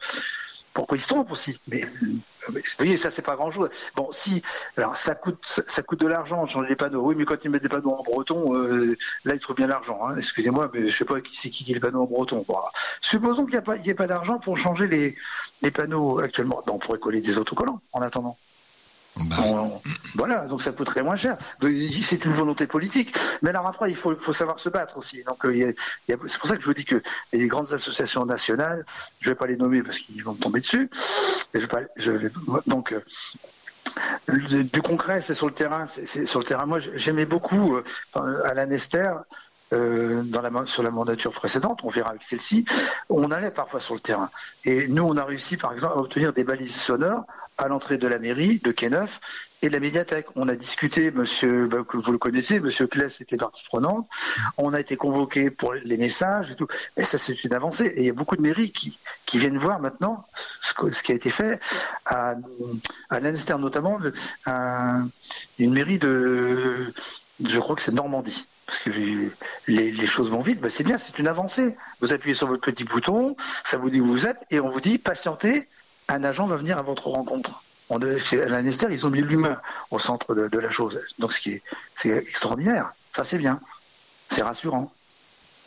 pourquoi 0.73 0.97
il 0.97 1.01
se 1.01 1.07
trompe 1.07 1.31
aussi. 1.31 1.59
Mais, 1.67 1.81
vous 2.47 2.61
voyez, 2.77 2.97
ça, 2.97 3.11
c'est 3.11 3.21
pas 3.21 3.35
grand-chose. 3.35 3.69
Bon, 3.95 4.09
si. 4.11 4.41
Alors, 4.77 4.95
ça 4.95 5.15
coûte, 5.15 5.37
ça, 5.43 5.83
coûte 5.83 5.99
de 5.99 6.07
l'argent 6.07 6.43
de 6.43 6.49
changer 6.49 6.69
les 6.69 6.75
panneaux. 6.75 7.01
Oui, 7.01 7.15
mais 7.15 7.25
quand 7.25 7.43
ils 7.43 7.51
mettent 7.51 7.63
des 7.63 7.69
panneaux 7.69 7.93
en 7.93 8.03
breton, 8.03 8.55
euh, 8.55 8.97
là, 9.25 9.35
ils 9.35 9.39
trouvent 9.39 9.55
bien 9.55 9.67
l'argent. 9.67 10.07
hein. 10.07 10.15
Excusez-moi, 10.17 10.71
mais 10.73 10.89
je 10.89 10.97
sais 10.97 11.05
pas 11.05 11.21
qui 11.21 11.35
c'est 11.35 11.49
qui 11.49 11.63
dit 11.63 11.73
les 11.73 11.79
panneaux 11.79 12.03
en 12.03 12.05
breton. 12.05 12.43
Bon, 12.47 12.57
supposons 13.01 13.45
qu'il 13.45 13.61
n'y 13.83 13.89
ait 13.89 13.93
pas 13.93 14.07
d'argent 14.07 14.39
pour 14.39 14.57
changer 14.57 14.87
les, 14.87 15.15
les 15.61 15.71
panneaux 15.71 16.19
actuellement. 16.19 16.63
Ben, 16.65 16.73
on 16.73 16.79
pourrait 16.79 16.99
coller 16.99 17.21
des 17.21 17.37
autocollants 17.37 17.81
en 17.93 18.01
attendant. 18.01 18.37
Bah, 19.17 19.35
On- 19.43 19.81
voilà, 20.15 20.47
donc 20.47 20.61
ça 20.61 20.71
coûterait 20.71 21.03
moins 21.03 21.15
cher. 21.15 21.37
C'est 21.61 22.25
une 22.25 22.33
volonté 22.33 22.65
politique. 22.67 23.13
Mais 23.41 23.49
alors 23.49 23.67
après, 23.67 23.89
il 23.89 23.95
faut, 23.95 24.15
faut 24.15 24.33
savoir 24.33 24.59
se 24.59 24.69
battre 24.69 24.97
aussi. 24.97 25.23
Donc, 25.25 25.45
euh, 25.45 25.73
c'est 26.07 26.17
pour 26.17 26.47
ça 26.47 26.55
que 26.55 26.61
je 26.61 26.67
vous 26.67 26.73
dis 26.73 26.85
que 26.85 27.01
les 27.33 27.47
grandes 27.47 27.71
associations 27.73 28.25
nationales, 28.25 28.85
je 29.19 29.29
vais 29.29 29.35
pas 29.35 29.47
les 29.47 29.57
nommer 29.57 29.83
parce 29.83 29.99
qu'ils 29.99 30.23
vont 30.23 30.33
me 30.33 30.39
tomber 30.39 30.59
dessus. 30.61 30.89
Mais 31.53 31.59
je 31.59 31.65
vais 31.65 31.69
pas, 31.69 31.81
je 31.97 32.11
vais- 32.11 32.31
donc, 32.67 32.93
euh, 32.93 34.63
du 34.63 34.81
concret, 34.81 35.21
c'est 35.21 35.33
sur 35.33 35.47
le 35.47 35.53
terrain. 35.53 35.85
C'est 35.85 36.25
sur 36.25 36.39
le 36.39 36.45
terrain. 36.45 36.65
Moi, 36.65 36.79
j'aimais 36.79 37.25
beaucoup 37.25 37.75
euh, 37.75 37.83
Alain 38.45 38.69
Esther. 38.71 39.21
euh, 39.73 40.21
dans 40.23 40.41
la, 40.41 40.49
ma- 40.49 40.65
sur 40.65 40.83
la 40.83 40.91
mandature 40.91 41.31
précédente, 41.31 41.79
on 41.83 41.89
verra 41.89 42.09
avec 42.09 42.23
celle-ci, 42.23 42.65
on 43.09 43.31
allait 43.31 43.51
parfois 43.51 43.79
sur 43.79 43.93
le 43.93 44.01
terrain. 44.01 44.29
Et 44.65 44.89
nous, 44.89 45.03
on 45.03 45.15
a 45.15 45.23
réussi, 45.23 45.55
par 45.55 45.71
exemple, 45.71 45.93
à 45.97 46.01
obtenir 46.01 46.33
des 46.33 46.43
balises 46.43 46.75
sonores 46.75 47.23
à 47.61 47.67
l'entrée 47.67 47.97
de 47.97 48.07
la 48.07 48.19
mairie, 48.19 48.59
de 48.63 48.71
Quai 48.71 48.89
Neuf 48.89 49.19
et 49.61 49.67
de 49.67 49.73
la 49.73 49.79
médiathèque. 49.79 50.25
On 50.35 50.47
a 50.47 50.55
discuté, 50.55 51.11
monsieur, 51.11 51.67
bah, 51.67 51.83
vous 51.93 52.11
le 52.11 52.17
connaissez, 52.17 52.59
monsieur 52.59 52.87
Kless 52.87 53.21
était 53.21 53.37
partie 53.37 53.63
prenante. 53.65 54.09
On 54.57 54.73
a 54.73 54.79
été 54.79 54.97
convoqué 54.97 55.51
pour 55.51 55.73
les 55.73 55.97
messages 55.97 56.51
et 56.51 56.55
tout. 56.55 56.67
Et 56.97 57.03
ça, 57.03 57.17
c'est 57.17 57.43
une 57.43 57.53
avancée. 57.53 57.85
Et 57.85 57.99
il 58.01 58.05
y 58.07 58.09
a 58.09 58.13
beaucoup 58.13 58.35
de 58.35 58.41
mairies 58.41 58.71
qui, 58.71 58.97
qui 59.25 59.37
viennent 59.37 59.59
voir 59.59 59.79
maintenant 59.79 60.25
ce, 60.61 61.03
qui 61.03 61.11
a 61.11 61.15
été 61.15 61.29
fait 61.29 61.59
à, 62.05 62.35
à 63.09 63.19
Leinster, 63.19 63.57
notamment, 63.59 63.99
une 65.59 65.73
mairie 65.73 65.99
de, 65.99 66.91
je 67.45 67.59
crois 67.59 67.75
que 67.75 67.81
c'est 67.83 67.91
Normandie. 67.93 68.47
Parce 68.65 68.79
que 68.79 68.89
les, 68.89 69.91
les 69.91 70.07
choses 70.07 70.31
vont 70.31 70.39
vite, 70.39 70.61
bah 70.61 70.69
c'est 70.69 70.85
bien, 70.85 70.97
c'est 70.97 71.19
une 71.19 71.27
avancée. 71.27 71.75
Vous 71.99 72.13
appuyez 72.13 72.33
sur 72.33 72.47
votre 72.47 72.61
petit 72.61 72.85
bouton, 72.85 73.35
ça 73.65 73.77
vous 73.77 73.89
dit 73.89 73.99
où 73.99 74.07
vous 74.07 74.27
êtes, 74.27 74.45
et 74.49 74.61
on 74.61 74.69
vous 74.69 74.79
dit 74.79 74.97
patientez, 74.97 75.67
un 76.07 76.23
agent 76.23 76.47
va 76.47 76.55
venir 76.55 76.77
à 76.77 76.81
votre 76.81 77.07
rencontre. 77.07 77.63
On, 77.89 77.99
Esther, 78.01 78.91
ils 78.91 79.05
ont 79.05 79.09
mis 79.09 79.21
l'humain 79.21 79.61
au 79.89 79.99
centre 79.99 80.33
de, 80.33 80.47
de 80.47 80.59
la 80.59 80.69
chose. 80.69 81.01
Donc 81.19 81.33
ce 81.33 81.41
qui 81.41 81.51
est, 81.51 81.63
c'est 81.95 82.09
extraordinaire. 82.09 82.93
Ça 83.13 83.23
c'est 83.23 83.37
bien. 83.37 83.59
C'est 84.29 84.43
rassurant. 84.43 84.91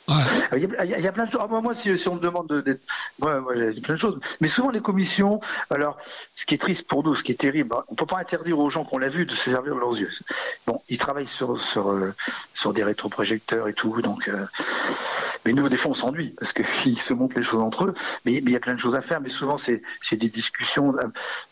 Il 0.08 0.58
y, 0.58 1.06
a, 1.06 1.12
plein 1.12 1.24
de 1.24 1.30
choses. 1.30 1.40
Ah, 1.42 1.46
moi, 1.48 1.62
moi, 1.62 1.74
si, 1.74 1.90
on 2.08 2.16
me 2.16 2.20
demande 2.20 2.46
de- 2.48 2.60
d'être. 2.60 2.82
Ouais, 3.20 3.38
ouais, 3.38 3.70
il 3.70 3.74
y 3.74 3.78
a 3.78 3.82
plein 3.82 3.94
de 3.94 3.98
choses. 3.98 4.18
Mais 4.40 4.48
souvent, 4.48 4.70
les 4.70 4.82
commissions. 4.82 5.40
Alors, 5.70 5.96
ce 6.34 6.44
qui 6.44 6.54
est 6.54 6.58
triste 6.58 6.86
pour 6.86 7.02
nous, 7.02 7.14
ce 7.14 7.22
qui 7.22 7.32
est 7.32 7.36
terrible, 7.36 7.74
on 7.88 7.92
ne 7.92 7.96
peut 7.96 8.06
pas 8.06 8.18
interdire 8.18 8.58
aux 8.58 8.68
gens 8.68 8.84
qu'on 8.84 8.98
l'a 8.98 9.08
vu 9.08 9.24
de 9.24 9.32
se 9.32 9.50
servir 9.50 9.74
de 9.74 9.80
leurs 9.80 9.98
yeux. 9.98 10.10
Bon, 10.66 10.82
ils 10.88 10.98
travaillent 10.98 11.26
sur, 11.26 11.60
sur, 11.60 11.90
euh, 11.90 12.14
sur 12.52 12.74
des 12.74 12.84
rétroprojecteurs 12.84 13.66
et 13.68 13.72
tout. 13.72 14.00
Donc, 14.02 14.28
euh, 14.28 14.44
mais 15.46 15.54
nous, 15.54 15.68
des 15.70 15.76
fois, 15.76 15.92
on 15.92 15.94
s'ennuie 15.94 16.34
parce 16.38 16.52
qu'ils 16.52 17.00
se 17.00 17.14
montrent 17.14 17.38
les 17.38 17.44
choses 17.44 17.62
entre 17.62 17.86
eux. 17.86 17.94
Mais, 18.26 18.34
il 18.34 18.50
y 18.50 18.56
a 18.56 18.60
plein 18.60 18.74
de 18.74 18.80
choses 18.80 18.96
à 18.96 19.02
faire. 19.02 19.22
Mais 19.22 19.30
souvent, 19.30 19.56
c'est 19.56 19.82
des 20.12 20.28
discussions. 20.28 20.94
euh, 20.98 21.08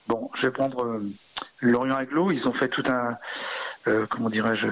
Bon, 0.08 0.30
je 0.34 0.46
vais 0.46 0.52
prendre 0.52 1.00
Lorient 1.60 1.96
Aglo. 1.96 2.30
Ils 2.30 2.48
ont 2.48 2.52
fait 2.52 2.68
tout 2.68 2.84
un. 2.86 3.16
comment 4.10 4.28
dirais-je 4.28 4.68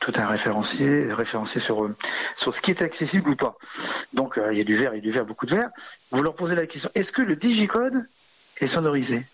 tout 0.00 0.12
un 0.16 0.26
référencier, 0.26 1.12
référencier 1.12 1.60
sur, 1.60 1.84
euh, 1.84 1.96
sur 2.36 2.54
ce 2.54 2.60
qui 2.60 2.70
est 2.70 2.82
accessible 2.82 3.30
ou 3.30 3.36
pas. 3.36 3.56
Donc 4.12 4.38
euh, 4.38 4.52
il 4.52 4.58
y 4.58 4.60
a 4.60 4.64
du 4.64 4.76
vert, 4.76 4.92
il 4.92 4.96
y 4.96 4.98
a 4.98 5.02
du 5.02 5.10
vert, 5.10 5.24
beaucoup 5.24 5.46
de 5.46 5.54
vert. 5.54 5.70
Vous 6.10 6.22
leur 6.22 6.34
posez 6.34 6.54
la 6.54 6.66
question 6.66 6.90
est-ce 6.94 7.12
que 7.12 7.22
le 7.22 7.36
digicode 7.36 8.06
est 8.58 8.66
sonorisé? 8.66 9.26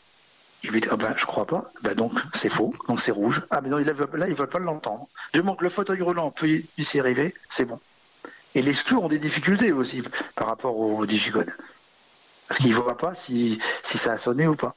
Il 0.62 0.70
lui 0.70 0.80
dit, 0.80 0.88
ah 0.90 0.96
ben, 0.96 1.14
je 1.16 1.24
crois 1.24 1.46
pas. 1.46 1.70
Ben, 1.82 1.94
donc, 1.94 2.12
c'est 2.34 2.50
faux. 2.50 2.72
Donc, 2.86 3.00
c'est 3.00 3.12
rouge. 3.12 3.42
Ah, 3.50 3.60
mais 3.62 3.70
non, 3.70 3.78
là, 3.78 4.28
ils 4.28 4.34
veulent 4.34 4.48
pas 4.48 4.58
l'entendre. 4.58 5.08
Du 5.32 5.40
moment 5.40 5.56
que 5.56 5.64
le 5.64 5.70
fauteuil 5.70 6.02
roulant 6.02 6.30
peut 6.30 6.48
y, 6.48 6.98
arriver, 6.98 7.34
c'est 7.48 7.64
bon. 7.64 7.80
Et 8.54 8.60
les 8.60 8.74
sourds 8.74 9.04
ont 9.04 9.08
des 9.08 9.18
difficultés 9.18 9.72
aussi 9.72 10.02
par 10.34 10.48
rapport 10.48 10.78
au 10.78 11.06
digicode. 11.06 11.50
Parce 12.46 12.60
qu'ils 12.60 12.74
voient 12.74 12.98
pas 12.98 13.14
si, 13.14 13.58
si 13.82 13.96
ça 13.96 14.12
a 14.12 14.18
sonné 14.18 14.46
ou 14.46 14.54
pas. 14.54 14.74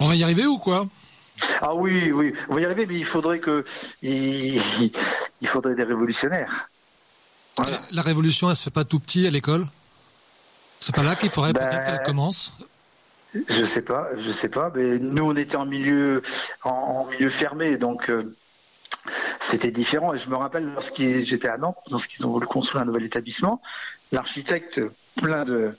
On 0.00 0.08
va 0.08 0.16
y 0.16 0.24
arriver 0.24 0.46
ou 0.46 0.58
quoi? 0.58 0.86
Ah 1.60 1.74
oui, 1.74 2.12
oui, 2.12 2.32
on 2.48 2.54
va 2.54 2.60
y 2.60 2.64
arriver, 2.64 2.86
mais 2.86 2.96
il 2.96 3.04
faudrait 3.04 3.38
que, 3.38 3.64
il, 4.02 4.60
il 5.40 5.48
faudrait 5.48 5.74
des 5.74 5.84
révolutionnaires. 5.84 6.68
Voilà. 7.56 7.80
La 7.90 8.02
révolution, 8.02 8.50
elle 8.50 8.56
se 8.56 8.64
fait 8.64 8.70
pas 8.70 8.84
tout 8.84 9.00
petit 9.00 9.26
à 9.26 9.30
l'école? 9.30 9.66
C'est 10.78 10.94
pas 10.94 11.02
là 11.02 11.14
qu'il 11.14 11.28
faudrait 11.28 11.52
Ben, 11.52 11.68
peut-être 11.68 11.84
qu'elle 11.84 12.06
commence? 12.06 12.54
Je 13.48 13.64
sais 13.64 13.82
pas, 13.82 14.08
je 14.18 14.30
sais 14.30 14.48
pas. 14.48 14.72
Mais 14.74 14.98
nous, 14.98 15.24
on 15.24 15.36
était 15.36 15.56
en 15.56 15.66
milieu, 15.66 16.22
en, 16.64 16.70
en 16.70 17.10
milieu 17.10 17.28
fermé, 17.28 17.76
donc 17.76 18.10
euh, 18.10 18.34
c'était 19.38 19.70
différent. 19.70 20.14
Et 20.14 20.18
je 20.18 20.28
me 20.30 20.36
rappelle 20.36 20.72
lorsqu'ils 20.72 21.24
j'étais 21.24 21.48
à 21.48 21.58
Nantes, 21.58 21.76
lorsqu'ils 21.90 22.26
ont 22.26 22.30
voulu 22.30 22.46
construire 22.46 22.82
un 22.82 22.86
nouvel 22.86 23.04
établissement, 23.04 23.60
l'architecte, 24.10 24.80
plein 25.16 25.44
de 25.44 25.76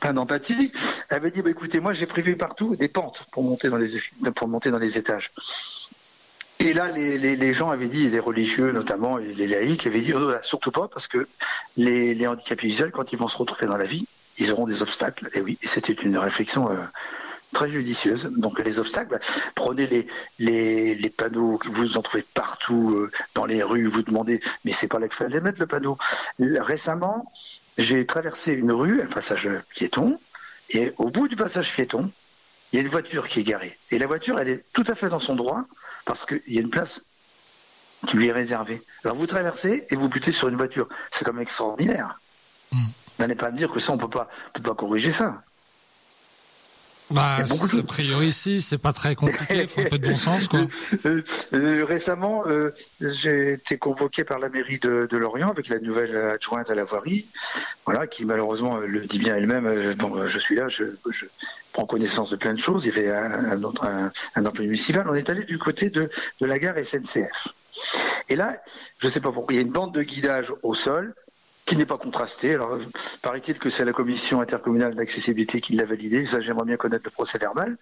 plein 0.00 0.14
d'empathie, 0.14 0.72
avait 1.10 1.30
dit 1.30 1.42
bah, 1.42 1.50
écoutez, 1.50 1.80
moi 1.80 1.92
j'ai 1.92 2.06
prévu 2.06 2.36
partout 2.36 2.76
des 2.76 2.88
pentes 2.88 3.26
pour 3.32 3.42
monter 3.42 3.68
dans 3.68 3.78
les 3.78 3.96
es- 3.96 4.30
pour 4.34 4.48
monter 4.48 4.70
dans 4.70 4.78
les 4.78 4.98
étages. 4.98 5.32
Et 6.60 6.72
là, 6.72 6.90
les, 6.90 7.18
les, 7.36 7.52
gens 7.52 7.70
avaient 7.70 7.88
dit, 7.88 8.08
les 8.08 8.20
religieux 8.20 8.72
notamment, 8.72 9.18
les 9.18 9.46
laïcs 9.46 9.86
avaient 9.86 10.00
dit, 10.00 10.14
oh, 10.14 10.32
surtout 10.42 10.70
pas, 10.70 10.88
parce 10.88 11.08
que 11.08 11.28
les, 11.76 12.14
les 12.14 12.26
handicapés 12.26 12.68
visuels, 12.68 12.90
quand 12.92 13.12
ils 13.12 13.18
vont 13.18 13.28
se 13.28 13.36
retrouver 13.36 13.66
dans 13.66 13.76
la 13.76 13.84
vie, 13.84 14.06
ils 14.38 14.52
auront 14.52 14.66
des 14.66 14.80
obstacles. 14.80 15.28
Et 15.34 15.40
oui, 15.40 15.58
c'était 15.62 15.92
une 15.92 16.16
réflexion 16.16 16.70
euh, 16.70 16.76
très 17.52 17.68
judicieuse. 17.70 18.30
Donc 18.36 18.60
les 18.60 18.78
obstacles, 18.78 19.10
bah, 19.10 19.20
prenez 19.54 19.86
les, 19.86 20.06
les, 20.38 20.94
les 20.94 21.10
panneaux 21.10 21.58
que 21.58 21.68
vous 21.68 21.98
en 21.98 22.02
trouvez 22.02 22.24
partout 22.34 22.92
euh, 22.94 23.10
dans 23.34 23.44
les 23.44 23.62
rues, 23.62 23.86
vous 23.86 24.02
demandez, 24.02 24.40
mais 24.64 24.72
c'est 24.72 24.88
pas 24.88 25.00
là 25.00 25.08
qu'il 25.08 25.16
fallait 25.16 25.40
mettre 25.40 25.60
le 25.60 25.66
panneau. 25.66 25.98
Récemment, 26.38 27.30
j'ai 27.78 28.06
traversé 28.06 28.52
une 28.52 28.72
rue, 28.72 29.02
un 29.02 29.06
passage 29.06 29.48
piéton, 29.70 30.18
et 30.70 30.92
au 30.98 31.10
bout 31.10 31.28
du 31.28 31.36
passage 31.36 31.72
piéton, 31.72 32.10
il 32.72 32.76
y 32.76 32.78
a 32.78 32.82
une 32.82 32.90
voiture 32.90 33.28
qui 33.28 33.40
est 33.40 33.44
garée. 33.44 33.76
Et 33.90 33.98
la 33.98 34.06
voiture, 34.06 34.38
elle 34.38 34.48
est 34.48 34.64
tout 34.72 34.84
à 34.86 34.94
fait 34.94 35.08
dans 35.08 35.20
son 35.20 35.36
droit, 35.36 35.64
parce 36.04 36.26
qu'il 36.26 36.54
y 36.54 36.58
a 36.58 36.60
une 36.60 36.70
place 36.70 37.04
qui 38.06 38.16
lui 38.16 38.28
est 38.28 38.32
réservée. 38.32 38.82
Alors 39.04 39.16
vous 39.16 39.26
traversez 39.26 39.86
et 39.90 39.96
vous 39.96 40.08
butez 40.08 40.32
sur 40.32 40.48
une 40.48 40.56
voiture. 40.56 40.88
C'est 41.10 41.24
quand 41.24 41.32
même 41.32 41.42
extraordinaire. 41.42 42.20
Mm. 42.72 42.84
N'allez 43.18 43.34
pas 43.34 43.50
me 43.50 43.56
dire 43.56 43.70
que 43.70 43.80
ça, 43.80 43.92
on 43.92 43.98
peut 43.98 44.08
pas, 44.08 44.28
on 44.48 44.52
peut 44.52 44.62
pas 44.62 44.74
corriger 44.74 45.10
ça. 45.10 45.42
Bah, 47.10 47.36
a 47.36 47.82
priori, 47.86 48.32
si, 48.32 48.62
c'est 48.62 48.78
pas 48.78 48.92
très 48.94 49.14
compliqué, 49.14 49.62
il 49.62 49.68
faut 49.68 49.82
un 49.82 49.90
peu 49.90 49.98
de 49.98 50.08
bon 50.08 50.16
sens, 50.16 50.48
quoi. 50.48 50.60
Euh, 51.06 51.22
euh, 51.52 51.84
récemment, 51.84 52.44
euh, 52.46 52.70
j'ai 53.00 53.52
été 53.52 53.76
convoqué 53.76 54.24
par 54.24 54.38
la 54.38 54.48
mairie 54.48 54.78
de, 54.78 55.06
de 55.10 55.16
Lorient 55.18 55.50
avec 55.50 55.68
la 55.68 55.78
nouvelle 55.80 56.16
adjointe 56.16 56.70
à 56.70 56.74
la 56.74 56.84
voirie, 56.84 57.26
voilà, 57.84 58.06
qui 58.06 58.24
malheureusement 58.24 58.78
euh, 58.78 58.86
le 58.86 59.00
dit 59.00 59.18
bien 59.18 59.36
elle-même. 59.36 59.66
euh, 59.66 59.94
bon, 59.94 60.26
je 60.26 60.38
suis 60.38 60.54
là, 60.56 60.68
je, 60.68 60.84
je 61.10 61.26
prends 61.72 61.84
connaissance 61.84 62.30
de 62.30 62.36
plein 62.36 62.54
de 62.54 62.58
choses. 62.60 62.86
Il 62.86 62.94
y 62.94 62.98
avait 62.98 63.12
un, 63.12 63.52
un 63.52 63.62
autre, 63.64 63.84
un, 63.84 64.10
un 64.36 64.46
employé 64.46 64.68
municipal. 64.70 65.04
On 65.08 65.14
est 65.14 65.28
allé 65.28 65.44
du 65.44 65.58
côté 65.58 65.90
de, 65.90 66.08
de 66.40 66.46
la 66.46 66.58
gare 66.58 66.76
SNCF. 66.82 67.48
Et 68.28 68.36
là, 68.36 68.56
je 68.98 69.08
sais 69.10 69.20
pas 69.20 69.32
pourquoi, 69.32 69.52
il 69.52 69.56
y 69.56 69.58
a 69.58 69.62
une 69.62 69.72
bande 69.72 69.92
de 69.92 70.02
guidage 70.02 70.52
au 70.62 70.74
sol 70.74 71.14
qui 71.64 71.76
n'est 71.76 71.86
pas 71.86 71.98
contrastée. 71.98 72.54
Alors, 72.54 72.78
paraît-il 73.22 73.58
que 73.58 73.70
c'est 73.70 73.84
la 73.84 73.92
commission 73.92 74.40
intercommunale 74.40 74.94
d'accessibilité 74.94 75.60
qui 75.60 75.74
l'a 75.74 75.86
validé. 75.86 76.26
Ça, 76.26 76.40
j'aimerais 76.40 76.66
bien 76.66 76.76
connaître 76.76 77.04
le 77.04 77.10
procès 77.10 77.38
verbal. 77.38 77.76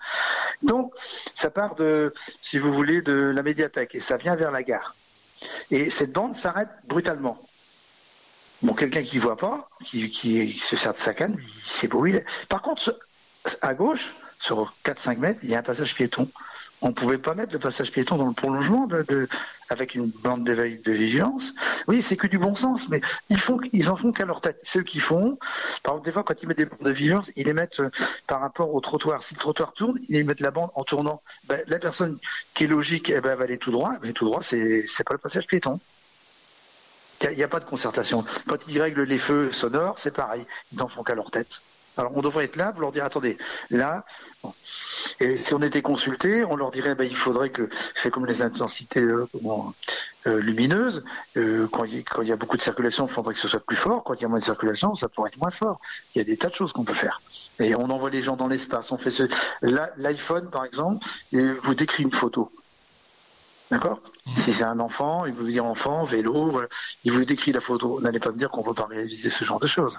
Donc, 0.62 0.92
ça 1.34 1.50
part 1.50 1.74
de, 1.74 2.12
si 2.40 2.58
vous 2.58 2.72
voulez, 2.72 3.02
de 3.02 3.12
la 3.12 3.42
médiathèque 3.42 3.94
et 3.94 4.00
ça 4.00 4.16
vient 4.16 4.36
vers 4.36 4.50
la 4.50 4.62
gare. 4.62 4.94
Et 5.70 5.90
cette 5.90 6.12
bande 6.12 6.36
s'arrête 6.36 6.68
brutalement. 6.86 7.36
Bon, 8.62 8.74
quelqu'un 8.74 9.02
qui 9.02 9.18
voit 9.18 9.36
pas, 9.36 9.68
qui, 9.82 10.52
se 10.52 10.76
sert 10.76 10.92
de 10.92 10.98
sa 10.98 11.14
canne, 11.14 11.36
où 11.92 12.06
il 12.06 12.16
est. 12.16 12.24
Par 12.48 12.62
contre, 12.62 12.96
à 13.60 13.74
gauche, 13.74 14.14
sur 14.38 14.72
4-5 14.84 15.18
mètres, 15.18 15.40
il 15.42 15.50
y 15.50 15.56
a 15.56 15.58
un 15.58 15.62
passage 15.62 15.94
piéton. 15.94 16.28
On 16.80 16.88
ne 16.88 16.92
pouvait 16.92 17.18
pas 17.18 17.34
mettre 17.34 17.52
le 17.52 17.58
passage 17.58 17.90
piéton 17.90 18.16
dans 18.16 18.28
le 18.28 18.34
prolongement 18.34 18.86
de- 18.86 19.28
avec 19.72 19.94
une 19.94 20.08
bande 20.08 20.44
d'éveil 20.44 20.78
de 20.78 20.92
vigilance. 20.92 21.54
Oui, 21.88 22.02
c'est 22.02 22.16
que 22.16 22.26
du 22.26 22.38
bon 22.38 22.54
sens, 22.54 22.88
mais 22.88 23.00
ils 23.30 23.40
font, 23.40 23.58
ils 23.72 23.90
en 23.90 23.96
font 23.96 24.12
qu'à 24.12 24.24
leur 24.24 24.40
tête. 24.40 24.60
Ceux 24.62 24.82
qui 24.82 25.00
font, 25.00 25.38
par 25.82 25.94
exemple, 25.94 26.04
des 26.04 26.12
fois, 26.12 26.22
quand 26.22 26.42
ils 26.42 26.46
mettent 26.46 26.58
des 26.58 26.66
bandes 26.66 26.82
de 26.82 26.90
vigilance, 26.90 27.32
ils 27.36 27.46
les 27.46 27.52
mettent 27.52 27.80
euh, 27.80 27.90
par 28.26 28.40
rapport 28.40 28.72
au 28.74 28.80
trottoir. 28.80 29.22
Si 29.22 29.34
le 29.34 29.40
trottoir 29.40 29.72
tourne, 29.72 29.98
ils 30.08 30.24
mettent 30.24 30.40
la 30.40 30.50
bande 30.50 30.70
en 30.74 30.84
tournant. 30.84 31.22
Ben, 31.48 31.62
la 31.66 31.78
personne 31.78 32.18
qui 32.54 32.64
est 32.64 32.68
logique, 32.68 33.10
eh 33.10 33.20
ben, 33.20 33.30
elle 33.30 33.38
va 33.38 33.44
aller 33.44 33.58
tout 33.58 33.72
droit. 33.72 33.94
Mais 34.02 34.12
tout 34.12 34.26
droit, 34.26 34.42
c'est, 34.42 34.84
pas 35.04 35.14
le 35.14 35.18
passage 35.18 35.46
piéton. 35.46 35.80
Il 37.22 37.36
n'y 37.36 37.42
a, 37.42 37.48
pas 37.48 37.60
de 37.60 37.64
concertation. 37.64 38.24
Quand 38.48 38.58
ils 38.68 38.80
règlent 38.80 39.04
les 39.04 39.18
feux 39.18 39.52
sonores, 39.52 39.98
c'est 39.98 40.14
pareil. 40.14 40.44
Ils 40.72 40.78
n'en 40.78 40.88
font 40.88 41.02
qu'à 41.02 41.14
leur 41.14 41.30
tête. 41.30 41.62
Alors 41.97 42.16
on 42.16 42.22
devrait 42.22 42.45
être 42.45 42.57
là 42.57 42.72
pour 42.72 42.80
leur 42.80 42.93
dire 42.93 43.05
attendez, 43.05 43.36
là, 43.70 44.05
bon. 44.43 44.55
et 45.20 45.36
si 45.36 45.55
on 45.55 45.62
était 45.62 45.82
consulté, 45.82 46.45
on 46.45 46.57
leur 46.57 46.70
dirait 46.70 46.95
ben, 46.95 47.05
il 47.05 47.16
faudrait 47.16 47.51
que 47.51 47.68
c'est 47.95 48.11
comme 48.11 48.26
les 48.26 48.43
intensités 48.43 49.01
euh, 49.01 49.26
euh, 50.28 50.40
lumineuses, 50.40 51.03
euh, 51.36 51.66
quand 51.72 51.82
il 51.84 51.99
y, 51.99 52.05
quand 52.05 52.22
il 52.22 52.28
y 52.28 52.32
a 52.32 52.36
beaucoup 52.36 52.57
de 52.57 52.62
circulation, 52.62 53.07
il 53.07 53.12
faudrait 53.12 53.34
que 53.34 53.40
ce 53.40 53.49
soit 53.49 53.64
plus 53.64 53.76
fort. 53.76 54.05
Quand 54.05 54.14
il 54.14 54.22
y 54.22 54.24
a 54.24 54.28
moins 54.28 54.38
de 54.38 54.45
circulation, 54.45 54.95
ça 54.95 55.09
pourrait 55.09 55.30
être 55.30 55.38
moins 55.38 55.51
fort. 55.51 55.80
Il 56.14 56.18
y 56.18 56.20
a 56.20 56.24
des 56.24 56.36
tas 56.36 56.49
de 56.49 56.55
choses 56.55 56.72
qu'on 56.72 56.84
peut 56.84 56.95
faire. 56.95 57.20
Et 57.59 57.74
on 57.74 57.90
envoie 57.90 58.09
les 58.09 58.22
gens 58.22 58.36
dans 58.36 58.47
l'espace. 58.47 58.93
On 58.93 58.99
fait 58.99 59.11
ce, 59.11 59.24
là, 59.62 59.90
l'iPhone 59.97 60.49
par 60.49 60.64
exemple, 60.64 61.05
euh, 61.34 61.57
vous 61.64 61.74
décrit 61.74 62.05
une 62.05 62.12
photo. 62.12 62.53
D'accord? 63.72 64.01
Si 64.36 64.53
c'est 64.53 64.64
un 64.64 64.78
enfant, 64.78 65.26
il 65.26 65.32
vous 65.32 65.51
dire 65.51 65.64
enfant, 65.64 66.05
vélo, 66.05 66.53
voilà. 66.53 66.68
il 67.05 67.12
vous 67.12 67.24
décrit 67.24 67.51
la 67.53 67.61
photo. 67.61 68.01
N'allez 68.01 68.20
pas 68.20 68.30
me 68.30 68.38
dire 68.38 68.51
qu'on 68.51 68.61
ne 68.61 68.66
peut 68.66 68.74
pas 68.74 68.86
réaliser 68.86 69.28
ce 69.28 69.45
genre 69.45 69.59
de 69.59 69.66
choses. 69.66 69.99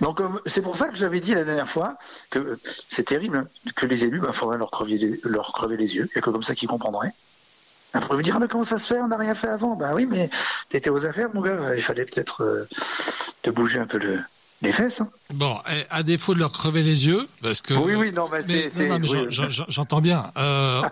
Donc 0.00 0.20
euh, 0.20 0.28
c'est 0.46 0.62
pour 0.62 0.76
ça 0.76 0.88
que 0.88 0.96
j'avais 0.96 1.20
dit 1.20 1.34
la 1.34 1.44
dernière 1.44 1.68
fois 1.68 1.96
que 2.30 2.38
euh, 2.38 2.60
c'est 2.88 3.04
terrible 3.04 3.36
hein, 3.36 3.46
que 3.76 3.86
les 3.86 4.04
élus, 4.04 4.20
il 4.26 4.32
faudrait 4.32 4.58
leur 4.58 4.70
crever, 4.70 4.98
les, 4.98 5.20
leur 5.24 5.52
crever 5.52 5.76
les 5.76 5.96
yeux. 5.96 6.08
A 6.16 6.20
que 6.20 6.30
comme 6.30 6.42
ça 6.42 6.54
qu'ils 6.54 6.68
comprendraient. 6.68 7.12
Après 7.92 8.16
vous 8.16 8.22
dire 8.22 8.34
ah, 8.36 8.40
mais 8.40 8.48
comment 8.48 8.64
ça 8.64 8.78
se 8.78 8.86
fait? 8.92 9.00
On 9.00 9.08
n'a 9.08 9.16
rien 9.16 9.34
fait 9.34 9.48
avant. 9.48 9.76
Bah 9.76 9.92
oui, 9.94 10.06
mais 10.06 10.28
t'étais 10.68 10.90
aux 10.90 11.06
affaires, 11.06 11.30
mon 11.32 11.42
gars. 11.42 11.76
Il 11.76 11.82
fallait 11.82 12.04
peut-être 12.04 12.42
euh, 12.42 12.68
te 13.42 13.50
bouger 13.50 13.78
un 13.78 13.86
peu 13.86 13.98
le, 13.98 14.18
les 14.64 14.72
fesses. 14.72 15.00
hein. 15.00 15.10
Bon, 15.32 15.56
eh, 15.70 15.84
à 15.90 16.02
défaut 16.02 16.34
de 16.34 16.38
leur 16.40 16.52
crever 16.52 16.82
les 16.82 17.06
yeux, 17.06 17.26
parce 17.42 17.60
que. 17.60 17.74
Oui, 17.74 17.94
oui, 17.94 18.12
non, 18.12 18.28
bah, 18.28 18.38
Mais, 18.48 18.68
oui. 18.76 19.26
j'en- 19.30 19.48
j'entends 19.68 20.00
bien. 20.00 20.32
Euh, 20.36 20.82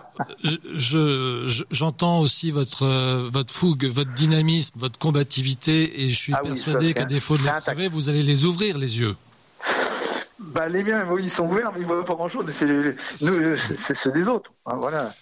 je, 0.43 1.43
je- 1.47 1.63
j'entends 1.71 2.19
aussi 2.19 2.51
votre 2.51 2.83
euh, 2.85 3.29
votre 3.31 3.53
fougue, 3.53 3.85
votre 3.85 4.13
dynamisme, 4.13 4.73
votre 4.77 4.97
combativité, 4.99 6.03
et 6.03 6.09
je 6.09 6.15
suis 6.17 6.33
Ah 6.33 6.41
persuadé 6.43 6.93
qu'à 6.93 7.05
défaut 7.05 7.35
de 7.35 7.41
intact. 7.41 7.63
crever, 7.65 7.87
vous 7.87 8.09
allez 8.09 8.23
les 8.23 8.45
ouvrir 8.45 8.77
les 8.77 8.99
yeux. 8.99 9.15
Bah, 10.39 10.67
les 10.67 10.83
miens, 10.83 11.05
oui, 11.09 11.23
ils 11.23 11.29
sont 11.29 11.45
ouverts, 11.49 11.71
mais 11.73 11.79
ils 11.81 11.85
voient 11.87 12.05
pas 12.05 12.13
euh, 13.39 13.55
c'est 13.57 13.77
c'est 13.77 13.93
ceux 13.95 14.11
des 14.11 14.27
autres. 14.27 14.51
hein, 14.65 14.75
voilà. 14.77 15.13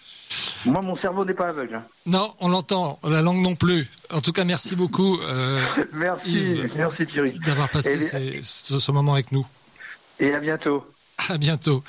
Moi, 0.64 0.82
mon 0.82 0.96
cerveau 0.96 1.24
n'est 1.24 1.34
pas 1.34 1.48
aveugle. 1.48 1.74
hein. 1.76 1.84
Non, 2.06 2.34
on 2.40 2.48
l'entend, 2.48 2.98
la 3.04 3.22
langue 3.22 3.40
non 3.42 3.54
plus. 3.54 3.88
En 4.12 4.20
tout 4.20 4.32
cas, 4.32 4.44
merci 4.44 4.76
beaucoup 4.76 5.18
euh, 5.20 5.58
Merci, 5.92 6.38
Yves. 6.38 6.74
merci 6.76 7.06
Thierry. 7.06 7.38
d'avoir 7.44 7.68
passé 7.68 7.90
Et 7.92 7.96
les- 7.96 8.04
ces- 8.06 8.42
ce, 8.42 8.78
ce 8.78 8.92
moment 8.92 9.14
avec 9.14 9.32
nous. 9.32 9.46
Et 10.18 10.32
à 10.34 10.40
bientôt. 10.40 10.84
À 11.28 11.38
bientôt. 11.38 11.82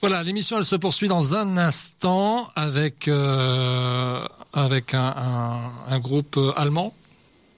Voilà, 0.00 0.22
l'émission 0.22 0.56
elle 0.58 0.64
se 0.64 0.76
poursuit 0.76 1.08
dans 1.08 1.34
un 1.36 1.56
instant 1.58 2.48
avec 2.56 3.08
euh, 3.08 4.24
avec 4.52 4.94
un, 4.94 5.14
un, 5.16 5.70
un 5.88 5.98
groupe 5.98 6.38
allemand. 6.56 6.94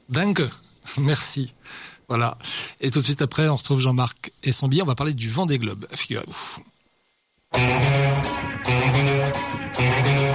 Dingue. 0.09 0.49
Merci. 0.99 1.55
Voilà. 2.09 2.37
Et 2.81 2.91
tout 2.91 2.99
de 3.01 3.05
suite 3.05 3.23
après, 3.23 3.49
on 3.49 3.55
retrouve 3.57 3.81
Jean-Marc 3.81 4.33
et 4.43 4.53
son 4.53 4.69
billet. 4.69 4.83
On 4.83 4.87
va 4.87 4.95
parler 4.95 5.15
du 5.15 5.31
vent 5.31 5.47
des 5.47 5.59
globes. 5.59 5.87
Figurez-vous. 5.95 6.63
Thank 7.55 7.85
you. 10.19 10.34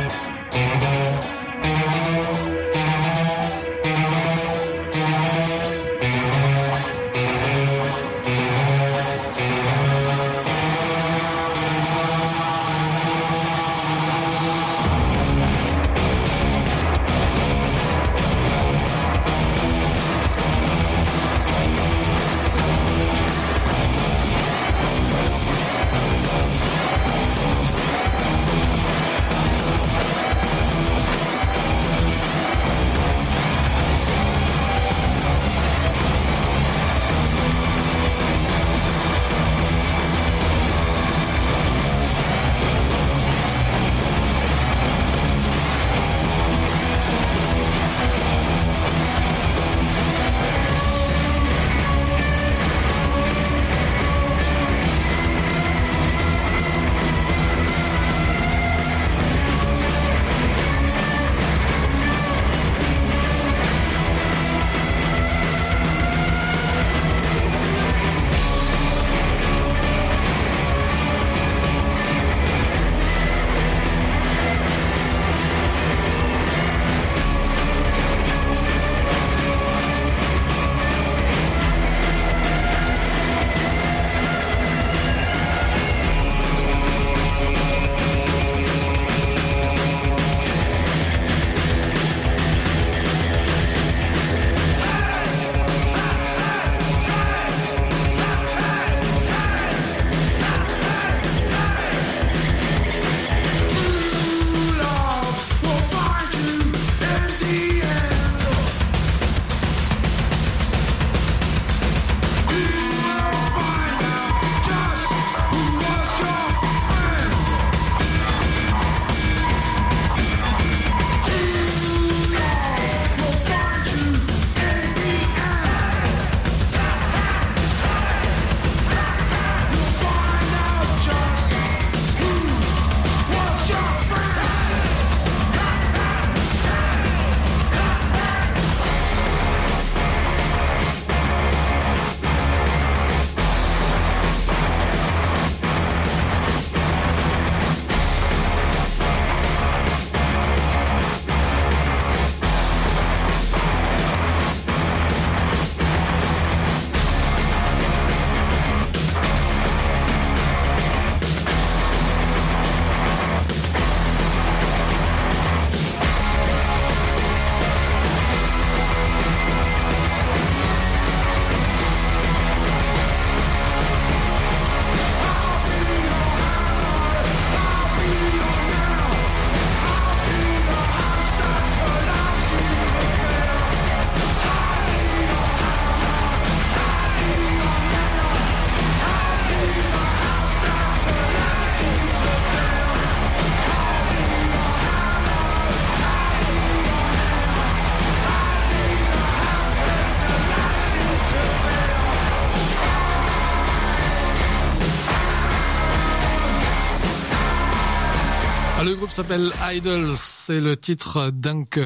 S'appelle 209.24 209.51
Idols, 209.61 210.13
c'est 210.15 210.61
le 210.61 210.78
titre 210.78 211.30
Dunk. 211.30 211.78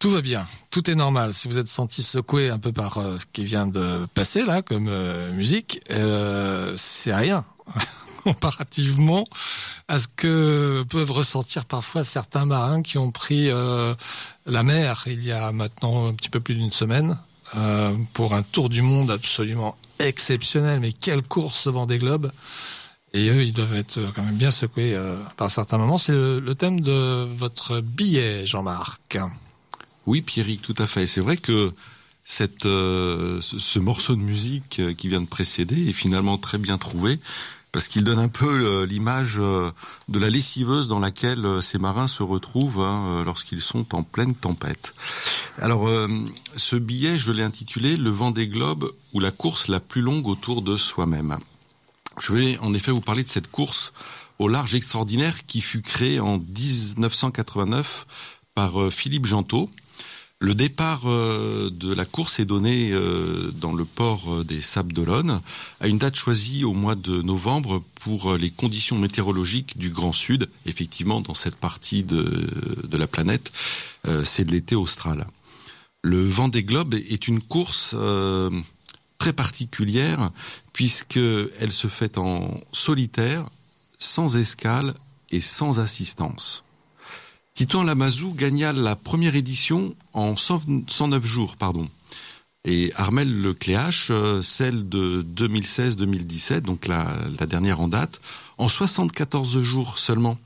Tout 0.00 0.10
va 0.10 0.20
bien, 0.20 0.44
tout 0.72 0.90
est 0.90 0.96
normal. 0.96 1.32
Si 1.32 1.46
vous 1.46 1.60
êtes 1.60 1.68
senti 1.68 2.02
secoué 2.02 2.50
un 2.50 2.58
peu 2.58 2.72
par 2.72 2.98
euh, 2.98 3.18
ce 3.18 3.26
qui 3.26 3.44
vient 3.44 3.68
de 3.68 4.04
passer 4.14 4.42
là 4.44 4.60
comme 4.60 4.88
euh, 4.88 5.30
musique, 5.32 5.80
euh, 5.92 6.74
c'est 6.76 7.14
rien 7.14 7.44
comparativement 8.24 9.24
à 9.86 10.00
ce 10.00 10.08
que 10.08 10.84
peuvent 10.90 11.12
ressentir 11.12 11.66
parfois 11.66 12.02
certains 12.02 12.46
marins 12.46 12.82
qui 12.82 12.98
ont 12.98 13.12
pris 13.12 13.48
la 14.46 14.62
mer 14.64 15.04
il 15.06 15.24
y 15.24 15.30
a 15.30 15.52
maintenant 15.52 16.08
un 16.08 16.14
petit 16.14 16.30
peu 16.30 16.40
plus 16.40 16.54
d'une 16.54 16.72
semaine 16.72 17.16
pour 18.12 18.34
un 18.34 18.42
tour 18.42 18.70
du 18.70 18.82
monde 18.82 19.12
absolument 19.12 19.76
exceptionnel. 20.00 20.80
Mais 20.80 20.92
quelle 20.92 21.22
course 21.22 21.60
ce 21.60 21.86
des 21.86 21.98
globes 21.98 22.32
et 23.12 23.28
eux, 23.28 23.42
ils 23.42 23.52
doivent 23.52 23.74
être 23.74 23.98
quand 24.14 24.22
même 24.22 24.36
bien 24.36 24.50
secoués 24.50 24.94
euh, 24.94 25.16
par 25.36 25.50
certains 25.50 25.78
moments. 25.78 25.98
C'est 25.98 26.12
le, 26.12 26.54
thème 26.54 26.80
de 26.80 27.24
votre 27.24 27.80
billet, 27.80 28.46
Jean-Marc. 28.46 29.18
Oui, 30.06 30.22
Pierrick, 30.22 30.62
tout 30.62 30.74
à 30.78 30.86
fait. 30.86 31.06
C'est 31.06 31.20
vrai 31.20 31.36
que 31.36 31.72
cette, 32.24 32.66
euh, 32.66 33.40
ce, 33.40 33.78
morceau 33.80 34.14
de 34.14 34.20
musique 34.20 34.78
euh, 34.78 34.94
qui 34.94 35.08
vient 35.08 35.20
de 35.20 35.26
précéder 35.26 35.88
est 35.88 35.92
finalement 35.92 36.38
très 36.38 36.58
bien 36.58 36.78
trouvé 36.78 37.18
parce 37.72 37.88
qu'il 37.88 38.02
donne 38.02 38.18
un 38.18 38.28
peu 38.28 38.84
l'image 38.84 39.36
de 39.36 40.18
la 40.18 40.28
lessiveuse 40.28 40.88
dans 40.88 40.98
laquelle 40.98 41.62
ces 41.62 41.78
marins 41.78 42.08
se 42.08 42.24
retrouvent 42.24 42.82
hein, 42.82 43.22
lorsqu'ils 43.24 43.60
sont 43.60 43.94
en 43.94 44.02
pleine 44.02 44.34
tempête. 44.34 44.92
Alors, 45.62 45.88
ce 46.56 46.74
billet, 46.74 47.16
je 47.16 47.30
l'ai 47.30 47.44
intitulé 47.44 47.94
Le 47.94 48.10
vent 48.10 48.32
des 48.32 48.48
globes 48.48 48.92
ou 49.12 49.20
la 49.20 49.30
course 49.30 49.68
la 49.68 49.78
plus 49.78 50.02
longue 50.02 50.26
autour 50.26 50.62
de 50.62 50.76
soi-même. 50.76 51.38
Je 52.20 52.32
vais 52.34 52.58
en 52.58 52.74
effet 52.74 52.92
vous 52.92 53.00
parler 53.00 53.22
de 53.22 53.28
cette 53.28 53.50
course 53.50 53.92
au 54.38 54.46
large 54.46 54.74
extraordinaire 54.74 55.46
qui 55.46 55.62
fut 55.62 55.80
créée 55.80 56.20
en 56.20 56.38
1989 56.38 58.06
par 58.54 58.80
euh, 58.80 58.90
Philippe 58.90 59.24
Gentot. 59.24 59.70
Le 60.38 60.54
départ 60.54 61.02
euh, 61.06 61.70
de 61.70 61.92
la 61.92 62.04
course 62.04 62.38
est 62.38 62.44
donné 62.44 62.90
euh, 62.92 63.50
dans 63.54 63.72
le 63.72 63.86
port 63.86 64.44
des 64.44 64.60
Sables 64.60 64.92
d'Olonne 64.92 65.40
à 65.80 65.88
une 65.88 65.98
date 65.98 66.14
choisie 66.14 66.62
au 66.64 66.74
mois 66.74 66.94
de 66.94 67.22
novembre 67.22 67.82
pour 67.96 68.36
les 68.36 68.50
conditions 68.50 68.98
météorologiques 68.98 69.78
du 69.78 69.88
Grand 69.88 70.12
Sud. 70.12 70.50
Effectivement, 70.66 71.22
dans 71.22 71.34
cette 71.34 71.56
partie 71.56 72.02
de, 72.02 72.46
la 72.92 73.06
planète, 73.06 73.52
c'est 74.24 74.50
l'été 74.50 74.76
austral. 74.76 75.26
Le 76.02 76.26
Vendée 76.26 76.64
Globe 76.64 76.94
est 76.94 77.28
une 77.28 77.40
course 77.40 77.94
très 79.20 79.32
particulière 79.34 80.30
puisqu'elle 80.72 81.72
se 81.72 81.88
fait 81.88 82.18
en 82.18 82.60
solitaire, 82.72 83.46
sans 83.98 84.36
escale 84.36 84.94
et 85.30 85.40
sans 85.40 85.78
assistance. 85.78 86.64
Titouan 87.54 87.84
Lamazou 87.84 88.32
gagna 88.32 88.72
la 88.72 88.96
première 88.96 89.36
édition 89.36 89.94
en 90.12 90.36
109 90.36 91.24
jours, 91.24 91.56
pardon. 91.56 91.88
Et 92.64 92.92
Armel 92.94 93.40
Lecléache, 93.40 94.08
euh, 94.10 94.42
celle 94.42 94.88
de 94.88 95.24
2016-2017, 95.34 96.60
donc 96.60 96.86
la, 96.86 97.16
dernière 97.46 97.80
en 97.80 97.88
date, 97.88 98.20
en 98.58 98.68
74 98.68 99.62
jours 99.62 99.98
seulement. 99.98 100.38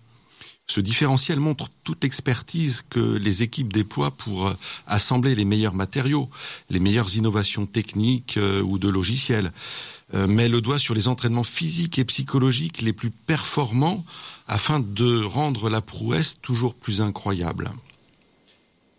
Ce 0.66 0.80
différentiel 0.80 1.40
montre 1.40 1.68
toute 1.82 2.04
l'expertise 2.04 2.84
que 2.88 3.00
les 3.00 3.42
équipes 3.42 3.72
déploient 3.72 4.12
pour 4.12 4.46
euh, 4.46 4.56
assembler 4.86 5.34
les 5.34 5.44
meilleurs 5.44 5.74
matériaux, 5.74 6.28
les 6.70 6.80
meilleures 6.80 7.16
innovations 7.16 7.66
techniques 7.66 8.36
euh, 8.36 8.62
ou 8.62 8.78
de 8.78 8.88
logiciels, 8.88 9.52
met 10.14 10.48
le 10.48 10.60
doigt 10.60 10.78
sur 10.78 10.94
les 10.94 11.08
entraînements 11.08 11.44
physiques 11.44 11.98
et 11.98 12.04
psychologiques 12.04 12.82
les 12.82 12.92
plus 12.92 13.10
performants 13.10 14.04
afin 14.46 14.80
de 14.80 15.22
rendre 15.22 15.68
la 15.68 15.80
prouesse 15.80 16.36
toujours 16.40 16.74
plus 16.74 17.00
incroyable. 17.00 17.70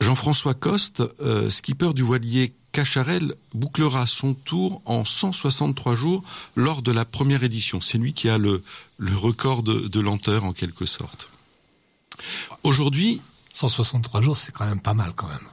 Jean-François 0.01 0.53
Coste, 0.53 1.03
skipper 1.49 1.93
du 1.93 2.01
voilier 2.01 2.53
Cacharel, 2.73 3.35
bouclera 3.53 4.05
son 4.05 4.33
tour 4.33 4.81
en 4.83 5.05
163 5.05 5.95
jours 5.95 6.23
lors 6.55 6.81
de 6.81 6.91
la 6.91 7.05
première 7.05 7.43
édition. 7.43 7.79
C'est 7.79 7.97
lui 7.97 8.13
qui 8.13 8.27
a 8.27 8.37
le, 8.37 8.61
record 8.99 9.63
de 9.63 9.99
lenteur 9.99 10.43
en 10.43 10.51
quelque 10.51 10.85
sorte. 10.85 11.29
Aujourd'hui, 12.63 13.21
163 13.53 14.21
jours, 14.21 14.37
c'est 14.37 14.51
quand 14.51 14.65
même 14.65 14.81
pas 14.81 14.93
mal 14.93 15.13
quand 15.15 15.27
même. 15.27 15.47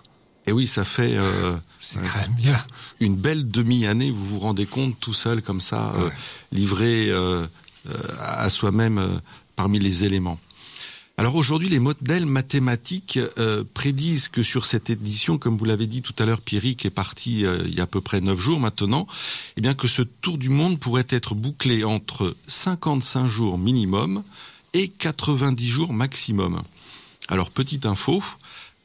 Et 0.46 0.52
oui, 0.52 0.66
ça 0.66 0.84
fait 0.84 1.16
euh, 1.16 1.56
c'est 1.78 2.00
quand 2.00 2.20
même 2.20 2.34
bien 2.34 2.64
une 3.00 3.16
belle 3.16 3.48
demi-année. 3.48 4.10
Vous 4.10 4.24
vous 4.24 4.38
rendez 4.40 4.66
compte 4.66 4.98
tout 4.98 5.12
seul 5.12 5.42
comme 5.42 5.60
ça, 5.60 5.92
euh, 5.96 6.10
livré 6.50 7.08
euh, 7.10 7.46
à 8.20 8.48
soi-même 8.48 9.20
parmi 9.54 9.78
les 9.78 10.04
éléments. 10.04 10.38
Alors 11.18 11.36
aujourd'hui, 11.36 11.68
les 11.68 11.78
modèles 11.78 12.26
mathématiques 12.26 13.20
prédisent 13.74 14.28
que 14.28 14.42
sur 14.42 14.64
cette 14.64 14.88
édition, 14.88 15.36
comme 15.36 15.58
vous 15.58 15.66
l'avez 15.66 15.86
dit 15.86 16.00
tout 16.00 16.14
à 16.18 16.24
l'heure, 16.24 16.40
Pierrick 16.40 16.86
est 16.86 16.90
parti 16.90 17.42
il 17.42 17.74
y 17.74 17.80
a 17.80 17.84
à 17.84 17.86
peu 17.86 18.00
près 18.00 18.20
neuf 18.20 18.40
jours 18.40 18.58
maintenant, 18.58 19.06
eh 19.56 19.60
bien 19.60 19.74
que 19.74 19.86
ce 19.88 20.02
tour 20.02 20.38
du 20.38 20.48
monde 20.48 20.80
pourrait 20.80 21.06
être 21.10 21.34
bouclé 21.34 21.84
entre 21.84 22.34
55 22.48 23.28
jours 23.28 23.58
minimum 23.58 24.24
et 24.72 24.88
90 24.88 25.68
jours 25.68 25.92
maximum. 25.92 26.62
Alors 27.28 27.50
petite 27.50 27.86
info, 27.86 28.22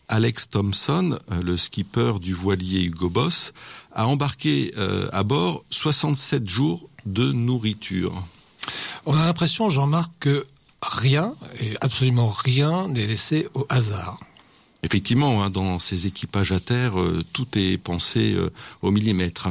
Alex 0.09 0.49
Thompson, 0.49 1.19
euh, 1.31 1.41
le 1.41 1.57
skipper 1.57 2.13
du 2.21 2.33
voilier 2.33 2.83
Hugo 2.83 3.09
Boss, 3.09 3.53
a 3.93 4.07
embarqué 4.07 4.73
euh, 4.77 5.09
à 5.11 5.23
bord 5.23 5.65
67 5.69 6.47
jours 6.47 6.89
de 7.05 7.31
nourriture. 7.31 8.13
On 9.05 9.17
a 9.17 9.25
l'impression, 9.25 9.69
Jean-Marc, 9.69 10.11
que 10.19 10.45
rien, 10.81 11.35
et 11.59 11.75
absolument 11.81 12.29
rien, 12.29 12.87
n'est 12.87 13.05
laissé 13.05 13.47
au 13.53 13.65
hasard. 13.69 14.19
Effectivement, 14.83 15.43
hein, 15.43 15.49
dans 15.49 15.79
ces 15.79 16.07
équipages 16.07 16.53
à 16.53 16.59
terre, 16.59 16.99
euh, 16.99 17.25
tout 17.33 17.47
est 17.57 17.77
pensé 17.77 18.37
au 18.81 18.91
millimètre. 18.91 19.49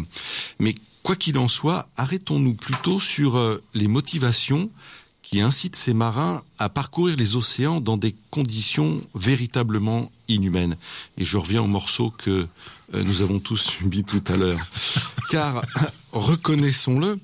Mais 0.58 0.74
quoi 1.02 1.16
qu'il 1.16 1.36
en 1.38 1.48
soit, 1.48 1.88
arrêtons-nous 1.96 2.54
plutôt 2.54 2.98
sur 2.98 3.60
les 3.74 3.88
motivations 3.88 4.70
qui 5.28 5.40
incite 5.40 5.74
ces 5.74 5.92
marins 5.92 6.42
à 6.60 6.68
parcourir 6.68 7.16
les 7.16 7.34
océans 7.34 7.80
dans 7.80 7.96
des 7.96 8.14
conditions 8.30 9.02
véritablement 9.16 10.08
inhumaines. 10.28 10.76
Et 11.18 11.24
je 11.24 11.36
reviens 11.36 11.62
au 11.62 11.66
morceau 11.66 12.12
que 12.16 12.46
euh, 12.94 13.02
nous 13.02 13.22
avons 13.22 13.40
tous 13.40 13.56
subi 13.78 14.04
tout 14.04 14.22
à 14.28 14.36
l'heure. 14.36 14.60
Car, 15.30 15.64
reconnaissons-le, 16.12 17.18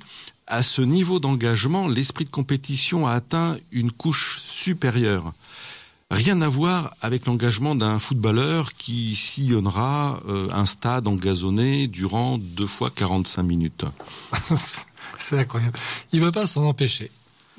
à 0.49 0.65
ce 0.65 0.83
niveau 0.83 1.21
d'engagement, 1.21 1.87
l'esprit 1.87 2.25
de 2.25 2.31
compétition 2.31 3.07
a 3.07 3.13
atteint 3.13 3.57
une 3.71 3.93
couche 3.93 4.41
supérieure. 4.41 5.33
Rien 6.11 6.43
à 6.43 6.49
voir 6.49 6.95
avec 7.03 7.27
l'engagement 7.27 7.77
d'un 7.77 8.01
footballeur 8.01 8.73
qui 8.75 9.15
sillonnera 9.15 10.21
euh, 10.29 10.49
un 10.53 10.67
stade 10.67 11.07
engazonné 11.07 11.87
durant 11.87 12.37
deux 12.37 12.67
fois 12.67 12.91
45 12.91 13.43
minutes. 13.45 13.85
C'est 15.17 15.39
incroyable. 15.39 15.79
Il 16.13 16.19
ne 16.19 16.25
veut 16.27 16.33
pas 16.33 16.49
s'en 16.49 16.65
empêcher. 16.65 17.13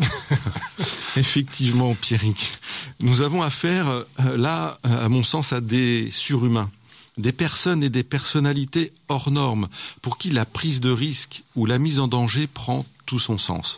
Effectivement, 1.16 1.93
Pierrick. 1.95 2.54
Nous 2.99 3.22
avons 3.22 3.43
affaire, 3.43 3.88
euh, 3.88 4.38
là, 4.38 4.80
à 4.84 5.10
mon 5.10 5.24
sens, 5.24 5.54
à 5.54 5.62
des 5.62 6.10
surhumains, 6.10 6.70
des 7.18 7.32
personnes 7.32 7.84
et 7.84 7.89
des 7.89 8.04
personnalités 8.04 8.91
hors 9.10 9.30
normes, 9.30 9.68
pour 10.01 10.18
qui 10.18 10.32
la 10.32 10.45
prise 10.45 10.82
de 10.82 10.89
risque 10.89 11.43
ou 11.56 11.66
la 11.66 11.78
mise 11.78 11.99
en 11.99 12.08
danger 12.08 12.47
prend 12.47 12.86
tout 13.06 13.20
son 13.20 13.38
sens. 13.38 13.78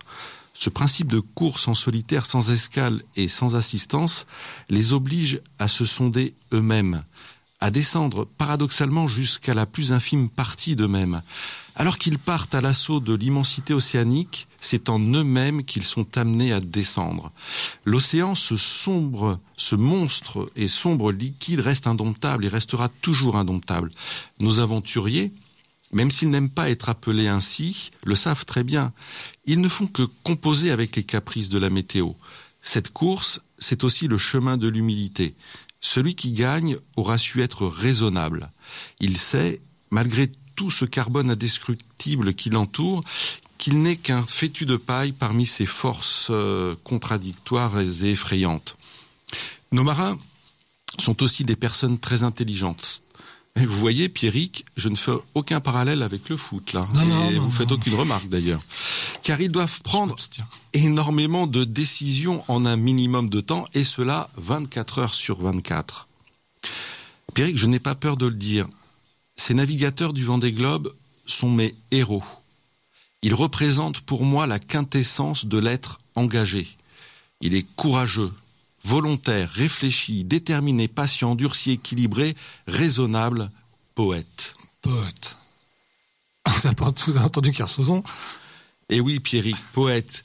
Ce 0.54 0.70
principe 0.70 1.08
de 1.08 1.20
course 1.20 1.68
en 1.68 1.76
solitaire 1.76 2.26
sans 2.26 2.50
escale 2.50 3.02
et 3.18 3.28
sans 3.28 3.56
assistance 3.56 4.26
les 4.70 4.94
oblige 4.94 5.42
à 5.60 5.68
se 5.68 5.84
sonder 5.84 6.34
eux-mêmes, 6.54 7.04
à 7.60 7.72
descendre 7.72 8.26
paradoxalement 8.38 9.10
jusqu'à 9.10 9.54
la 9.54 9.66
plus 9.66 9.92
infime 9.92 10.30
partie 10.30 10.78
d'eux-mêmes, 10.78 11.22
alors 11.76 11.98
qu'ils 11.98 12.20
partent 12.20 12.56
à 12.56 12.62
l'assaut 12.62 13.02
de 13.02 13.14
l'immensité 13.14 13.74
océanique, 13.74 14.48
c'est 14.66 14.90
en 14.90 15.00
eux-mêmes 15.00 15.64
qu'ils 15.64 15.84
sont 15.84 16.18
amenés 16.18 16.52
à 16.52 16.60
descendre. 16.60 17.32
L'océan, 17.86 18.36
ce 18.36 18.58
sombre, 18.58 19.40
ce 19.58 19.76
monstre 19.76 20.52
et 20.56 20.68
sombre 20.68 21.12
liquide 21.12 21.60
reste 21.60 21.88
indomptable 21.88 22.46
et 22.46 22.50
restera 22.50 22.90
toujours 22.90 23.38
indomptable. 23.38 23.92
Nos 24.40 24.60
aventuriers, 24.60 25.32
même 25.94 26.12
s'ils 26.12 26.30
n'aiment 26.30 26.50
pas 26.50 26.70
être 26.70 26.90
appelés 26.90 27.28
ainsi, 27.28 27.92
le 28.06 28.16
savent 28.16 28.46
très 28.46 28.64
bien. 28.64 28.92
Ils 29.46 29.62
ne 29.62 29.70
font 29.70 29.88
que 29.88 30.04
composer 30.24 30.72
avec 30.72 30.96
les 30.96 31.04
caprices 31.04 31.50
de 31.50 31.60
la 31.60 31.70
météo. 31.70 32.14
Cette 32.62 32.90
course, 32.90 33.42
c'est 33.60 33.84
aussi 33.84 34.08
le 34.08 34.18
chemin 34.18 34.58
de 34.58 34.68
l'humilité. 34.68 35.36
Celui 35.80 36.16
qui 36.16 36.32
gagne 36.32 36.78
aura 36.98 37.20
su 37.20 37.44
être 37.44 37.68
raisonnable. 37.68 38.52
Il 39.00 39.18
sait, 39.18 39.62
malgré 39.92 40.32
tout 40.56 40.72
ce 40.72 40.86
carbone 40.86 41.30
indestructible 41.30 42.34
qui 42.34 42.50
l'entoure, 42.50 43.02
qu'il 43.58 43.82
n'est 43.82 43.96
qu'un 43.96 44.26
fétu 44.26 44.66
de 44.66 44.78
paille 44.78 45.12
parmi 45.12 45.46
ces 45.46 45.66
forces 45.66 46.28
euh, 46.30 46.76
contradictoires 46.84 47.80
et 47.80 48.12
effrayantes. 48.12 48.78
Nos 49.72 49.84
marins 49.84 50.18
sont 51.00 51.24
aussi 51.24 51.44
des 51.44 51.56
personnes 51.56 52.00
très 52.00 52.24
intelligentes, 52.24 53.02
Et 53.58 53.66
vous 53.66 53.78
voyez, 53.78 54.10
Pierrick, 54.10 54.66
je 54.76 54.90
ne 54.90 54.96
fais 54.96 55.14
aucun 55.34 55.62
parallèle 55.62 56.04
avec 56.04 56.28
le 56.30 56.38
foot, 56.38 56.74
là. 56.74 56.88
Non, 56.94 57.02
Et 57.02 57.06
non, 57.06 57.30
vous 57.32 57.46
non, 57.48 57.52
faites 57.52 57.72
aucune 57.72 57.96
remarque, 57.96 58.28
d'ailleurs. 58.28 58.62
Car 59.24 59.40
ils 59.40 59.52
doivent 59.52 59.82
prendre 59.82 60.16
énormément 60.74 61.48
de 61.48 61.64
décisions 61.64 62.44
en 62.48 62.66
un 62.66 62.76
minimum 62.76 63.30
de 63.30 63.42
temps, 63.42 63.66
et 63.74 63.84
cela 63.84 64.30
24 64.38 65.00
heures 65.00 65.14
sur 65.14 65.42
24. 65.42 66.08
Pierrick, 67.34 67.58
je 67.58 67.68
n'ai 67.68 67.80
pas 67.80 67.96
peur 67.96 68.18
de 68.18 68.26
le 68.28 68.36
dire. 68.36 68.68
Ces 69.36 69.54
navigateurs 69.54 70.14
du 70.14 70.24
Vendée 70.24 70.52
Globe 70.52 70.94
sont 71.26 71.52
mes 71.52 71.76
héros. 71.92 72.24
Ils 73.26 73.34
représentent 73.34 74.02
pour 74.02 74.24
moi 74.24 74.46
la 74.46 74.60
quintessence 74.60 75.46
de 75.46 75.58
l'être 75.58 76.00
engagé. 76.14 76.68
Il 77.42 77.56
est 77.56 77.66
courageux, 77.76 78.32
volontaire, 78.84 79.50
réfléchi, 79.50 80.24
déterminé, 80.24 80.88
patient, 80.88 81.34
durci, 81.34 81.72
équilibré, 81.72 82.36
raisonnable, 82.68 83.50
poète. 83.96 84.56
Poète. 84.84 85.40
Vous 86.48 86.68
avez 86.68 86.76
pas 86.76 86.92
tout 86.92 87.18
entendu 87.18 87.52
Kersozon 87.52 88.04
Et 88.90 89.00
oui, 89.00 89.20
Pierrick, 89.20 89.58
poète. 89.74 90.24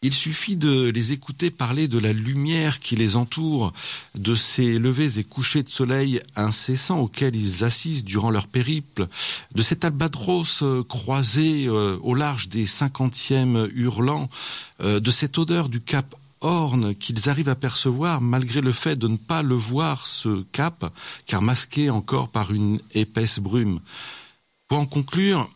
Il 0.00 0.14
suffit 0.14 0.56
de 0.56 0.90
les 0.90 1.10
écouter 1.10 1.50
parler 1.50 1.88
de 1.88 1.98
la 1.98 2.12
lumière 2.12 2.78
qui 2.78 2.94
les 2.94 3.16
entoure, 3.16 3.72
de 4.14 4.36
ces 4.36 4.78
levées 4.78 5.18
et 5.18 5.24
couchers 5.24 5.64
de 5.64 5.68
soleil 5.68 6.20
incessants 6.36 7.00
auxquels 7.00 7.34
ils 7.34 7.64
assistent 7.64 8.04
durant 8.04 8.30
leur 8.30 8.46
périple, 8.46 9.08
de 9.56 9.62
cet 9.62 9.84
albatros 9.84 10.62
euh, 10.62 10.84
croisé 10.84 11.66
euh, 11.66 11.98
au 12.04 12.14
large 12.14 12.48
des 12.48 12.64
cinquantièmes 12.64 13.68
hurlants, 13.74 14.30
euh, 14.80 15.00
de 15.00 15.10
cette 15.10 15.36
odeur 15.36 15.68
du 15.68 15.80
cap 15.80 16.14
Horn 16.42 16.94
qu'ils 16.94 17.28
arrivent 17.28 17.48
à 17.48 17.56
percevoir 17.56 18.20
malgré 18.20 18.60
le 18.60 18.70
fait 18.70 18.94
de 18.94 19.08
ne 19.08 19.16
pas 19.16 19.42
le 19.42 19.56
voir, 19.56 20.06
ce 20.06 20.44
cap, 20.52 20.94
car 21.26 21.42
masqué 21.42 21.90
encore 21.90 22.28
par 22.28 22.52
une 22.52 22.78
épaisse 22.94 23.40
brume. 23.40 23.80
Pour 24.68 24.78
en 24.78 24.86
conclure, 24.86 25.50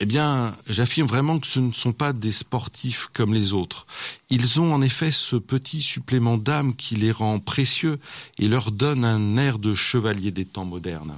eh 0.00 0.06
bien, 0.06 0.54
j'affirme 0.66 1.06
vraiment 1.08 1.38
que 1.38 1.46
ce 1.46 1.60
ne 1.60 1.70
sont 1.70 1.92
pas 1.92 2.12
des 2.12 2.32
sportifs 2.32 3.08
comme 3.12 3.34
les 3.34 3.52
autres. 3.52 3.86
Ils 4.30 4.60
ont 4.60 4.72
en 4.72 4.80
effet 4.82 5.10
ce 5.12 5.36
petit 5.36 5.82
supplément 5.82 6.38
d'âme 6.38 6.74
qui 6.74 6.96
les 6.96 7.12
rend 7.12 7.38
précieux 7.38 7.98
et 8.38 8.48
leur 8.48 8.72
donne 8.72 9.04
un 9.04 9.36
air 9.36 9.58
de 9.58 9.74
chevalier 9.74 10.30
des 10.30 10.46
temps 10.46 10.64
modernes. 10.64 11.14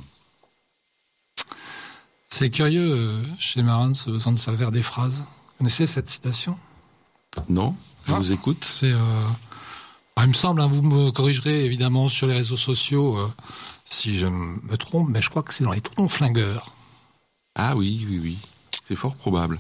C'est 2.28 2.51
curieux 2.51 2.93
euh, 2.93 3.22
chez 3.39 3.62
Marin 3.62 3.95
ce 3.95 4.11
besoin 4.11 4.33
de 4.33 4.39
servir 4.39 4.70
des 4.70 4.83
phrases. 4.83 5.20
Vous 5.20 5.59
connaissez 5.59 5.87
cette 5.87 6.09
citation? 6.09 6.59
Non 7.49 7.76
Je 8.07 8.12
Ah. 8.12 8.16
vous 8.16 8.33
écoute. 8.33 8.64
C'est, 8.64 8.91
euh, 8.93 9.26
ah, 10.16 10.22
il 10.24 10.28
me 10.28 10.33
semble, 10.33 10.61
hein, 10.61 10.66
vous 10.66 10.83
me 10.83 11.11
corrigerez 11.11 11.64
évidemment 11.66 12.09
sur 12.09 12.26
les 12.26 12.35
réseaux 12.35 12.57
sociaux 12.57 13.16
euh, 13.18 13.30
si 13.85 14.16
je 14.18 14.26
me 14.26 14.76
trompe, 14.76 15.09
mais 15.11 15.22
je 15.22 15.28
crois 15.30 15.43
que 15.43 15.53
c'est 15.55 15.62
dans 15.64 15.72
les 15.72 15.80
tournois 15.83 16.09
flingueurs. 16.09 16.72
Ah 17.55 17.76
oui, 17.76 18.07
oui, 18.09 18.18
oui. 18.22 18.39
C'est 18.93 18.97
fort 18.97 19.16
probable. 19.16 19.59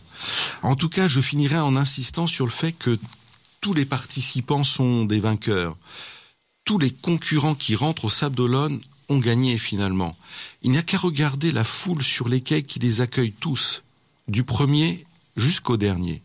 En 0.62 0.76
tout 0.76 0.90
cas, 0.90 1.08
je 1.08 1.22
finirai 1.22 1.56
en 1.56 1.74
insistant 1.74 2.26
sur 2.26 2.44
le 2.44 2.52
fait 2.52 2.72
que 2.72 2.98
tous 3.62 3.72
les 3.72 3.86
participants 3.86 4.62
sont 4.62 5.06
des 5.06 5.20
vainqueurs. 5.20 5.74
Tous 6.66 6.78
les 6.78 6.90
concurrents 6.90 7.54
qui 7.54 7.74
rentrent 7.74 8.04
au 8.04 8.10
Sable 8.10 8.36
d'Olonne 8.36 8.78
ont 9.08 9.16
gagné 9.16 9.56
finalement. 9.56 10.14
Il 10.60 10.70
n'y 10.70 10.76
a 10.76 10.82
qu'à 10.82 10.98
regarder 10.98 11.50
la 11.50 11.64
foule 11.64 12.02
sur 12.02 12.28
les 12.28 12.42
quais 12.42 12.62
qui 12.62 12.78
les 12.78 13.00
accueille 13.00 13.32
tous, 13.32 13.84
du 14.28 14.44
premier 14.44 15.06
jusqu'au 15.36 15.78
dernier. 15.78 16.20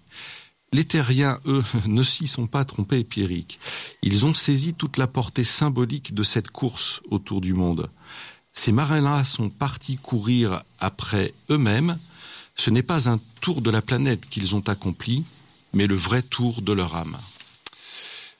Les 0.74 0.84
terriens, 0.84 1.40
eux, 1.46 1.64
ne 1.86 2.04
s'y 2.04 2.28
sont 2.28 2.48
pas 2.48 2.66
trompés, 2.66 3.06
Pierrick. 3.06 3.58
Ils 4.04 4.26
ont 4.26 4.34
saisi 4.34 4.74
toute 4.74 4.98
la 4.98 5.08
portée 5.08 5.46
symbolique 5.46 6.14
de 6.14 6.24
cette 6.24 6.52
course 6.52 7.02
autour 7.10 7.40
du 7.40 7.54
monde. 7.54 7.90
Ces 8.52 8.74
marins-là 8.74 9.24
sont 9.24 9.50
partis 9.50 9.96
courir 9.96 10.62
après 10.78 11.34
eux-mêmes. 11.50 11.98
Ce 12.58 12.70
n'est 12.70 12.84
pas 12.84 13.10
un 13.10 13.20
tour 13.42 13.62
de 13.62 13.70
la 13.70 13.82
planète 13.82 14.28
qu'ils 14.28 14.56
ont 14.56 14.68
accompli, 14.68 15.24
mais 15.74 15.88
le 15.88 15.96
vrai 15.96 16.22
tour 16.22 16.62
de 16.62 16.74
leur 16.74 16.96
âme. 16.96 17.18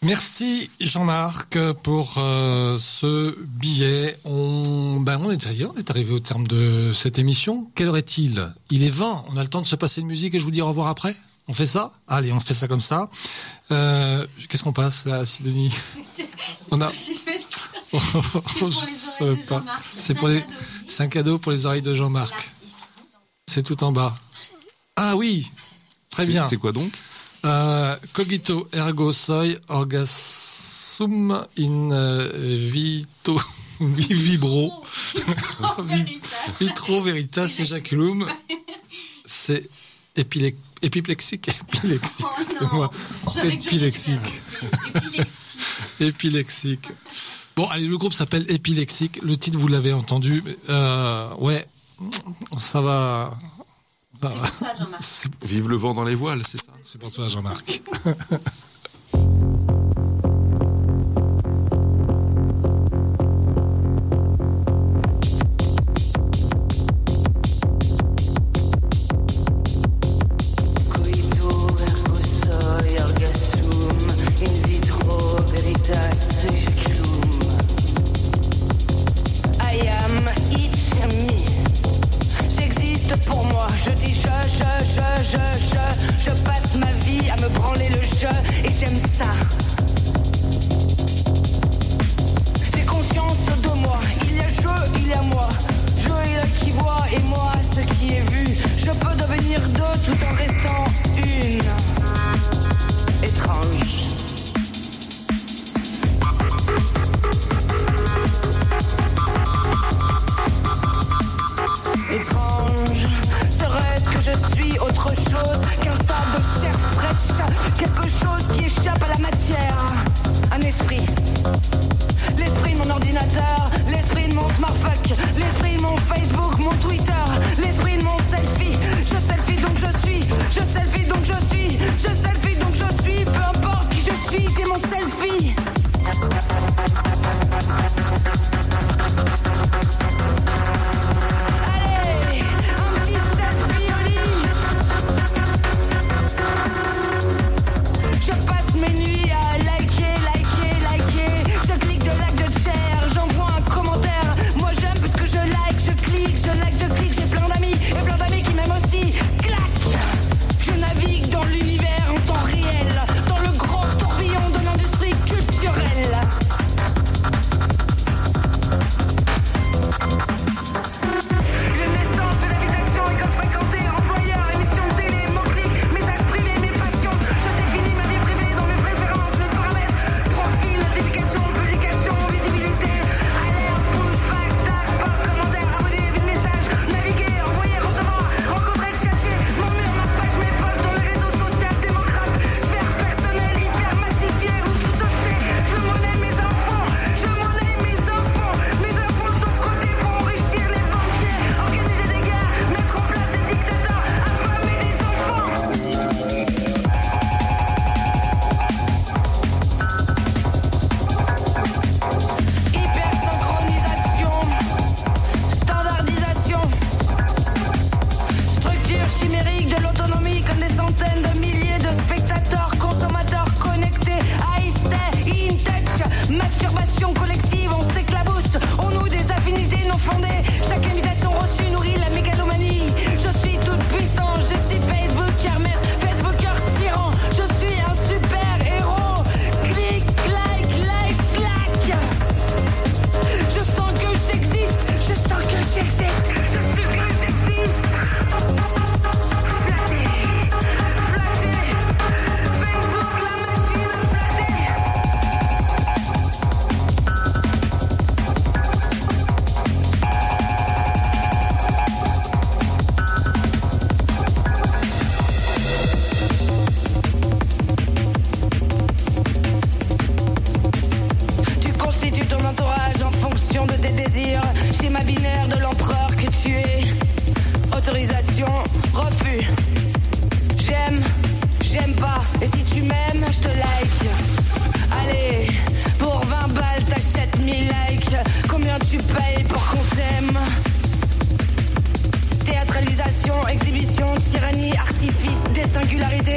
Merci 0.04 0.70
Jean-Marc 0.80 1.58
pour 1.84 2.16
euh, 2.18 2.78
ce 2.78 3.36
billet. 3.42 4.18
On, 4.26 5.00
ben 5.00 5.20
on, 5.24 5.32
est, 5.32 5.48
on 5.48 5.74
arrivé 5.90 6.14
au 6.14 6.20
terme 6.20 6.46
de 6.48 6.92
cette 6.94 7.18
émission. 7.18 7.68
Quelle 7.74 7.88
heure 7.88 7.98
est-il? 7.98 8.52
Il 8.70 8.84
est 8.84 8.92
20. 8.92 9.26
On 9.30 9.38
a 9.38 9.42
le 9.42 9.50
temps 9.50 9.62
de 9.62 9.68
se 9.68 9.76
passer 9.76 10.02
une 10.02 10.08
musique 10.08 10.36
et 10.36 10.40
je 10.40 10.44
vous 10.44 10.52
dis 10.52 10.62
au 10.62 10.68
revoir 10.68 10.88
après? 10.88 11.16
On 11.48 11.54
fait 11.54 11.66
ça? 11.66 11.94
Allez, 12.08 12.32
on 12.32 12.40
fait 12.40 12.54
ça 12.54 12.68
comme 12.68 12.82
ça. 12.82 13.10
Euh, 13.72 14.28
Qu'est-ce 14.50 14.64
qu'on 14.64 14.74
passe 14.74 15.06
là, 15.06 15.26
Sidonie? 15.26 15.74
On 16.72 16.82
a... 16.82 16.92
Je 16.92 16.98
sais 18.70 19.36
pas. 19.48 19.64
C'est 19.98 20.14
pour 20.14 20.28
les... 20.28 20.44
C'est 20.88 21.04
un 21.04 21.08
cadeau 21.08 21.38
pour 21.40 21.54
les 21.54 21.66
oreilles 21.66 21.82
de 21.82 21.96
Jean-Marc. 21.96 22.52
C'est 23.50 23.64
tout 23.64 23.82
en 23.84 23.92
bas. 23.92 24.18
Ah 24.96 25.16
oui 25.16 25.50
Très 26.10 26.26
C'est- 26.26 26.32
bien. 26.32 26.44
C'est 26.48 26.58
quoi 26.58 26.72
donc? 26.72 26.92
Euh, 27.46 27.96
cogito 28.14 28.68
ergo 28.74 29.14
soi 29.14 29.46
orgasum 29.70 31.46
in 31.58 31.92
euh, 31.92 32.58
vito 32.72 33.40
vi- 33.80 34.14
vibro. 34.14 34.84
Vitro 36.60 37.02
veritas 37.02 37.56
ejaculum 37.60 38.28
c'est 39.24 39.70
épiplexique 40.16 41.50
épilexique 41.72 42.26
Oh 42.26 42.42
c'est 42.42 42.72
moi. 42.74 42.92
épilexique. 43.46 44.34
épilexique. 46.00 46.90
Bon 47.56 47.68
allez 47.68 47.88
le 47.88 47.98
groupe 47.98 48.14
s'appelle 48.14 48.46
épilexique. 48.50 49.20
Le 49.22 49.38
titre 49.38 49.60
vous 49.60 49.68
l'avez 49.68 49.94
entendu 49.94 50.44
euh, 50.70 51.30
ouais 51.36 51.66
ça 52.58 52.82
va. 52.82 53.32
Ça 54.22 54.30
C'est 55.00 55.30
va. 55.30 55.30
pour 55.30 55.40
toi, 55.40 55.48
Vive 55.48 55.70
le 55.70 55.76
vent 55.76 55.94
dans 55.94 56.04
les 56.04 56.16
voiles, 56.16 56.42
c'est 56.48 56.58
ça? 56.58 56.72
C'est 56.84 57.00
pour 57.00 57.12
toi 57.12 57.28
Jean-Marc 57.28 57.82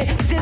this. 0.07 0.40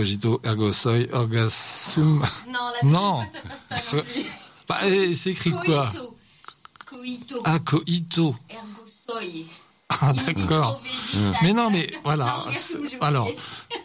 Cogito 0.00 0.42
Ergo 0.44 0.72
Soi 0.72 1.08
Orgasum. 1.10 2.22
Non, 2.48 2.58
la 2.82 2.86
Non. 2.88 3.22
fois, 3.22 3.24
ça 3.32 3.48
passe 3.48 3.66
pas 3.90 3.96
non 3.96 4.02
plus. 4.02 4.22
Bah, 4.68 4.78
eh, 4.84 5.14
c'est 5.14 5.30
écrit 5.30 5.52
quoi 5.52 5.88
Coito. 5.90 6.16
Coito. 6.86 7.40
Ah, 7.44 7.58
Coito. 7.60 8.34
Ergo 8.50 8.84
soi. 9.08 9.20
Ah, 9.88 10.12
d'accord. 10.12 10.82
Mais 11.42 11.52
non, 11.54 11.70
mais 11.70 11.88
voilà. 12.04 12.44
c'est- 12.54 12.76
Alors, 13.00 13.30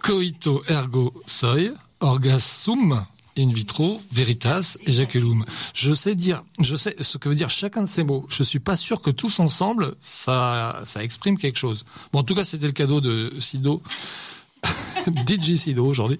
coito 0.01 0.63
ergo 0.67 1.13
soi, 1.27 1.69
orgasum 2.01 3.05
in 3.37 3.53
vitro, 3.53 4.01
veritas, 4.11 4.75
ejaculum. 4.87 5.45
Je 5.73 5.93
sais 5.93 6.15
dire, 6.15 6.43
je 6.59 6.75
sais 6.75 6.95
ce 6.99 7.17
que 7.19 7.29
veut 7.29 7.35
dire 7.35 7.49
chacun 7.51 7.83
de 7.83 7.87
ces 7.87 8.03
mots. 8.03 8.25
Je 8.27 8.43
suis 8.43 8.59
pas 8.59 8.75
sûr 8.75 9.01
que 9.01 9.11
tous 9.11 9.39
ensemble, 9.39 9.95
ça, 10.01 10.81
ça 10.85 11.03
exprime 11.03 11.37
quelque 11.37 11.57
chose. 11.59 11.85
Bon, 12.11 12.19
en 12.19 12.23
tout 12.23 12.33
cas, 12.35 12.43
c'était 12.43 12.65
le 12.65 12.73
cadeau 12.73 12.99
de 12.99 13.31
Sido. 13.39 13.81
DJ 15.27 15.55
Sido 15.55 15.85
aujourd'hui 15.85 16.19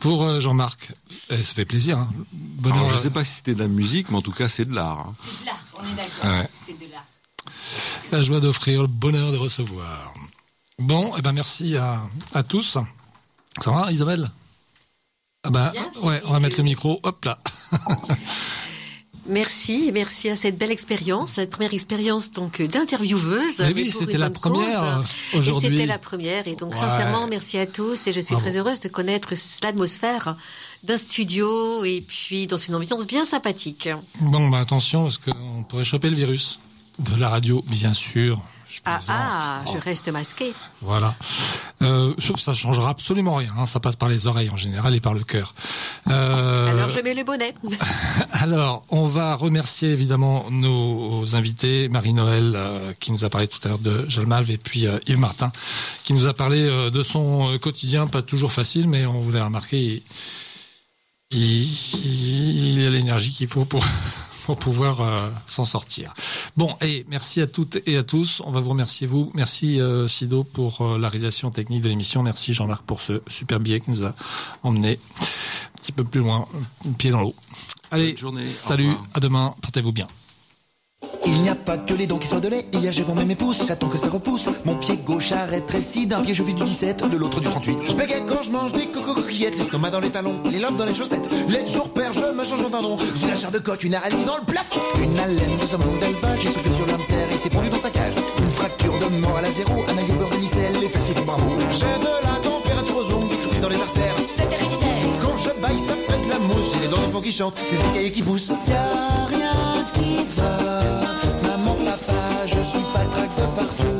pour 0.00 0.22
euh, 0.24 0.40
Jean-Marc. 0.40 0.92
Eh, 1.30 1.42
ça 1.42 1.54
fait 1.54 1.64
plaisir. 1.64 1.98
Hein. 1.98 2.10
Bonheur. 2.32 2.78
Alors, 2.78 2.90
je 2.94 2.98
sais 2.98 3.10
pas 3.10 3.24
si 3.24 3.36
c'était 3.36 3.54
de 3.54 3.60
la 3.60 3.68
musique, 3.68 4.08
mais 4.10 4.16
en 4.16 4.22
tout 4.22 4.32
cas, 4.32 4.48
c'est 4.48 4.64
de 4.64 4.74
l'art. 4.74 5.00
hein. 5.00 5.14
C'est 5.22 5.40
de 5.42 5.46
l'art, 5.46 5.64
on 5.74 5.82
est 5.84 5.94
d'accord. 5.94 6.24
Ouais. 6.40 6.48
C'est 6.66 6.78
de 6.86 6.90
l'art. 6.92 7.04
La 8.12 8.22
joie 8.22 8.40
d'offrir, 8.40 8.82
le 8.82 8.88
bonheur 8.88 9.32
de 9.32 9.36
recevoir. 9.36 10.14
Bon, 10.78 11.12
eh 11.16 11.22
ben 11.22 11.32
merci 11.32 11.76
à, 11.76 12.02
à 12.34 12.42
tous. 12.42 12.78
Ça 13.60 13.70
va, 13.70 13.90
Isabelle? 13.92 14.30
Ah 15.44 15.50
bah, 15.50 15.72
Bien. 15.72 16.02
ouais, 16.02 16.22
on 16.26 16.32
va 16.32 16.40
mettre 16.40 16.56
le 16.58 16.64
micro. 16.64 17.00
Hop 17.02 17.24
là. 17.24 17.38
Merci, 19.28 19.90
merci 19.92 20.28
à 20.28 20.36
cette 20.36 20.56
belle 20.58 20.70
expérience, 20.70 21.32
cette 21.32 21.50
première 21.50 21.74
expérience 21.74 22.30
donc 22.32 22.62
d'intervieweuse. 22.62 23.58
Mais 23.58 23.72
oui, 23.74 23.90
c'était 23.90 24.18
la 24.18 24.30
première 24.30 25.02
aujourd'hui. 25.34 25.70
C'était 25.70 25.86
la 25.86 25.98
première. 25.98 26.46
Et 26.48 26.54
donc, 26.54 26.72
Ouais. 26.74 26.80
sincèrement, 26.80 27.26
merci 27.26 27.58
à 27.58 27.66
tous. 27.66 28.06
Et 28.06 28.12
je 28.12 28.20
suis 28.20 28.34
Bravo. 28.34 28.48
très 28.48 28.56
heureuse 28.58 28.80
de 28.80 28.88
connaître 28.88 29.32
l'atmosphère 29.62 30.36
d'un 30.84 30.96
studio 30.96 31.84
et 31.84 32.00
puis 32.06 32.46
dans 32.46 32.56
une 32.56 32.74
ambiance 32.74 33.06
bien 33.06 33.24
sympathique. 33.24 33.88
Bon, 34.20 34.48
bah 34.48 34.58
attention, 34.58 35.02
parce 35.04 35.18
qu'on 35.18 35.62
pourrait 35.68 35.84
choper 35.84 36.10
le 36.10 36.16
virus 36.16 36.60
de 36.98 37.18
la 37.20 37.28
radio, 37.28 37.64
bien 37.68 37.92
sûr. 37.92 38.40
Je 38.76 38.80
Ah, 38.84 38.98
ah, 39.08 39.62
Oh, 39.66 39.70
je 39.74 39.80
reste 39.82 40.08
masquée. 40.08 40.52
Voilà. 40.82 41.14
Euh, 41.82 42.14
ça 42.36 42.54
changera 42.54 42.90
absolument 42.90 43.34
rien. 43.36 43.50
hein. 43.58 43.66
Ça 43.66 43.80
passe 43.80 43.96
par 43.96 44.08
les 44.08 44.26
oreilles 44.26 44.50
en 44.50 44.56
général 44.56 44.94
et 44.94 45.00
par 45.00 45.14
le 45.14 45.24
cœur. 45.24 45.54
Euh, 46.08 46.68
Alors, 46.70 46.90
je 46.90 47.00
mets 47.00 47.14
le 47.14 47.24
bonnet. 47.24 47.54
Alors, 48.32 48.84
on 48.90 49.06
va 49.06 49.34
remercier 49.34 49.90
évidemment 49.90 50.46
nos 50.50 51.34
invités, 51.36 51.88
Marie-Noël 51.88 52.52
euh, 52.54 52.92
qui 53.00 53.12
nous 53.12 53.24
a 53.24 53.30
parlé 53.30 53.48
tout 53.48 53.58
à 53.64 53.68
l'heure 53.68 53.78
de 53.78 54.04
Jalmalve 54.08 54.50
et 54.50 54.58
puis 54.58 54.86
euh, 54.86 54.98
Yves 55.06 55.18
Martin 55.18 55.50
qui 56.04 56.12
nous 56.12 56.26
a 56.26 56.34
parlé 56.34 56.64
de 56.90 57.02
son 57.02 57.58
quotidien, 57.58 58.06
pas 58.06 58.22
toujours 58.22 58.52
facile, 58.52 58.86
mais 58.88 59.06
on 59.06 59.20
vous 59.20 59.32
l'a 59.32 59.44
remarqué, 59.44 60.04
il, 61.32 61.38
il, 61.40 62.78
il 62.78 62.86
a 62.86 62.90
l'énergie 62.90 63.32
qu'il 63.32 63.48
faut 63.48 63.64
pour, 63.64 63.84
pour 64.46 64.56
pouvoir 64.56 65.00
euh, 65.00 65.28
s'en 65.48 65.64
sortir. 65.64 66.14
Bon, 66.56 66.76
et 66.80 67.04
merci 67.08 67.40
à 67.40 67.48
toutes 67.48 67.78
et 67.84 67.96
à 67.96 68.04
tous. 68.04 68.40
On 68.44 68.52
va 68.52 68.60
vous 68.60 68.70
remercier 68.70 69.08
vous. 69.08 69.32
Merci 69.34 69.80
euh, 69.80 70.06
Sido 70.06 70.44
pour 70.44 70.82
euh, 70.82 70.98
la 70.98 71.08
réalisation 71.08 71.50
technique 71.50 71.82
de 71.82 71.88
l'émission. 71.88 72.22
Merci 72.22 72.54
Jean-Marc 72.54 72.82
pour 72.84 73.00
ce 73.00 73.20
super 73.26 73.58
billet 73.58 73.80
qui 73.80 73.90
nous 73.90 74.04
a 74.04 74.14
emmené 74.62 75.00
un 75.20 75.76
petit 75.76 75.90
peu 75.90 76.04
plus 76.04 76.20
loin, 76.20 76.46
pied 76.96 77.10
dans 77.10 77.20
l'eau. 77.20 77.34
Allez, 77.90 78.16
journée, 78.16 78.46
salut, 78.46 78.92
à 79.14 79.20
demain, 79.20 79.54
portez-vous 79.60 79.92
bien. 79.92 80.06
Il 81.26 81.42
n'y 81.42 81.48
a 81.48 81.54
pas 81.54 81.76
que 81.76 81.92
les 81.92 82.06
dents 82.06 82.18
qui 82.18 82.28
soient 82.28 82.40
de 82.40 82.48
lait, 82.48 82.66
il 82.72 82.80
y 82.80 82.88
a 82.88 82.92
j'ai 82.92 83.02
bon 83.02 83.14
mes 83.14 83.34
pouces, 83.34 83.66
j'attends 83.66 83.88
que 83.88 83.98
ça 83.98 84.08
repousse. 84.08 84.48
Mon 84.64 84.76
pied 84.76 84.96
gauche 84.96 85.32
arrête 85.32 85.64
rétréci, 85.64 86.06
d'un 86.06 86.22
pied 86.22 86.34
je 86.34 86.42
vis 86.42 86.54
du 86.54 86.64
17, 86.64 87.08
de 87.10 87.16
l'autre 87.16 87.40
du 87.40 87.48
38. 87.48 87.78
Je 87.82 87.92
bégaye 87.92 88.24
quand 88.26 88.42
je 88.42 88.50
mange 88.50 88.72
des 88.72 88.86
coco 88.86 89.14
coquillettes, 89.14 89.58
l'estomac 89.58 89.90
dans 89.90 90.00
les 90.00 90.10
talons, 90.10 90.40
les 90.50 90.58
lobes 90.58 90.76
dans 90.76 90.86
les 90.86 90.94
chaussettes. 90.94 91.28
Les 91.48 91.68
jours 91.68 91.92
pères, 91.92 92.12
je 92.12 92.32
me 92.32 92.44
change 92.44 92.62
en 92.62 92.70
dindon. 92.70 92.96
J'ai 93.14 93.28
la 93.28 93.36
chair 93.36 93.50
de 93.50 93.58
coq, 93.58 93.82
une 93.84 93.94
araignée 93.94 94.24
dans 94.24 94.38
le 94.38 94.44
plafond. 94.44 94.80
Une 95.02 95.18
haleine 95.18 95.58
de 95.60 95.66
saumon 95.66 95.96
d'élevage, 96.00 96.40
j'ai 96.40 96.48
soufflé 96.48 96.72
sur 96.74 96.86
l'hamster 96.86 97.28
et 97.30 97.38
s'est 97.38 97.50
pendu 97.50 97.68
dans 97.68 97.80
sa 97.80 97.90
cage. 97.90 98.14
Une 98.38 98.50
fracture 98.50 98.98
de 98.98 99.16
mort 99.20 99.36
à 99.36 99.42
la 99.42 99.50
zéro, 99.50 99.84
un 99.88 99.98
aïe 99.98 100.12
beurre 100.18 100.30
de 100.30 100.36
micelle, 100.36 100.80
les 100.80 100.88
fesses 100.88 101.06
qui 101.06 101.14
font 101.14 101.24
bravo. 101.24 101.50
J'ai 101.72 101.84
de 101.84 102.26
la 102.26 102.40
température 102.40 102.96
aux 102.96 103.14
ongles, 103.14 103.60
dans 103.60 103.68
les 103.68 103.80
artères. 103.80 104.14
Je 104.18 104.75
ça 105.78 105.94
fait 105.94 106.24
de 106.24 106.30
la 106.30 106.38
mousse. 106.38 106.72
J'ai 106.74 106.80
les 106.80 106.88
dents 106.88 107.00
d'enfant 107.00 107.20
qui 107.20 107.32
chantent, 107.32 107.56
des 107.70 107.78
écailles 107.90 108.10
qui 108.10 108.22
poussent. 108.22 108.54
Y'a 108.68 109.26
rien 109.26 109.84
qui 109.94 110.24
va. 110.36 110.90
Maman, 111.42 111.76
papa, 111.84 112.46
je 112.46 112.60
suis 112.60 112.86
pas 112.92 113.04
traque 113.12 113.34
de 113.36 113.46
partout. 113.56 113.96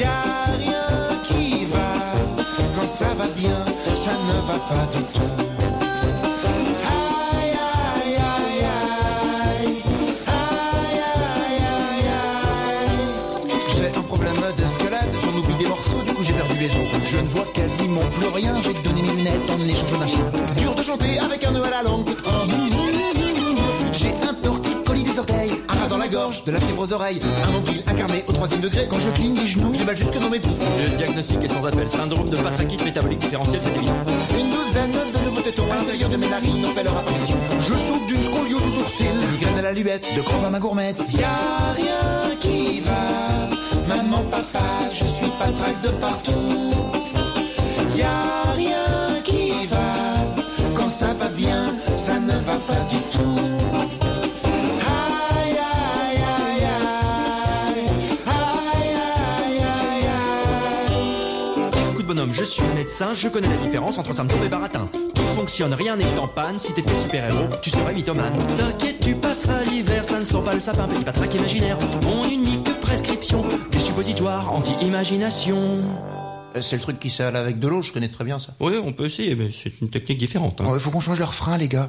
Y'a 0.00 0.22
rien 0.58 1.18
qui 1.28 1.66
va. 1.66 2.14
Quand 2.74 2.86
ça 2.86 3.14
va 3.14 3.26
bien, 3.28 3.64
ça 3.94 4.12
ne 4.12 4.46
va 4.46 4.58
pas 4.58 4.86
du 4.96 5.02
tout. 5.04 5.45
Plus 18.10 18.28
rien, 18.28 18.54
j'ai 18.62 18.72
donné 18.74 19.02
mes 19.02 19.12
lunettes 19.12 19.50
en 19.50 19.68
échange 19.68 19.98
d'un 19.98 20.06
chien. 20.06 20.24
Dur 20.56 20.74
de 20.74 20.82
chanter 20.82 21.18
avec 21.18 21.44
un 21.44 21.52
nœud 21.52 21.64
à 21.64 21.70
la 21.70 21.82
langue. 21.82 22.08
J'ai 23.92 24.14
un 24.28 24.34
torticolis 24.34 25.04
des 25.04 25.18
orteils, 25.18 25.52
un 25.68 25.74
rat 25.74 25.88
dans 25.88 25.98
la 25.98 26.08
gorge, 26.08 26.44
de 26.44 26.52
la 26.52 26.60
fièvre 26.60 26.82
aux 26.82 26.92
oreilles, 26.92 27.20
un 27.48 27.52
nombril 27.52 27.82
incarné 27.86 28.24
au 28.26 28.32
troisième 28.32 28.60
degré. 28.60 28.86
Quand 28.90 28.98
je 28.98 29.10
cligne 29.10 29.34
les 29.34 29.46
genoux, 29.46 29.72
j'ai 29.72 29.84
mal 29.84 29.96
jusque 29.96 30.18
dans 30.18 30.28
mes 30.30 30.40
poux. 30.40 30.56
Le 30.78 30.96
diagnostic 30.96 31.42
est 31.42 31.48
sans 31.48 31.64
appel. 31.64 31.90
Syndrome 31.90 32.28
de 32.28 32.36
patrachite 32.36 32.84
métabolique 32.84 33.20
différentiel, 33.20 33.60
c'est 33.62 33.74
évident. 33.76 33.94
Une 34.38 34.50
douzaine 34.50 34.92
de 34.92 35.24
nouveaux 35.24 35.40
tétons 35.40 35.70
à 35.72 35.76
l'intérieur 35.76 36.10
de 36.10 36.16
mes 36.16 36.28
narines 36.28 36.64
ont 36.64 36.74
fait 36.74 36.84
leur 36.84 36.96
apparition. 36.96 37.36
Je 37.60 37.74
souffre 37.74 38.06
d'une 38.06 38.22
scoliose 38.22 38.66
au 38.66 38.70
sourcil, 38.70 39.08
migraine 39.32 39.58
à 39.58 39.62
la 39.62 39.72
luette, 39.72 40.06
de 40.14 40.20
crampes 40.22 40.44
à 40.44 40.50
ma 40.50 40.58
gourmette. 40.58 40.98
Y'a 41.18 41.28
rien 41.74 42.36
qui 42.40 42.80
va, 42.80 43.96
maman, 43.96 44.22
papa, 44.30 44.90
je 44.92 45.04
suis 45.04 45.30
pas 45.38 45.48
de 45.82 45.88
partout. 45.94 46.65
Y'a 47.96 48.52
rien 48.54 49.20
qui 49.24 49.66
va, 49.66 50.14
quand 50.74 50.88
ça 50.88 51.14
va 51.14 51.28
bien, 51.28 51.74
ça 51.96 52.20
ne 52.20 52.32
va 52.32 52.56
pas 52.66 52.84
du 52.90 53.00
tout. 53.10 53.38
Aïe, 54.86 55.56
aïe, 55.56 56.22
aïe, 56.36 56.64
aïe. 57.72 57.86
Aïe, 58.26 58.94
aïe, 59.44 59.60
aïe, 59.62 60.06
aïe. 60.92 61.90
Écoute 61.92 62.06
bonhomme, 62.06 62.32
je 62.32 62.44
suis 62.44 62.64
médecin, 62.74 63.14
je 63.14 63.28
connais 63.28 63.48
la 63.48 63.56
différence 63.56 63.98
entre 63.98 64.14
symptômes 64.14 64.44
et 64.44 64.48
baratin. 64.48 64.88
Fonctionne, 65.34 65.74
rien 65.74 65.96
n'est 65.96 66.18
en 66.18 66.28
panne. 66.28 66.58
Si 66.58 66.72
t'étais 66.72 66.94
super-héros, 66.94 67.48
tu 67.60 67.68
serais 67.68 67.92
mythomane. 67.92 68.32
T'inquiète, 68.54 69.00
tu 69.00 69.14
passeras 69.14 69.64
l'hiver, 69.64 70.02
ça 70.02 70.18
ne 70.18 70.24
sent 70.24 70.40
pas 70.42 70.54
le 70.54 70.60
sapin, 70.60 70.88
petit 70.88 71.04
patraque 71.04 71.34
imaginaire. 71.34 71.76
Mon 72.04 72.24
unique 72.24 72.80
prescription, 72.80 73.44
des 73.70 73.78
suppositoires 73.78 74.54
anti-imagination. 74.54 75.82
Euh, 76.56 76.62
C'est 76.62 76.76
le 76.76 76.82
truc 76.82 76.98
qui 76.98 77.10
sale 77.10 77.36
avec 77.36 77.58
de 77.58 77.68
l'eau, 77.68 77.82
je 77.82 77.92
connais 77.92 78.08
très 78.08 78.24
bien 78.24 78.38
ça. 78.38 78.54
Oui, 78.60 78.74
on 78.82 78.92
peut 78.92 79.04
essayer, 79.06 79.34
mais 79.36 79.50
c'est 79.50 79.80
une 79.80 79.90
technique 79.90 80.18
différente. 80.18 80.60
hein. 80.60 80.66
Ouais, 80.70 80.78
faut 80.80 80.90
qu'on 80.90 81.00
change 81.00 81.18
leur 81.18 81.34
frein, 81.34 81.56
les 81.58 81.68
gars. 81.68 81.88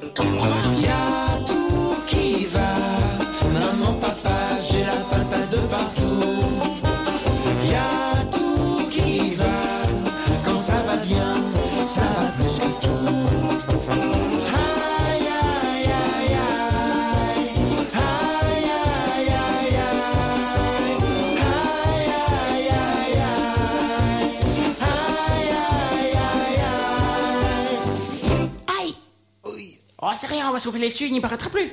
c'est 30.18 30.28
rien, 30.28 30.50
on 30.50 30.52
va 30.52 30.60
souffler 30.60 30.90
dessus, 30.90 31.06
il 31.06 31.12
n'y 31.12 31.22
paraîtra 31.22 31.50
plus. 31.50 31.72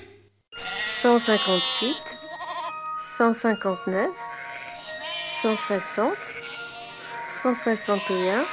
158, 1.01 1.97
159, 3.17 4.09
160, 5.43 6.13
161, 7.29 8.45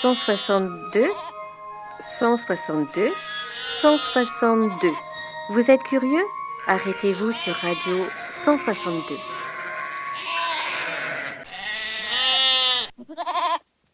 162, 0.00 1.06
162, 2.00 3.12
162. 3.80 4.88
Vous 5.50 5.70
êtes 5.70 5.82
curieux? 5.82 6.24
Arrêtez-vous 6.66 7.32
sur 7.32 7.54
Radio 7.54 8.06
162. 8.30 9.16